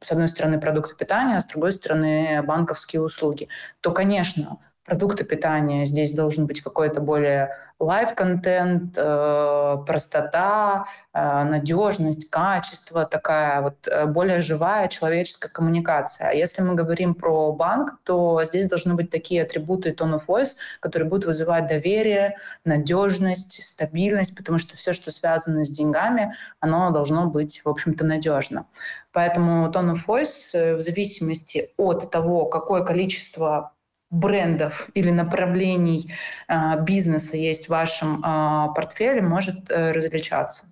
с 0.00 0.10
одной 0.10 0.28
стороны 0.28 0.58
продукты 0.60 0.96
питания, 0.96 1.36
а 1.36 1.40
с 1.40 1.46
другой 1.46 1.72
стороны 1.72 2.42
банковские 2.42 3.02
услуги, 3.02 3.48
то, 3.80 3.92
конечно, 3.92 4.58
продукты 4.84 5.24
питания. 5.24 5.86
Здесь 5.86 6.12
должен 6.12 6.46
быть 6.46 6.60
какой-то 6.60 7.00
более 7.00 7.50
live 7.80 8.15
-контент, 8.15 8.94
э, 8.96 9.76
простота, 9.86 10.86
э, 11.12 11.44
надежность, 11.44 12.30
качество, 12.30 13.04
такая 13.04 13.62
вот 13.62 13.88
э, 13.88 14.06
более 14.06 14.40
живая 14.40 14.88
человеческая 14.88 15.48
коммуникация. 15.48 16.28
А 16.28 16.32
если 16.32 16.62
мы 16.62 16.74
говорим 16.74 17.14
про 17.14 17.52
банк, 17.52 17.98
то 18.04 18.42
здесь 18.44 18.66
должны 18.66 18.94
быть 18.94 19.10
такие 19.10 19.42
атрибуты 19.42 19.90
tone 19.90 20.20
of 20.20 20.26
voice, 20.28 20.54
которые 20.80 21.08
будут 21.08 21.24
вызывать 21.24 21.66
доверие, 21.66 22.36
надежность, 22.64 23.62
стабильность, 23.62 24.36
потому 24.36 24.58
что 24.58 24.76
все, 24.76 24.92
что 24.92 25.10
связано 25.10 25.64
с 25.64 25.70
деньгами, 25.70 26.34
оно 26.60 26.90
должно 26.90 27.26
быть, 27.26 27.62
в 27.64 27.68
общем-то, 27.68 28.04
надежно. 28.04 28.66
Поэтому 29.12 29.70
tone 29.70 29.94
of 29.94 30.00
voice 30.06 30.76
в 30.76 30.80
зависимости 30.80 31.70
от 31.76 32.10
того, 32.10 32.46
какое 32.46 32.82
количество 32.84 33.73
брендов 34.14 34.88
или 34.94 35.10
направлений 35.10 36.10
э, 36.48 36.82
бизнеса 36.82 37.36
есть 37.36 37.66
в 37.66 37.70
вашем 37.70 38.20
э, 38.20 38.74
портфеле, 38.74 39.22
может 39.22 39.70
э, 39.70 39.92
различаться. 39.92 40.66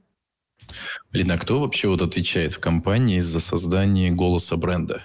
Лина, 1.10 1.36
кто 1.38 1.60
вообще 1.60 1.88
вот 1.88 2.02
отвечает 2.02 2.54
в 2.54 2.60
компании 2.60 3.20
за 3.20 3.40
создание 3.40 4.10
голоса 4.10 4.56
бренда? 4.56 5.02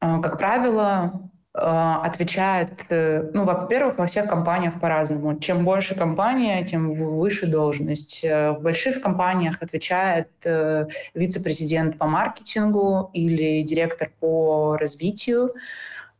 Как 0.00 0.38
правило, 0.38 1.30
отвечает, 1.54 2.84
ну, 2.90 3.44
во-первых, 3.44 3.96
во 3.96 4.06
всех 4.06 4.28
компаниях 4.28 4.80
по-разному. 4.80 5.38
Чем 5.38 5.64
больше 5.64 5.94
компания, 5.94 6.66
тем 6.66 6.92
выше 6.92 7.46
должность. 7.46 8.22
В 8.22 8.58
больших 8.60 9.00
компаниях 9.00 9.62
отвечает 9.62 10.28
вице-президент 11.14 11.96
по 11.96 12.06
маркетингу 12.06 13.10
или 13.14 13.62
директор 13.62 14.10
по 14.20 14.76
развитию. 14.76 15.54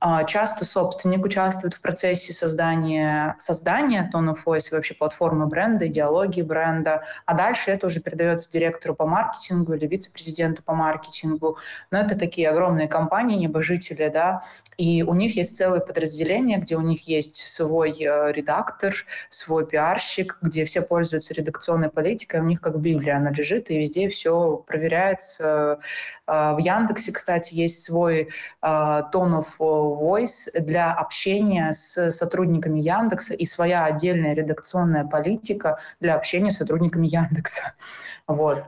А, 0.07 0.25
часто 0.25 0.67
собственник 0.67 1.25
участвует 1.25 1.73
в 1.73 1.81
процессе 1.81 2.35
создания, 2.35 3.37
создания 3.39 4.11
Tone 4.13 4.35
of 4.35 4.41
Voice, 4.45 4.69
вообще 4.71 4.93
платформы 4.93 5.47
бренда, 5.47 5.87
идеологии 5.87 6.43
бренда, 6.43 7.05
а 7.25 7.33
дальше 7.33 7.71
это 7.71 7.87
уже 7.87 8.01
передается 8.01 8.53
директору 8.53 8.95
по 8.95 9.07
маркетингу 9.07 9.73
или 9.73 9.87
вице-президенту 9.87 10.63
по 10.63 10.75
маркетингу. 10.75 11.57
Но 11.91 11.97
это 11.97 12.19
такие 12.19 12.51
огромные 12.51 12.87
компании, 12.87 13.39
небожители, 13.39 14.11
да, 14.13 14.45
и 14.77 15.03
у 15.03 15.15
них 15.15 15.37
есть 15.37 15.57
целое 15.57 15.81
подразделение, 15.81 16.59
где 16.59 16.77
у 16.77 16.83
них 16.83 17.09
есть 17.09 17.37
свой 17.37 17.93
э, 17.93 18.33
редактор, 18.33 18.95
свой 19.31 19.67
пиарщик, 19.67 20.37
где 20.43 20.67
все 20.67 20.83
пользуются 20.83 21.33
редакционной 21.33 21.89
политикой, 21.89 22.41
у 22.41 22.45
них 22.45 22.61
как 22.61 22.79
Библия 22.79 23.17
она 23.17 23.31
лежит, 23.31 23.71
и 23.71 23.79
везде 23.79 24.11
все 24.11 24.63
проверяется. 24.67 25.79
Э, 26.27 26.55
в 26.55 26.59
Яндексе, 26.59 27.13
кстати, 27.13 27.55
есть 27.55 27.85
свой 27.85 28.23
э, 28.23 28.29
tone 28.63 29.43
of 29.43 29.59
voice 29.59 30.49
для 30.59 30.93
общения 30.93 31.73
с 31.73 32.11
сотрудниками 32.11 32.81
Яндекса 32.81 33.35
и 33.35 33.45
своя 33.45 33.85
отдельная 33.85 34.35
редакционная 34.35 35.05
политика 35.05 35.79
для 36.01 36.15
общения 36.15 36.51
с 36.51 36.59
сотрудниками 36.59 37.07
Яндекса. 37.07 37.63
Вот. 38.27 38.65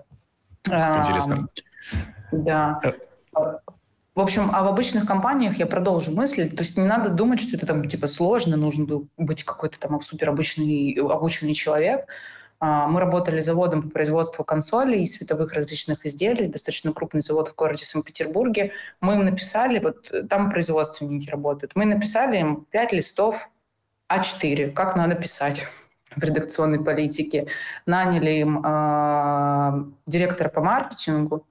Интересно. 0.67 1.49
Да. 2.31 2.81
в 3.33 4.21
общем, 4.21 4.51
а 4.53 4.65
в 4.65 4.67
обычных 4.67 5.07
компаниях 5.07 5.57
я 5.59 5.67
продолжу 5.67 6.13
мысль. 6.13 6.51
То 6.51 6.63
есть 6.63 6.77
не 6.77 6.85
надо 6.85 7.09
думать, 7.09 7.41
что 7.41 7.57
это 7.57 7.67
там 7.67 7.89
типа 7.89 8.07
сложно, 8.07 8.57
нужен 8.57 8.85
был 8.85 9.09
быть 9.17 9.45
какой-то 9.45 9.79
там 9.81 9.99
супер 10.03 10.29
обычный, 10.29 10.93
обученный 11.01 11.55
человек. 11.55 12.07
А, 12.59 12.89
мы 12.89 13.01
работали 13.01 13.41
заводом 13.41 13.83
по 13.83 13.91
производству 13.91 14.45
консолей 14.45 15.03
и 15.03 15.07
световых 15.07 15.53
различных 15.53 16.07
изделий, 16.07 16.49
достаточно 16.49 16.93
крупный 16.93 17.21
завод 17.21 17.49
в 17.49 17.55
городе 17.55 17.85
Санкт-Петербурге. 17.85 18.73
Мы 19.01 19.15
им 19.15 19.25
написали, 19.25 19.79
вот 19.79 20.11
там 20.29 20.51
производственники 20.51 21.29
работают, 21.29 21.73
мы 21.75 21.85
написали 21.85 22.39
им 22.39 22.67
пять 22.71 22.93
листов 22.93 23.51
А4, 24.11 24.71
как 24.73 24.97
надо 24.97 25.17
писать 25.17 25.67
в 26.17 26.23
редакционной 26.23 26.83
политике. 26.83 27.49
Наняли 27.85 28.31
им 28.31 28.65
э, 28.65 29.85
директора 30.07 30.49
по 30.49 30.63
маркетингу, 30.63 31.47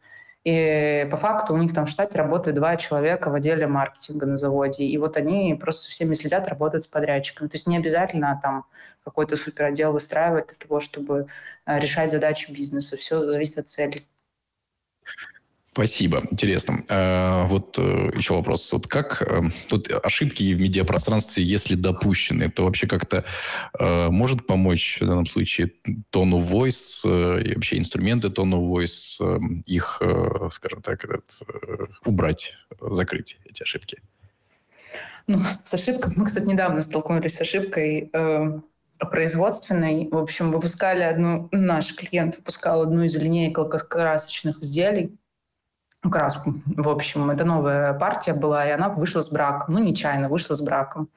и 0.46 1.08
по 1.10 1.18
факту 1.18 1.56
у 1.56 1.58
них 1.58 1.74
там 1.74 1.88
в 1.88 1.90
штате 1.90 2.20
работает 2.20 2.56
два 2.56 2.78
человека 2.78 3.32
в 3.32 3.34
отделе 3.34 3.66
маркетинга 3.66 4.28
на 4.28 4.38
заводе. 4.38 4.84
И 4.86 4.96
вот 5.00 5.18
они 5.18 5.56
просто 5.60 5.90
всеми 5.90 6.14
следят, 6.14 6.48
работают 6.48 6.84
с 6.84 6.88
подрядчиком. 6.88 7.50
То 7.50 7.56
есть 7.56 7.66
не 7.66 7.78
обязательно 7.78 8.40
там 8.44 8.66
какой-то 9.04 9.38
суперотдел 9.38 9.92
выстраивать 9.92 10.48
для 10.48 10.56
того, 10.56 10.80
чтобы 10.80 11.28
э, 11.66 11.80
решать 11.80 12.12
задачи 12.12 12.52
бизнеса. 12.52 12.96
Все 12.96 13.20
зависит 13.22 13.58
от 13.58 13.68
цели. 13.70 14.06
Спасибо, 15.76 16.24
интересно. 16.32 16.86
А, 16.88 17.46
вот 17.48 17.78
э, 17.78 18.10
еще 18.16 18.34
вопрос. 18.34 18.72
Вот 18.72 18.88
как 18.88 19.22
э, 19.22 19.42
тут 19.68 19.92
ошибки 19.92 20.54
в 20.54 20.62
медиапространстве, 20.62 21.44
если 21.44 21.76
допущены, 21.76 22.50
то 22.50 22.64
вообще 22.64 22.88
как-то 22.88 23.26
э, 23.78 24.08
может 24.08 24.48
помочь 24.48 25.00
в 25.02 25.06
данном 25.06 25.26
случае 25.26 25.74
тону 26.12 26.40
voice 26.40 27.44
и 27.44 27.56
вообще 27.56 27.78
инструменты 27.78 28.30
тону 28.30 28.74
voice 28.74 29.20
их, 29.66 30.02
скажем 30.52 30.82
так, 30.82 31.04
этот, 31.04 31.42
убрать, 32.06 32.54
закрыть 32.80 33.38
эти 33.44 33.64
ошибки? 33.64 34.02
Ну, 35.28 35.42
с 35.66 35.74
ошибкой 35.74 36.14
мы, 36.16 36.26
кстати, 36.26 36.46
недавно 36.46 36.84
столкнулись 36.84 37.36
с 37.36 37.42
ошибкой 37.42 38.10
э, 38.14 38.60
производственной. 39.12 40.08
В 40.10 40.16
общем, 40.16 40.54
выпускали 40.54 41.04
одну, 41.04 41.50
наш 41.52 41.94
клиент 41.94 42.38
выпускал 42.38 42.84
одну 42.84 43.04
из 43.04 43.14
линеек 43.18 43.58
красочных 43.90 44.62
изделий, 44.62 45.18
краску. 46.10 46.56
В 46.66 46.90
общем, 46.90 47.30
это 47.30 47.46
новая 47.46 47.94
партия 47.94 48.34
была, 48.34 48.66
и 48.68 48.72
она 48.72 48.90
вышла 48.90 49.22
с 49.22 49.30
браком. 49.30 49.76
Ну, 49.76 49.84
нечаянно 49.84 50.30
вышла 50.30 50.56
с 50.56 50.62
браком. 50.62 51.10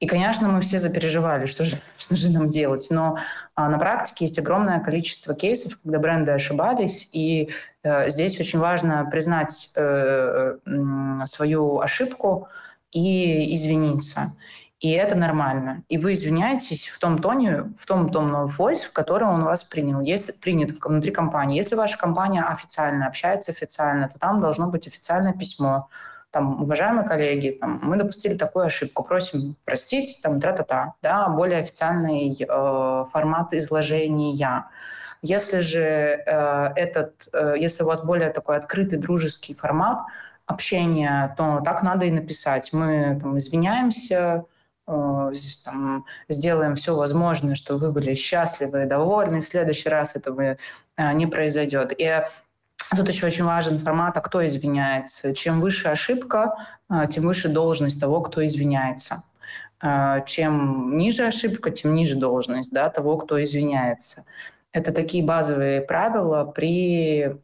И, 0.00 0.06
конечно, 0.06 0.48
мы 0.48 0.62
все 0.62 0.78
запереживали, 0.78 1.44
что 1.46 1.64
же, 1.64 1.76
что 1.98 2.16
же 2.16 2.30
нам 2.30 2.48
делать. 2.48 2.88
Но 2.90 3.18
а, 3.54 3.68
на 3.68 3.78
практике 3.78 4.24
есть 4.24 4.38
огромное 4.38 4.80
количество 4.80 5.34
кейсов, 5.34 5.78
когда 5.82 5.98
бренды 5.98 6.32
ошибались, 6.32 7.08
и 7.12 7.50
э, 7.82 8.08
здесь 8.08 8.40
очень 8.40 8.58
важно 8.58 9.06
признать 9.10 9.70
э, 9.76 10.56
э, 10.64 11.26
свою 11.26 11.80
ошибку 11.80 12.48
и 12.92 13.54
извиниться. 13.54 14.32
И 14.80 14.92
это 14.92 15.14
нормально. 15.14 15.84
И 15.90 15.98
вы 15.98 16.14
извиняетесь 16.14 16.88
в 16.88 16.98
том 16.98 17.18
тоне, 17.18 17.70
в 17.78 17.84
том 17.84 18.08
тонном 18.08 18.46
voice, 18.46 18.86
в 18.88 18.92
котором 18.94 19.28
он 19.28 19.44
вас 19.44 19.62
принял. 19.62 20.00
Если 20.00 20.32
принят 20.32 20.70
внутри 20.82 21.12
компании. 21.12 21.58
Если 21.58 21.74
ваша 21.74 21.98
компания 21.98 22.42
официально 22.42 23.06
общается 23.06 23.52
официально, 23.52 24.08
то 24.08 24.18
там 24.18 24.40
должно 24.40 24.68
быть 24.68 24.86
официальное 24.86 25.34
письмо. 25.34 25.88
Там, 26.30 26.62
уважаемые 26.62 27.06
коллеги, 27.06 27.58
там, 27.60 27.80
мы 27.82 27.96
допустили 27.96 28.34
такую 28.34 28.66
ошибку, 28.66 29.02
просим 29.02 29.56
простить, 29.66 30.20
там, 30.22 30.40
тра-та-та, 30.40 30.94
да, 31.02 31.28
более 31.28 31.58
официальный 31.58 32.34
э, 32.40 33.04
формат 33.12 33.52
изложения. 33.52 34.66
Если 35.22 35.58
же 35.58 35.80
э, 35.80 36.72
этот, 36.76 37.28
э, 37.34 37.56
если 37.58 37.82
у 37.82 37.86
вас 37.86 38.02
более 38.02 38.30
такой 38.30 38.56
открытый 38.56 38.98
дружеский 38.98 39.54
формат 39.54 40.06
общения, 40.46 41.34
то 41.36 41.60
так 41.64 41.82
надо 41.82 42.06
и 42.06 42.10
написать. 42.10 42.72
Мы 42.72 43.18
там, 43.20 43.36
извиняемся, 43.36 44.14
Э, 44.24 44.42
там, 45.64 46.04
сделаем 46.28 46.74
все 46.74 46.94
возможное, 46.94 47.54
чтобы 47.54 47.86
вы 47.86 47.92
были 47.92 48.14
счастливы 48.14 48.82
и 48.82 48.86
довольны, 48.86 49.40
в 49.40 49.44
следующий 49.46 49.88
раз 49.88 50.16
этого 50.16 50.56
э, 50.96 51.12
не 51.12 51.26
произойдет. 51.26 51.92
И 51.98 52.22
Тут 52.96 53.08
еще 53.08 53.26
очень 53.26 53.44
важен 53.44 53.78
формат, 53.78 54.16
а 54.16 54.20
кто 54.20 54.44
извиняется. 54.44 55.32
Чем 55.32 55.60
выше 55.60 55.88
ошибка, 55.88 56.54
э, 56.90 57.04
тем 57.08 57.24
выше 57.24 57.48
должность 57.48 58.00
того, 58.00 58.20
кто 58.20 58.44
извиняется. 58.44 59.22
Чем 60.26 60.98
ниже 60.98 61.24
ошибка, 61.24 61.70
тем 61.70 61.94
ниже 61.94 62.14
должность 62.14 62.70
да, 62.70 62.90
того, 62.90 63.16
кто 63.16 63.42
извиняется. 63.42 64.26
Это 64.72 64.92
такие 64.92 65.24
базовые 65.24 65.80
правила 65.80 66.44
при 66.44 67.40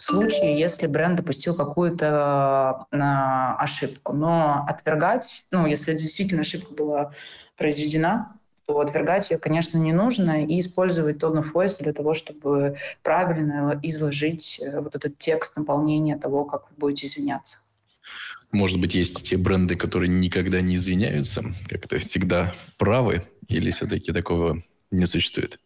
случае, 0.00 0.58
если 0.58 0.86
бренд 0.86 1.16
допустил 1.16 1.54
какую-то 1.54 2.86
э, 2.90 2.96
ошибку. 2.98 4.12
Но 4.12 4.64
отвергать, 4.68 5.44
ну, 5.50 5.66
если 5.66 5.92
действительно 5.92 6.40
ошибка 6.40 6.72
была 6.72 7.14
произведена, 7.56 8.36
то 8.66 8.78
отвергать 8.80 9.30
ее, 9.30 9.38
конечно, 9.38 9.78
не 9.78 9.92
нужно, 9.92 10.44
и 10.44 10.60
использовать 10.60 11.16
tone 11.16 11.42
of 11.42 11.52
voice 11.52 11.82
для 11.82 11.92
того, 11.92 12.14
чтобы 12.14 12.76
правильно 13.02 13.78
изложить 13.82 14.60
э, 14.62 14.80
вот 14.80 14.94
этот 14.94 15.18
текст 15.18 15.56
наполнения 15.56 16.16
того, 16.16 16.44
как 16.44 16.70
вы 16.70 16.76
будете 16.76 17.06
извиняться. 17.06 17.58
Может 18.52 18.80
быть, 18.80 18.94
есть 18.94 19.28
те 19.28 19.36
бренды, 19.36 19.76
которые 19.76 20.08
никогда 20.08 20.60
не 20.60 20.74
извиняются, 20.74 21.44
как-то 21.68 21.98
всегда 21.98 22.52
правы, 22.78 23.24
или 23.48 23.70
все-таки 23.70 24.12
такого 24.12 24.62
не 24.90 25.06
существует? 25.06 25.58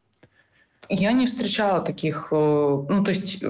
Я 0.88 1.12
не 1.12 1.26
встречала 1.26 1.80
таких, 1.80 2.28
э, 2.30 2.34
ну, 2.34 3.04
то 3.04 3.10
есть 3.10 3.42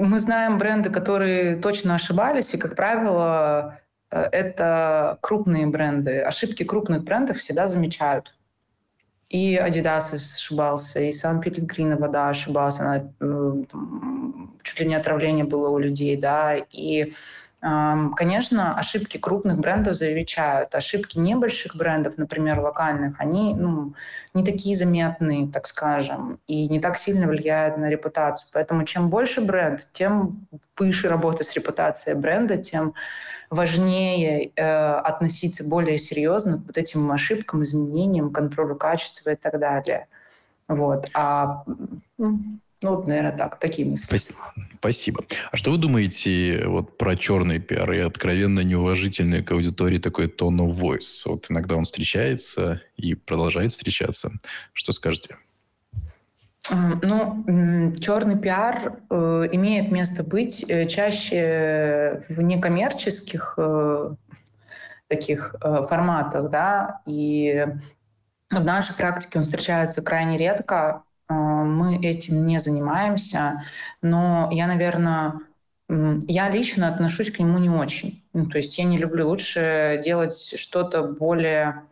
мы 0.00 0.18
знаем 0.20 0.58
бренды, 0.58 0.90
которые 0.90 1.56
точно 1.56 1.94
ошибались, 1.94 2.54
и, 2.54 2.58
как 2.58 2.76
правило, 2.76 3.78
э, 4.10 4.20
это 4.32 5.18
крупные 5.20 5.66
бренды. 5.66 6.20
Ошибки 6.20 6.64
крупных 6.64 7.04
брендов 7.04 7.38
всегда 7.38 7.66
замечают. 7.66 8.34
И 9.28 9.56
Adidas 9.56 10.14
ошибался, 10.14 11.00
и 11.00 11.12
Сан 11.12 11.40
Пелегрино 11.40 11.96
вода 11.96 12.28
ошибался, 12.28 12.82
она, 12.82 12.96
э, 13.20 13.64
там, 13.70 14.58
чуть 14.62 14.80
ли 14.80 14.86
не 14.86 14.94
отравление 14.94 15.46
было 15.46 15.68
у 15.68 15.78
людей, 15.78 16.16
да, 16.16 16.56
и 16.56 17.14
Конечно, 17.62 18.76
ошибки 18.76 19.18
крупных 19.18 19.58
брендов 19.58 19.94
замечают. 19.94 20.74
Ошибки 20.74 21.16
небольших 21.16 21.76
брендов, 21.76 22.18
например, 22.18 22.58
локальных, 22.58 23.20
они 23.20 23.54
ну, 23.54 23.94
не 24.34 24.44
такие 24.44 24.76
заметные, 24.76 25.46
так 25.46 25.68
скажем, 25.68 26.40
и 26.48 26.68
не 26.68 26.80
так 26.80 26.98
сильно 26.98 27.28
влияют 27.28 27.76
на 27.76 27.88
репутацию. 27.88 28.48
Поэтому 28.52 28.84
чем 28.84 29.10
больше 29.10 29.40
бренд, 29.42 29.86
тем 29.92 30.48
выше 30.76 31.08
работа 31.08 31.44
с 31.44 31.54
репутацией 31.54 32.16
бренда, 32.16 32.56
тем 32.56 32.94
важнее 33.48 34.50
э, 34.56 34.94
относиться 34.94 35.62
более 35.62 35.98
серьезно 35.98 36.58
к 36.58 36.66
вот 36.66 36.76
этим 36.76 37.12
ошибкам, 37.12 37.62
изменениям, 37.62 38.32
контролю 38.32 38.74
качества 38.74 39.30
и 39.30 39.36
так 39.36 39.60
далее. 39.60 40.08
Вот. 40.66 41.08
А 41.14 41.64
ну, 42.82 42.96
вот, 42.96 43.06
наверное, 43.06 43.36
так, 43.36 43.58
такие 43.58 43.88
мысли. 43.88 44.18
Спасибо. 44.78 45.24
А 45.50 45.56
что 45.56 45.70
вы 45.70 45.78
думаете 45.78 46.64
вот 46.66 46.98
про 46.98 47.16
черный 47.16 47.60
пиар 47.60 47.92
и 47.92 47.98
откровенно 48.00 48.60
неуважительный 48.60 49.42
к 49.42 49.52
аудитории 49.52 49.98
такой 49.98 50.26
tone 50.26 50.58
of 50.58 50.76
voice? 50.76 51.22
Вот 51.24 51.46
иногда 51.50 51.76
он 51.76 51.84
встречается 51.84 52.82
и 52.96 53.14
продолжает 53.14 53.72
встречаться. 53.72 54.32
Что 54.72 54.92
скажете? 54.92 55.36
Ну, 56.70 57.92
черный 57.98 58.38
пиар 58.38 59.00
э, 59.10 59.48
имеет 59.52 59.90
место 59.90 60.22
быть 60.22 60.64
э, 60.68 60.86
чаще 60.86 62.24
в 62.28 62.40
некоммерческих 62.40 63.54
э, 63.56 64.14
таких 65.08 65.56
э, 65.60 65.86
форматах, 65.88 66.50
да, 66.50 67.00
и 67.04 67.66
в 68.50 68.64
нашей 68.64 68.94
практике 68.94 69.38
он 69.38 69.44
встречается 69.44 70.02
крайне 70.02 70.38
редко, 70.38 70.76
а, 70.76 71.02
мы 71.64 71.96
этим 71.96 72.46
не 72.46 72.58
занимаемся, 72.58 73.62
но 74.00 74.48
я, 74.52 74.66
наверное, 74.66 75.40
я 75.88 76.48
лично 76.48 76.88
отношусь 76.88 77.30
к 77.30 77.38
нему 77.38 77.58
не 77.58 77.70
очень. 77.70 78.24
Ну, 78.32 78.46
то 78.46 78.58
есть 78.58 78.78
я 78.78 78.84
не 78.84 78.98
люблю 78.98 79.28
лучше 79.28 80.00
делать 80.02 80.34
что-то 80.56 81.02
более 81.02 81.82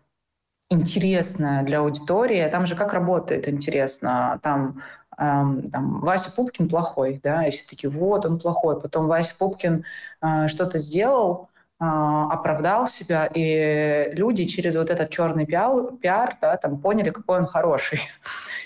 интересное 0.70 1.62
для 1.64 1.80
аудитории. 1.80 2.48
Там 2.50 2.66
же 2.66 2.76
как 2.76 2.92
работает 2.94 3.48
интересно. 3.48 4.40
Там, 4.42 4.82
эм, 5.18 5.62
там 5.70 6.00
Вася 6.00 6.32
Пупкин 6.32 6.68
плохой, 6.68 7.20
да, 7.22 7.46
и 7.46 7.50
все 7.50 7.66
таки 7.66 7.88
вот 7.88 8.24
он 8.24 8.38
плохой. 8.38 8.80
Потом 8.80 9.06
Вася 9.06 9.34
Пупкин 9.38 9.84
э, 10.22 10.48
что-то 10.48 10.78
сделал, 10.78 11.50
а, 11.82 12.30
оправдал 12.30 12.86
себя, 12.86 13.26
и 13.34 14.10
люди 14.12 14.44
через 14.44 14.76
вот 14.76 14.90
этот 14.90 15.08
черный 15.08 15.46
пиар, 15.46 15.92
пиар 15.96 16.36
да, 16.42 16.58
там 16.58 16.78
поняли, 16.78 17.08
какой 17.08 17.38
он 17.38 17.46
хороший. 17.46 18.00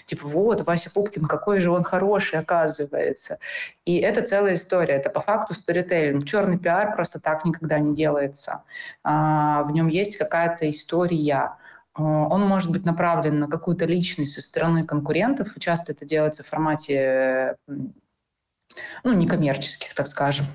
типа, 0.07 0.29
вот, 0.29 0.67
Вася 0.67 0.91
Пупкин, 0.91 1.25
какой 1.25 1.61
же 1.61 1.71
он 1.71 1.83
хороший, 1.83 2.39
оказывается. 2.39 3.39
И 3.85 3.97
это 3.99 4.23
целая 4.23 4.55
история, 4.55 4.95
это 4.95 5.11
по 5.11 5.21
факту 5.21 5.55
сторителлинг. 5.55 6.27
Черный 6.27 6.59
пиар 6.59 6.93
просто 6.95 7.21
так 7.21 7.45
никогда 7.45 7.79
не 7.79 7.95
делается. 7.95 8.65
А, 9.03 9.63
в 9.65 9.73
нем 9.73 9.89
есть 9.89 10.17
какая-то 10.17 10.69
история, 10.69 11.57
а, 11.95 12.03
он 12.03 12.43
может 12.43 12.71
быть 12.71 12.85
направлен 12.85 13.39
на 13.39 13.49
какую-то 13.49 13.85
личность 13.85 14.33
со 14.33 14.43
стороны 14.43 14.85
конкурентов. 14.85 15.49
Часто 15.59 15.93
это 15.93 16.05
делается 16.05 16.43
в 16.43 16.49
формате 16.49 17.57
ну, 17.67 19.13
некоммерческих, 19.13 19.95
так 19.95 20.07
скажем, 20.07 20.47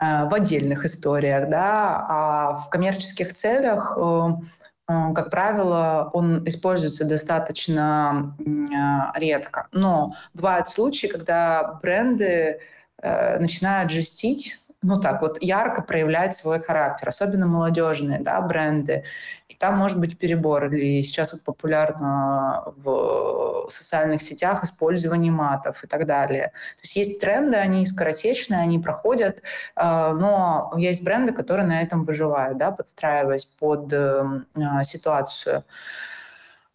в 0.00 0.34
отдельных 0.34 0.84
историях, 0.84 1.48
да, 1.48 2.06
а 2.08 2.52
в 2.66 2.70
коммерческих 2.70 3.32
целях 3.32 3.96
как 4.86 5.30
правило, 5.30 6.10
он 6.12 6.46
используется 6.46 7.04
достаточно 7.04 8.36
редко. 9.14 9.68
Но 9.72 10.14
бывают 10.34 10.68
случаи, 10.68 11.06
когда 11.06 11.78
бренды 11.82 12.60
начинают 13.02 13.90
жестить 13.90 14.58
ну 14.84 15.00
так 15.00 15.22
вот 15.22 15.42
ярко 15.42 15.82
проявлять 15.82 16.36
свой 16.36 16.60
характер, 16.60 17.08
особенно 17.08 17.46
молодежные 17.46 18.20
да, 18.20 18.40
бренды. 18.40 19.04
И 19.48 19.54
там 19.54 19.78
может 19.78 19.98
быть 19.98 20.18
перебор. 20.18 20.66
Или 20.66 21.02
сейчас 21.02 21.32
вот 21.32 21.42
популярно 21.42 22.64
в 22.76 23.68
социальных 23.70 24.22
сетях 24.22 24.62
использование 24.62 25.32
матов 25.32 25.84
и 25.84 25.86
так 25.86 26.06
далее. 26.06 26.48
То 26.48 26.82
есть 26.82 26.96
есть 26.96 27.20
тренды, 27.20 27.56
они 27.56 27.86
скоротечные, 27.86 28.60
они 28.60 28.78
проходят, 28.78 29.42
э, 29.76 30.12
но 30.12 30.72
есть 30.76 31.02
бренды, 31.02 31.32
которые 31.32 31.66
на 31.66 31.82
этом 31.82 32.04
выживают, 32.04 32.58
да, 32.58 32.70
подстраиваясь 32.70 33.46
под 33.46 33.92
эм, 33.92 34.46
э, 34.56 34.84
ситуацию. 34.84 35.64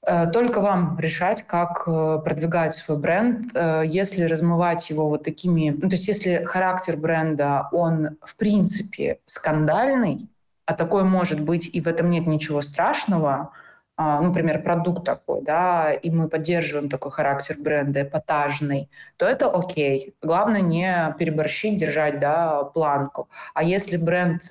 Э, 0.09 0.25
только 0.31 0.59
вам 0.59 0.97
решать, 0.99 1.43
как 1.45 1.83
э, 1.85 2.19
продвигать 2.23 2.73
свой 2.73 2.97
бренд. 2.97 3.51
Э, 3.53 3.83
если 3.85 4.23
размывать 4.23 4.89
его 4.89 5.07
вот 5.07 5.23
такими... 5.23 5.69
Ну, 5.69 5.81
то 5.81 5.95
есть 5.95 6.07
если 6.07 6.43
характер 6.43 6.97
бренда, 6.97 7.67
он 7.71 8.17
в 8.23 8.35
принципе 8.35 9.19
скандальный, 9.25 10.27
а 10.65 10.73
такой 10.73 11.03
может 11.03 11.41
быть, 11.41 11.69
и 11.75 11.79
в 11.79 11.87
этом 11.87 12.09
нет 12.09 12.25
ничего 12.25 12.61
страшного, 12.61 13.51
а, 13.97 14.21
ну, 14.21 14.29
например, 14.29 14.63
продукт 14.63 15.05
такой, 15.05 15.41
да, 15.43 15.91
и 15.91 16.09
мы 16.09 16.27
поддерживаем 16.29 16.89
такой 16.89 17.11
характер 17.11 17.57
бренда, 17.59 18.03
эпатажный, 18.03 18.89
то 19.17 19.25
это 19.25 19.51
окей. 19.51 20.15
Главное 20.21 20.61
не 20.61 21.13
переборщить, 21.19 21.77
держать, 21.77 22.19
да, 22.19 22.63
планку. 22.63 23.27
А 23.53 23.63
если 23.63 23.97
бренд 23.97 24.43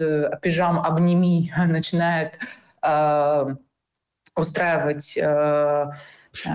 «Пижам, 0.43 0.79
обними» 0.79 1.53
начинает 1.67 2.39
устраивать 4.39 5.17
э, 5.17 5.91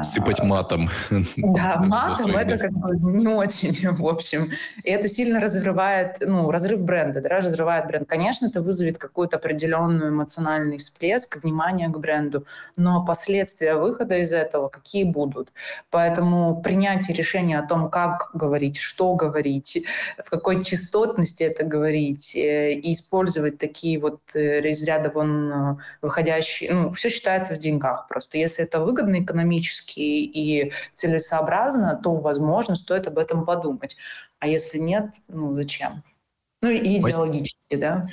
Сыпать 0.04 0.40
а, 0.40 0.46
матом. 0.46 0.90
Да, 1.38 1.78
матом 1.84 2.36
это 2.36 2.58
как 2.58 2.72
бы 2.72 2.96
не 2.98 3.28
очень, 3.28 3.90
в 3.92 4.08
общем. 4.08 4.52
И 4.84 4.90
это 4.90 5.08
сильно 5.08 5.40
разрывает, 5.40 6.18
ну, 6.22 6.50
разрыв 6.52 6.80
бренда, 6.82 7.22
да, 7.22 7.30
разрывает 7.30 7.88
бренд. 7.88 8.08
Конечно, 8.08 8.48
это 8.48 8.62
вызовет 8.62 8.98
какой-то 8.98 9.38
определенный 9.38 10.10
эмоциональный 10.10 10.78
всплеск, 10.78 11.44
внимание 11.44 11.90
к 11.90 11.98
бренду, 11.98 12.46
но 12.76 13.06
последствия 13.06 13.76
выхода 13.76 14.18
из 14.18 14.32
этого 14.32 14.70
какие 14.70 15.04
будут? 15.04 15.52
Поэтому 15.90 16.62
принятие 16.62 17.16
решения 17.16 17.60
о 17.60 17.68
том, 17.68 17.90
как 17.90 18.30
говорить, 18.34 18.78
что 18.78 19.16
говорить, 19.16 19.86
в 20.24 20.30
какой 20.30 20.64
частотности 20.64 21.44
это 21.44 21.64
говорить, 21.64 22.36
э, 22.36 22.74
и 22.74 22.94
использовать 22.94 23.58
такие 23.58 24.00
вот 24.00 24.20
э, 24.34 24.70
из 24.70 24.84
ряда 24.84 25.10
вон 25.10 25.52
э, 25.52 25.76
выходящие, 26.02 26.74
ну, 26.74 26.92
все 26.92 27.10
считается 27.10 27.56
в 27.56 27.58
деньгах 27.58 28.08
просто. 28.08 28.38
Если 28.38 28.64
это 28.64 28.80
выгодно 28.80 29.22
экономически, 29.22 29.73
экономически 29.74 30.00
и 30.00 30.72
целесообразно, 30.92 32.00
то, 32.02 32.16
возможно, 32.16 32.76
стоит 32.76 33.08
об 33.08 33.18
этом 33.18 33.46
подумать. 33.46 33.98
А 34.40 34.48
если 34.48 34.78
нет, 34.78 35.16
ну 35.28 35.56
зачем? 35.56 36.04
Ну 36.62 36.70
и 36.70 37.00
идеологически, 37.00 37.76
да. 37.76 38.08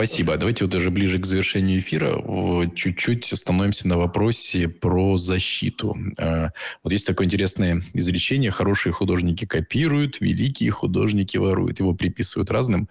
Спасибо. 0.00 0.38
Давайте 0.38 0.64
вот 0.64 0.72
даже 0.72 0.90
ближе 0.90 1.18
к 1.18 1.26
завершению 1.26 1.80
эфира 1.80 2.22
чуть-чуть 2.74 3.30
остановимся 3.34 3.86
на 3.86 3.98
вопросе 3.98 4.66
про 4.66 5.18
защиту. 5.18 5.94
Э, 6.16 6.48
вот 6.82 6.94
есть 6.94 7.06
такое 7.06 7.26
интересное 7.26 7.82
изречение. 7.92 8.50
Хорошие 8.50 8.94
художники 8.94 9.44
копируют, 9.44 10.22
великие 10.22 10.70
художники 10.70 11.36
воруют. 11.36 11.80
Его 11.80 11.92
приписывают 11.92 12.50
разным 12.50 12.88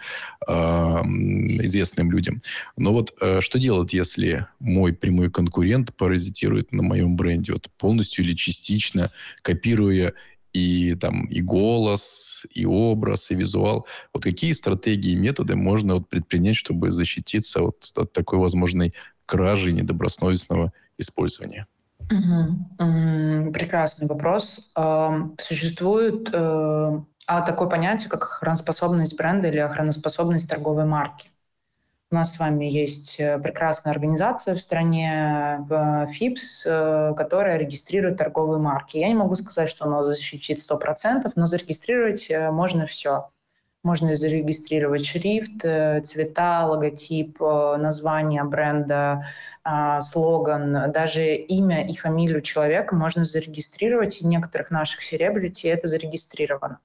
э, 0.48 0.54
известным 0.54 2.12
людям. 2.12 2.44
Но 2.78 2.94
вот 2.94 3.16
э, 3.20 3.42
что 3.42 3.58
делать, 3.58 3.92
если 3.92 4.46
мой 4.60 4.94
прямой 4.94 5.32
конкурент 5.32 5.96
паразитирует 5.96 6.72
на 6.72 6.84
моем 6.84 7.16
бренде? 7.16 7.54
Вот 7.54 7.72
полностью 7.80 8.24
или 8.24 8.34
частично, 8.34 9.10
копируя 9.42 10.14
и 10.54 10.96
там 10.96 11.26
и 11.26 11.42
голос, 11.42 12.46
и 12.54 12.66
образ, 12.66 13.32
и 13.32 13.36
визуал. 13.36 13.86
Вот 14.14 14.24
какие 14.24 14.52
стратегии 14.54 15.12
и 15.12 15.16
методы 15.16 15.56
можно 15.56 15.96
вот 15.96 16.10
предпринять, 16.10 16.56
чтобы 16.56 16.92
защититься 16.92 17.62
вот 17.62 17.92
от 17.96 18.14
такой 18.14 18.40
возможной 18.40 18.94
кражи 19.26 19.72
недобросовестного 19.72 20.74
использования? 20.98 21.68
Угу. 22.12 23.52
Прекрасный 23.52 24.08
вопрос. 24.08 24.72
Существует 25.38 26.30
э, 26.34 27.00
а 27.30 27.42
такое 27.42 27.68
понятие, 27.68 28.10
как 28.10 28.24
охраноспособность 28.24 29.16
бренда 29.16 29.50
или 29.50 29.60
охраноспособность 29.60 30.50
торговой 30.50 30.86
марки. 30.86 31.30
У 32.12 32.16
нас 32.16 32.34
с 32.34 32.40
вами 32.40 32.66
есть 32.66 33.20
э, 33.20 33.38
прекрасная 33.38 33.94
организация 33.94 34.56
в 34.56 34.60
стране, 34.60 35.64
ФИПС, 36.12 36.64
э, 36.66 37.14
которая 37.16 37.58
регистрирует 37.58 38.18
торговые 38.18 38.60
марки. 38.60 38.98
Я 38.98 39.10
не 39.10 39.14
могу 39.14 39.36
сказать, 39.36 39.70
что 39.70 39.86
она 39.86 40.02
защитит 40.02 40.58
100%, 40.58 41.32
но 41.36 41.46
зарегистрировать 41.46 42.32
э, 42.32 42.50
можно 42.50 42.88
все. 42.88 43.30
Можно 43.84 44.16
зарегистрировать 44.16 45.06
шрифт, 45.06 45.62
цвета, 45.62 46.66
логотип, 46.66 47.40
название 47.40 48.44
бренда, 48.44 49.26
слоган, 50.02 50.92
даже 50.92 51.36
имя 51.36 51.88
и 51.88 51.96
фамилию 51.96 52.42
человека 52.42 52.94
можно 52.94 53.24
зарегистрировать, 53.24 54.20
и 54.20 54.26
в 54.26 54.28
некоторых 54.28 54.70
наших 54.70 55.02
серебрити 55.02 55.68
это 55.68 55.88
зарегистрировано. 55.88 56.80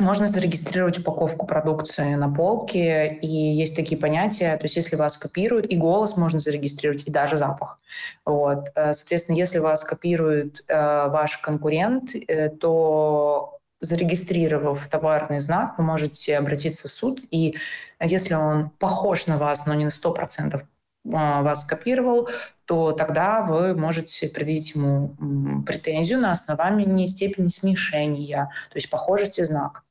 Можно 0.00 0.26
зарегистрировать 0.26 0.98
упаковку 0.98 1.46
продукции 1.46 2.16
на 2.16 2.28
полке, 2.28 3.16
и 3.22 3.28
есть 3.28 3.76
такие 3.76 3.96
понятия, 4.00 4.56
то 4.56 4.64
есть 4.64 4.74
если 4.74 4.96
вас 4.96 5.16
копируют, 5.16 5.66
и 5.66 5.76
голос 5.76 6.16
можно 6.16 6.40
зарегистрировать, 6.40 7.04
и 7.06 7.12
даже 7.12 7.36
запах. 7.36 7.78
Вот. 8.26 8.70
Э, 8.74 8.92
соответственно, 8.92 9.36
если 9.36 9.60
вас 9.60 9.84
копирует 9.84 10.64
э, 10.66 10.74
ваш 11.08 11.38
конкурент, 11.38 12.10
э, 12.14 12.48
то 12.48 13.60
зарегистрировав 13.78 14.84
товарный 14.88 15.38
знак, 15.38 15.78
вы 15.78 15.84
можете 15.84 16.38
обратиться 16.38 16.88
в 16.88 16.92
суд, 16.92 17.20
и 17.30 17.56
если 18.00 18.34
он 18.34 18.70
похож 18.70 19.28
на 19.28 19.38
вас, 19.38 19.64
но 19.64 19.74
не 19.74 19.84
на 19.84 19.90
100% 19.90 20.60
вас 21.04 21.64
копировал, 21.64 22.28
то 22.64 22.92
тогда 22.92 23.42
вы 23.42 23.74
можете 23.74 24.28
предъявить 24.28 24.74
ему 24.74 25.62
претензию 25.66 26.18
на 26.18 26.30
основании 26.30 27.06
степени 27.06 27.48
смешения, 27.48 28.50
то 28.70 28.76
есть 28.76 28.90
похожести 28.90 29.42
знака. 29.42 29.83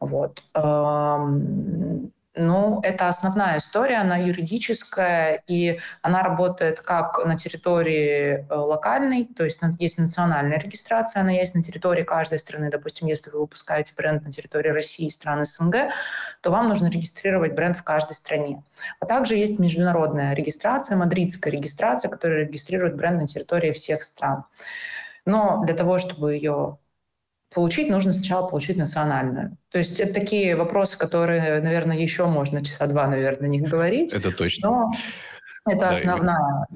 Вот. 0.00 0.42
Ну, 2.38 2.80
это 2.82 3.08
основная 3.08 3.56
история, 3.56 3.96
она 3.96 4.18
юридическая, 4.18 5.42
и 5.46 5.80
она 6.02 6.22
работает 6.22 6.80
как 6.82 7.24
на 7.24 7.38
территории 7.38 8.46
э, 8.46 8.54
локальной, 8.54 9.24
то 9.24 9.42
есть 9.42 9.62
есть 9.78 9.96
национальная 9.98 10.58
регистрация, 10.58 11.22
она 11.22 11.32
есть 11.32 11.54
на 11.54 11.62
территории 11.62 12.02
каждой 12.02 12.38
страны. 12.38 12.68
Допустим, 12.70 13.08
если 13.08 13.30
вы 13.30 13.40
выпускаете 13.40 13.94
бренд 13.96 14.22
на 14.22 14.30
территории 14.30 14.68
России 14.68 15.06
и 15.06 15.10
стран 15.10 15.46
СНГ, 15.46 15.76
то 16.42 16.50
вам 16.50 16.68
нужно 16.68 16.88
регистрировать 16.88 17.54
бренд 17.54 17.78
в 17.78 17.82
каждой 17.82 18.12
стране. 18.12 18.62
А 19.00 19.06
также 19.06 19.36
есть 19.36 19.58
международная 19.58 20.34
регистрация, 20.34 20.98
мадридская 20.98 21.50
регистрация, 21.50 22.10
которая 22.10 22.44
регистрирует 22.44 22.96
бренд 22.96 23.22
на 23.22 23.26
территории 23.26 23.72
всех 23.72 24.02
стран. 24.02 24.44
Но 25.24 25.64
для 25.64 25.74
того, 25.74 25.96
чтобы 25.96 26.34
ее 26.34 26.76
получить, 27.56 27.88
нужно 27.88 28.12
сначала 28.12 28.46
получить 28.46 28.76
национальную. 28.76 29.56
То 29.70 29.78
есть 29.78 29.98
это 29.98 30.12
такие 30.12 30.56
вопросы, 30.56 30.98
которые, 30.98 31.62
наверное, 31.62 31.96
еще 31.96 32.26
можно 32.26 32.62
часа 32.62 32.86
два, 32.86 33.06
наверное, 33.06 33.48
не 33.48 33.62
говорить. 33.62 34.12
Это 34.12 34.30
точно. 34.30 34.68
Но 34.68 34.92
это 35.66 35.88
основная 35.88 36.66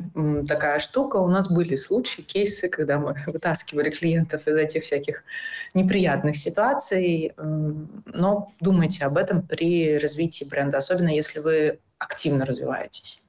такая 0.49 0.78
штука. 0.78 1.18
У 1.18 1.28
нас 1.28 1.53
были 1.53 1.76
случаи, 1.76 2.22
кейсы, 2.22 2.70
когда 2.70 2.99
мы 2.99 3.14
вытаскивали 3.26 3.91
клиентов 3.91 4.49
из 4.49 4.57
этих 4.57 4.85
всяких 4.85 5.22
неприятных 5.74 6.35
ситуаций. 6.35 7.35
Но 7.37 8.55
думайте 8.61 9.05
об 9.05 9.18
этом 9.18 9.43
при 9.47 9.99
развитии 9.99 10.47
бренда, 10.47 10.78
особенно 10.78 11.11
если 11.11 11.41
вы 11.41 11.78
активно 11.99 12.47
развиваетесь. 12.47 13.22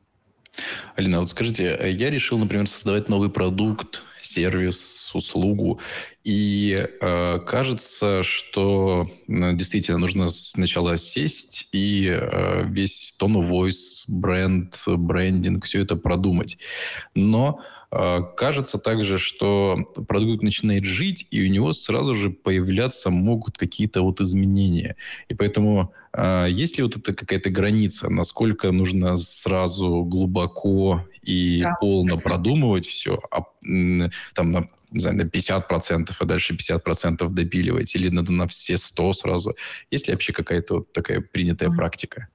Алина, 0.95 1.19
вот 1.19 1.29
скажите, 1.29 1.77
я 1.83 2.09
решил, 2.09 2.37
например, 2.37 2.67
создавать 2.67 3.09
новый 3.09 3.29
продукт, 3.29 4.03
сервис, 4.21 5.11
услугу, 5.13 5.79
и 6.23 6.87
э, 7.01 7.39
кажется, 7.47 8.21
что 8.21 9.09
действительно 9.27 9.97
нужно 9.97 10.29
сначала 10.29 10.97
сесть 10.97 11.67
и 11.71 12.07
э, 12.07 12.63
весь 12.67 13.15
of 13.19 13.49
voice, 13.49 14.03
бренд, 14.07 14.75
брендинг, 14.85 15.65
все 15.65 15.81
это 15.81 15.95
продумать. 15.95 16.59
Но 17.15 17.61
э, 17.91 18.19
кажется 18.37 18.77
также, 18.77 19.17
что 19.17 19.79
продукт 20.07 20.43
начинает 20.43 20.85
жить, 20.85 21.27
и 21.31 21.43
у 21.43 21.49
него 21.49 21.73
сразу 21.73 22.13
же 22.13 22.29
появляться 22.29 23.09
могут 23.09 23.57
какие-то 23.57 24.03
вот 24.03 24.21
изменения. 24.21 24.97
И 25.27 25.33
поэтому 25.33 25.91
э, 26.13 26.45
есть 26.51 26.77
ли 26.77 26.83
вот 26.83 26.97
это 26.97 27.13
какая-то 27.13 27.49
граница, 27.49 28.11
насколько 28.11 28.71
нужно 28.71 29.15
сразу 29.15 30.03
глубоко 30.03 31.03
и 31.21 31.61
да. 31.61 31.75
полно 31.79 32.17
продумывать 32.17 32.85
все, 32.85 33.19
а 33.31 33.43
там 34.33 34.51
на, 34.51 34.67
не 34.91 34.99
знаю, 34.99 35.17
на 35.17 35.23
50%, 35.23 36.11
а 36.17 36.25
дальше 36.25 36.55
50% 36.55 37.27
допиливать, 37.29 37.95
или 37.95 38.09
надо 38.09 38.33
на 38.33 38.47
все 38.47 38.77
100 38.77 39.13
сразу? 39.13 39.55
Есть 39.89 40.07
ли 40.07 40.13
вообще 40.13 40.33
какая-то 40.33 40.75
вот 40.75 40.93
такая 40.93 41.21
принятая 41.21 41.69
mm-hmm. 41.69 41.75
практика? 41.75 42.27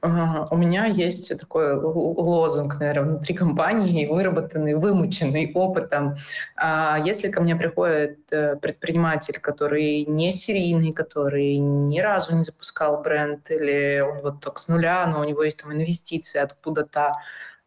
У 0.00 0.56
меня 0.56 0.86
есть 0.86 1.36
такой 1.38 1.74
лозунг, 1.74 2.78
наверное, 2.78 3.04
внутри 3.04 3.34
компании, 3.34 4.06
выработанный, 4.10 4.74
вымученный 4.74 5.50
опытом. 5.54 6.16
А 6.56 6.98
если 7.04 7.30
ко 7.30 7.40
мне 7.40 7.56
приходит 7.56 8.20
э, 8.32 8.56
предприниматель, 8.56 9.38
который 9.40 10.04
не 10.04 10.32
серийный, 10.32 10.92
который 10.92 11.56
ни 11.56 12.00
разу 12.00 12.34
не 12.34 12.42
запускал 12.42 13.02
бренд, 13.02 13.50
или 13.50 14.00
он 14.00 14.22
вот 14.22 14.40
так 14.40 14.58
с 14.58 14.68
нуля, 14.68 15.06
но 15.06 15.20
у 15.20 15.24
него 15.24 15.42
есть 15.42 15.62
там 15.62 15.72
инвестиции 15.72 16.38
откуда-то, 16.38 17.16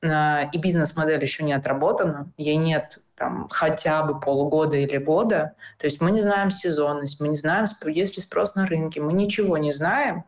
и 0.03 0.57
бизнес-модель 0.57 1.21
еще 1.21 1.43
не 1.43 1.53
отработана, 1.53 2.31
ей 2.37 2.57
нет 2.57 2.99
там, 3.15 3.47
хотя 3.49 4.03
бы 4.03 4.19
полугода 4.19 4.75
или 4.75 4.97
года, 4.97 5.55
то 5.79 5.85
есть 5.85 6.01
мы 6.01 6.11
не 6.11 6.21
знаем 6.21 6.51
сезонность, 6.51 7.19
мы 7.21 7.29
не 7.29 7.35
знаем, 7.35 7.65
есть 7.85 8.17
ли 8.17 8.21
спрос 8.21 8.55
на 8.55 8.67
рынке, 8.67 9.01
мы 9.01 9.13
ничего 9.13 9.57
не 9.57 9.71
знаем, 9.71 10.25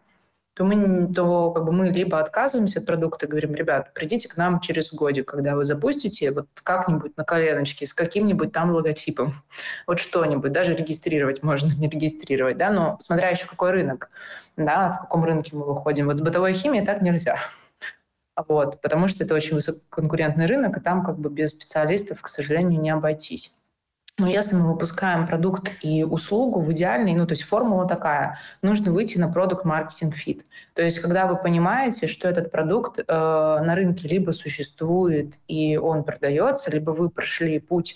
то 0.57 0.63
мы, 0.63 1.13
то 1.13 1.51
как 1.51 1.65
бы 1.65 1.71
мы 1.71 1.89
либо 1.89 2.19
отказываемся 2.19 2.79
от 2.79 2.87
продукта, 2.87 3.27
говорим, 3.27 3.53
ребят, 3.53 3.93
придите 3.93 4.27
к 4.27 4.37
нам 4.37 4.59
через 4.59 4.91
годик, 4.91 5.27
когда 5.27 5.55
вы 5.55 5.65
запустите, 5.65 6.31
вот 6.31 6.47
как-нибудь 6.63 7.15
на 7.15 7.23
коленочке 7.23 7.85
с 7.85 7.93
каким-нибудь 7.93 8.53
там 8.53 8.71
логотипом, 8.71 9.35
вот 9.87 9.99
что-нибудь, 9.99 10.51
даже 10.51 10.73
регистрировать 10.73 11.43
можно, 11.43 11.71
не 11.77 11.87
регистрировать, 11.87 12.57
да, 12.57 12.71
но 12.71 12.97
смотря 12.99 13.29
еще 13.29 13.45
какой 13.45 13.69
рынок, 13.69 14.09
да, 14.55 14.93
в 14.93 15.01
каком 15.01 15.23
рынке 15.25 15.55
мы 15.55 15.63
выходим. 15.63 16.07
Вот 16.07 16.17
с 16.17 16.21
бытовой 16.21 16.53
химией 16.53 16.83
так 16.83 17.03
нельзя. 17.03 17.35
Вот, 18.47 18.81
потому 18.81 19.07
что 19.07 19.23
это 19.23 19.33
очень 19.33 19.55
высококонкурентный 19.55 20.45
рынок, 20.45 20.77
и 20.77 20.81
там 20.81 21.03
как 21.03 21.17
бы 21.17 21.29
без 21.29 21.49
специалистов, 21.49 22.21
к 22.21 22.27
сожалению, 22.27 22.79
не 22.79 22.91
обойтись. 22.91 23.57
Но 24.19 24.27
если 24.27 24.55
мы 24.55 24.73
выпускаем 24.73 25.27
продукт 25.27 25.71
и 25.81 26.03
услугу 26.03 26.59
в 26.59 26.71
идеальной, 26.71 27.13
ну, 27.13 27.27
то 27.27 27.33
есть 27.33 27.43
формула 27.43 27.87
такая, 27.87 28.39
нужно 28.63 28.91
выйти 28.91 29.19
на 29.19 29.31
product 29.31 29.63
market 29.63 30.15
fit. 30.15 30.43
То 30.73 30.81
есть 30.81 30.99
когда 30.99 31.27
вы 31.27 31.37
понимаете, 31.37 32.07
что 32.07 32.27
этот 32.27 32.51
продукт 32.51 32.97
э, 32.97 33.03
на 33.07 33.75
рынке 33.75 34.07
либо 34.07 34.31
существует 34.31 35.37
и 35.47 35.77
он 35.77 36.03
продается, 36.03 36.71
либо 36.71 36.91
вы 36.91 37.11
прошли 37.11 37.59
путь 37.59 37.95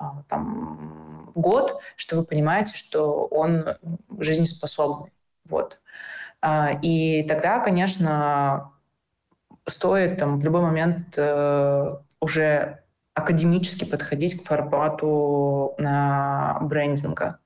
э, 0.00 0.04
там, 0.30 1.30
в 1.34 1.38
год, 1.38 1.82
что 1.96 2.16
вы 2.16 2.24
понимаете, 2.24 2.74
что 2.74 3.26
он 3.26 3.76
жизнеспособный. 4.18 5.12
Вот. 5.44 5.78
Э, 6.40 6.80
и 6.80 7.24
тогда, 7.28 7.60
конечно, 7.60 8.72
стоит 9.68 10.18
там 10.18 10.36
в 10.36 10.44
любой 10.44 10.62
момент 10.62 11.14
э, 11.16 11.96
уже 12.20 12.80
академически 13.14 13.84
подходить 13.84 14.40
к 14.40 14.46
формату 14.46 15.74
э, 15.78 15.84
брендинга. 16.62 17.38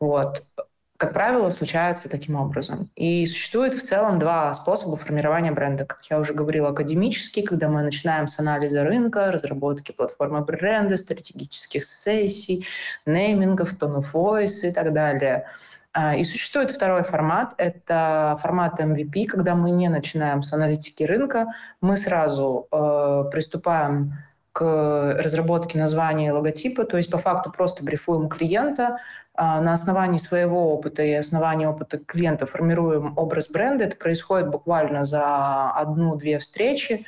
Вот. 0.00 0.44
Как 0.96 1.12
правило, 1.12 1.50
случается 1.50 2.08
таким 2.08 2.36
образом. 2.36 2.88
И 2.94 3.26
существует 3.26 3.74
в 3.74 3.82
целом 3.82 4.18
два 4.18 4.54
способа 4.54 4.96
формирования 4.96 5.50
бренда. 5.50 5.84
Как 5.84 6.04
я 6.08 6.18
уже 6.18 6.34
говорила, 6.34 6.68
академический, 6.68 7.42
когда 7.42 7.68
мы 7.68 7.82
начинаем 7.82 8.28
с 8.28 8.38
анализа 8.38 8.84
рынка, 8.84 9.32
разработки 9.32 9.92
платформы 9.92 10.42
бренда, 10.42 10.96
стратегических 10.96 11.84
сессий, 11.84 12.66
неймингов, 13.06 13.76
tone 13.76 14.00
of 14.00 14.46
и 14.46 14.72
так 14.72 14.92
далее. 14.92 15.46
А, 15.96 16.16
и 16.16 16.24
существует 16.24 16.72
второй 16.72 17.04
формат, 17.04 17.54
это 17.56 18.36
формат 18.42 18.80
MVP, 18.80 19.26
когда 19.26 19.54
мы 19.54 19.70
не 19.70 19.88
начинаем 19.88 20.42
с 20.42 20.52
аналитики 20.52 21.04
рынка, 21.04 21.46
мы 21.80 21.96
сразу 21.96 22.66
э, 22.72 23.30
приступаем 23.30 24.14
к 24.50 25.16
разработке 25.18 25.78
названия 25.78 26.28
и 26.28 26.30
логотипа, 26.30 26.84
то 26.84 26.96
есть 26.96 27.10
по 27.10 27.18
факту 27.18 27.52
просто 27.52 27.84
брифуем 27.84 28.28
клиента, 28.28 28.98
а, 29.36 29.60
на 29.60 29.72
основании 29.72 30.18
своего 30.18 30.74
опыта 30.74 31.02
и 31.02 31.12
основании 31.12 31.66
опыта 31.66 31.98
клиента 31.98 32.46
формируем 32.46 33.16
образ 33.16 33.48
бренда. 33.48 33.84
Это 33.84 33.96
происходит 33.96 34.48
буквально 34.48 35.04
за 35.04 35.70
одну-две 35.70 36.40
встречи, 36.40 37.04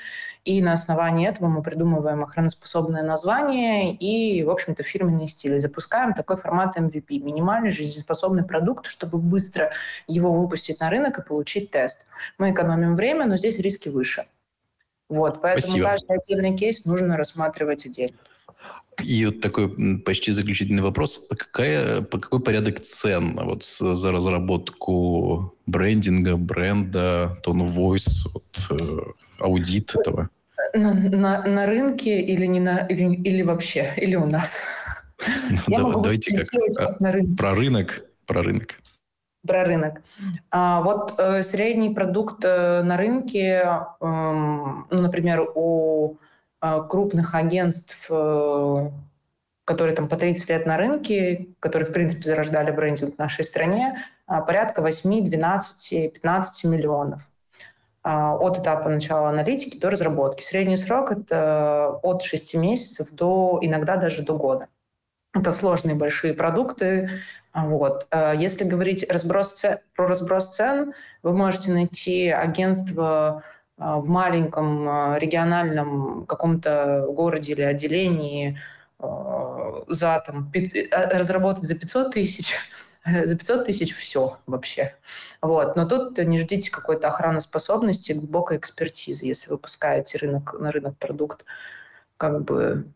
и 0.46 0.62
на 0.62 0.74
основании 0.74 1.28
этого 1.28 1.48
мы 1.48 1.60
придумываем 1.60 2.22
охраноспособное 2.22 3.02
название 3.02 3.92
и, 3.92 4.44
в 4.44 4.50
общем-то, 4.50 4.84
фирменный 4.84 5.26
стиль. 5.26 5.58
запускаем 5.58 6.14
такой 6.14 6.36
формат 6.36 6.78
MVP, 6.78 7.18
минимальный 7.18 7.70
жизнеспособный 7.70 8.44
продукт, 8.44 8.86
чтобы 8.86 9.18
быстро 9.18 9.72
его 10.06 10.32
выпустить 10.32 10.78
на 10.78 10.88
рынок 10.88 11.18
и 11.18 11.22
получить 11.22 11.72
тест. 11.72 12.06
Мы 12.38 12.52
экономим 12.52 12.94
время, 12.94 13.26
но 13.26 13.36
здесь 13.36 13.58
риски 13.58 13.88
выше. 13.88 14.26
Вот, 15.08 15.42
поэтому 15.42 15.78
Спасибо. 15.78 15.88
каждый 15.88 16.16
отдельный 16.16 16.56
кейс 16.56 16.84
нужно 16.84 17.16
рассматривать 17.16 17.84
отдельно. 17.84 18.16
И 19.02 19.26
вот 19.26 19.40
такой 19.40 19.98
почти 19.98 20.30
заключительный 20.30 20.82
вопрос. 20.82 21.26
Какая, 21.28 22.02
по 22.02 22.18
какой 22.18 22.38
порядок 22.38 22.84
цен 22.84 23.34
вот 23.34 23.64
за 23.64 24.12
разработку 24.12 25.56
брендинга, 25.66 26.36
бренда, 26.36 27.36
тон 27.42 27.62
voice, 27.62 28.28
вот, 28.32 28.66
э, 28.70 28.76
аудит 29.40 29.92
этого? 29.96 30.30
На, 30.76 30.92
на, 30.94 31.42
на 31.42 31.66
рынке 31.66 32.20
или, 32.20 32.46
не 32.46 32.60
на, 32.60 32.86
или, 32.86 33.14
или 33.14 33.42
вообще, 33.42 33.92
или 33.96 34.16
у 34.16 34.26
нас? 34.26 34.60
Ну, 35.48 35.56
Я 35.68 35.78
давай, 35.78 35.92
давайте 35.94 36.36
как, 36.36 36.46
как 36.76 37.00
на 37.00 37.12
рынке. 37.12 37.36
про 37.36 37.54
рынок. 37.54 38.04
Про 38.26 38.42
рынок 38.42 38.76
про 39.46 39.64
рынок. 39.64 40.02
А, 40.50 40.82
вот 40.82 41.14
э, 41.18 41.42
средний 41.42 41.94
продукт 41.94 42.44
э, 42.44 42.82
на 42.82 42.96
рынке, 42.96 43.62
э, 43.64 43.86
ну, 44.00 44.86
например, 44.90 45.48
у 45.54 46.16
э, 46.60 46.82
крупных 46.88 47.34
агентств, 47.34 48.06
э, 48.10 48.90
которые 49.64 49.96
там 49.96 50.08
по 50.08 50.16
30 50.16 50.50
лет 50.50 50.66
на 50.66 50.76
рынке, 50.76 51.48
которые, 51.60 51.88
в 51.88 51.92
принципе, 51.92 52.22
зарождали 52.22 52.70
брендинг 52.70 53.14
в 53.14 53.18
нашей 53.18 53.44
стране, 53.44 54.04
э, 54.28 54.40
порядка 54.46 54.82
8, 54.82 55.24
12, 55.24 56.12
15 56.12 56.64
миллионов 56.64 57.28
от 58.06 58.58
этапа 58.58 58.88
начала 58.88 59.30
аналитики 59.30 59.78
до 59.78 59.90
разработки. 59.90 60.42
Средний 60.42 60.76
срок– 60.76 61.10
это 61.10 61.98
от 62.02 62.22
6 62.22 62.54
месяцев 62.54 63.10
до 63.10 63.58
иногда 63.62 63.96
даже 63.96 64.22
до 64.22 64.36
года. 64.36 64.68
Это 65.34 65.52
сложные 65.52 65.96
большие 65.96 66.32
продукты. 66.32 67.10
А, 67.52 67.66
вот. 67.66 68.06
А, 68.10 68.32
если 68.34 68.64
говорить 68.64 69.04
разброс 69.08 69.54
цен, 69.54 69.78
про 69.94 70.06
разброс 70.06 70.54
цен, 70.54 70.94
вы 71.22 71.32
можете 71.32 71.72
найти 71.72 72.28
агентство 72.28 73.42
а, 73.78 73.98
в 73.98 74.08
маленьком 74.08 75.16
региональном 75.16 76.26
каком-то 76.26 77.06
городе 77.08 77.52
или 77.52 77.62
отделении 77.62 78.58
за 78.98 80.22
там, 80.24 80.50
разработать 80.90 81.64
за 81.64 81.74
500 81.74 82.12
тысяч, 82.12 82.54
за 83.06 83.36
500 83.36 83.66
тысяч 83.66 83.94
все 83.94 84.38
вообще. 84.46 84.94
Вот. 85.40 85.76
Но 85.76 85.86
тут 85.86 86.18
не 86.18 86.38
ждите 86.38 86.70
какой-то 86.70 87.08
охраноспособности, 87.08 88.12
глубокой 88.12 88.58
экспертизы, 88.58 89.26
если 89.26 89.50
выпускаете 89.50 90.18
рынок, 90.18 90.54
на 90.58 90.70
рынок 90.70 90.96
продукт. 90.98 91.44
Как 92.16 92.42
бы... 92.42 92.86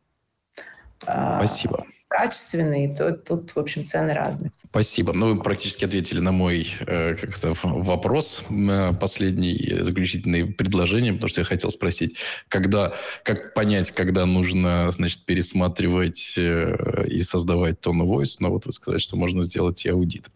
Спасибо 1.02 1.86
качественный, 2.10 2.94
то 2.94 3.12
тут, 3.12 3.50
в 3.54 3.58
общем, 3.58 3.84
цены 3.86 4.12
разные. 4.12 4.50
Спасибо. 4.70 5.12
Ну, 5.12 5.34
вы 5.34 5.42
практически 5.42 5.84
ответили 5.84 6.20
на 6.20 6.30
мой 6.30 6.68
э, 6.80 7.16
как-то 7.16 7.54
вопрос, 7.62 8.44
э, 8.50 8.92
последний 9.00 9.78
заключительный 9.80 10.46
предложение, 10.46 11.12
потому 11.12 11.28
что 11.28 11.40
я 11.40 11.44
хотел 11.44 11.70
спросить, 11.70 12.16
когда, 12.48 12.92
как 13.24 13.52
понять, 13.54 13.90
когда 13.90 14.26
нужно, 14.26 14.90
значит, 14.92 15.24
пересматривать 15.24 16.34
э, 16.36 17.04
и 17.08 17.22
создавать 17.22 17.80
тон 17.80 18.02
voice, 18.02 18.36
но 18.38 18.50
вот 18.50 18.66
вы 18.66 18.72
сказали, 18.72 19.00
что 19.00 19.16
можно 19.16 19.42
сделать 19.42 19.84
и 19.84 19.88
аудит. 19.88 20.30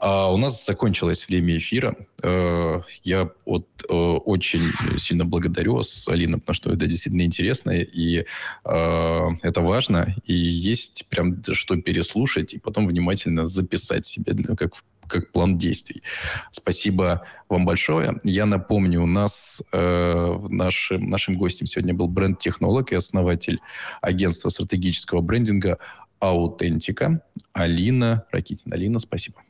А 0.00 0.32
у 0.32 0.38
нас 0.38 0.64
закончилось 0.64 1.26
время 1.28 1.58
эфира. 1.58 1.96
Э, 2.22 2.80
я 3.02 3.30
вот 3.44 3.66
э, 3.88 3.94
очень 3.94 4.72
сильно 4.98 5.24
благодарю 5.24 5.74
вас, 5.76 6.08
Алина, 6.08 6.38
потому 6.38 6.54
что 6.54 6.70
это 6.72 6.86
действительно 6.86 7.22
интересно, 7.22 7.72
и 7.72 8.24
э, 8.64 9.28
это 9.42 9.60
важно, 9.60 10.14
и 10.24 10.34
есть 10.34 11.05
прям 11.08 11.42
что 11.52 11.76
переслушать, 11.76 12.54
и 12.54 12.58
потом 12.58 12.86
внимательно 12.86 13.46
записать 13.46 14.06
себе 14.06 14.34
как, 14.56 14.72
как 15.06 15.32
план 15.32 15.58
действий. 15.58 16.02
Спасибо 16.50 17.24
вам 17.48 17.64
большое. 17.64 18.20
Я 18.24 18.46
напомню, 18.46 19.02
у 19.02 19.06
нас 19.06 19.62
э, 19.72 20.38
нашим, 20.48 21.08
нашим 21.08 21.34
гостем 21.34 21.66
сегодня 21.66 21.94
был 21.94 22.08
бренд-технолог 22.08 22.92
и 22.92 22.96
основатель 22.96 23.60
агентства 24.00 24.48
стратегического 24.48 25.20
брендинга 25.20 25.78
«Аутентика» 26.18 27.22
Алина 27.52 28.24
Ракитина. 28.30 28.74
Алина, 28.74 28.98
спасибо. 28.98 29.42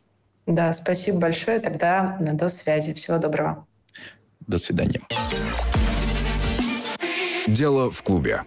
Да, 0.46 0.72
спасибо 0.72 1.18
большое. 1.18 1.59
Тогда 1.59 2.16
до 2.20 2.48
связи. 2.48 2.92
Всего 2.94 3.18
доброго. 3.18 3.66
До 4.46 4.59
свидания. 4.59 5.00
Дело 7.48 7.90
в 7.90 8.02
клубе. 8.02 8.42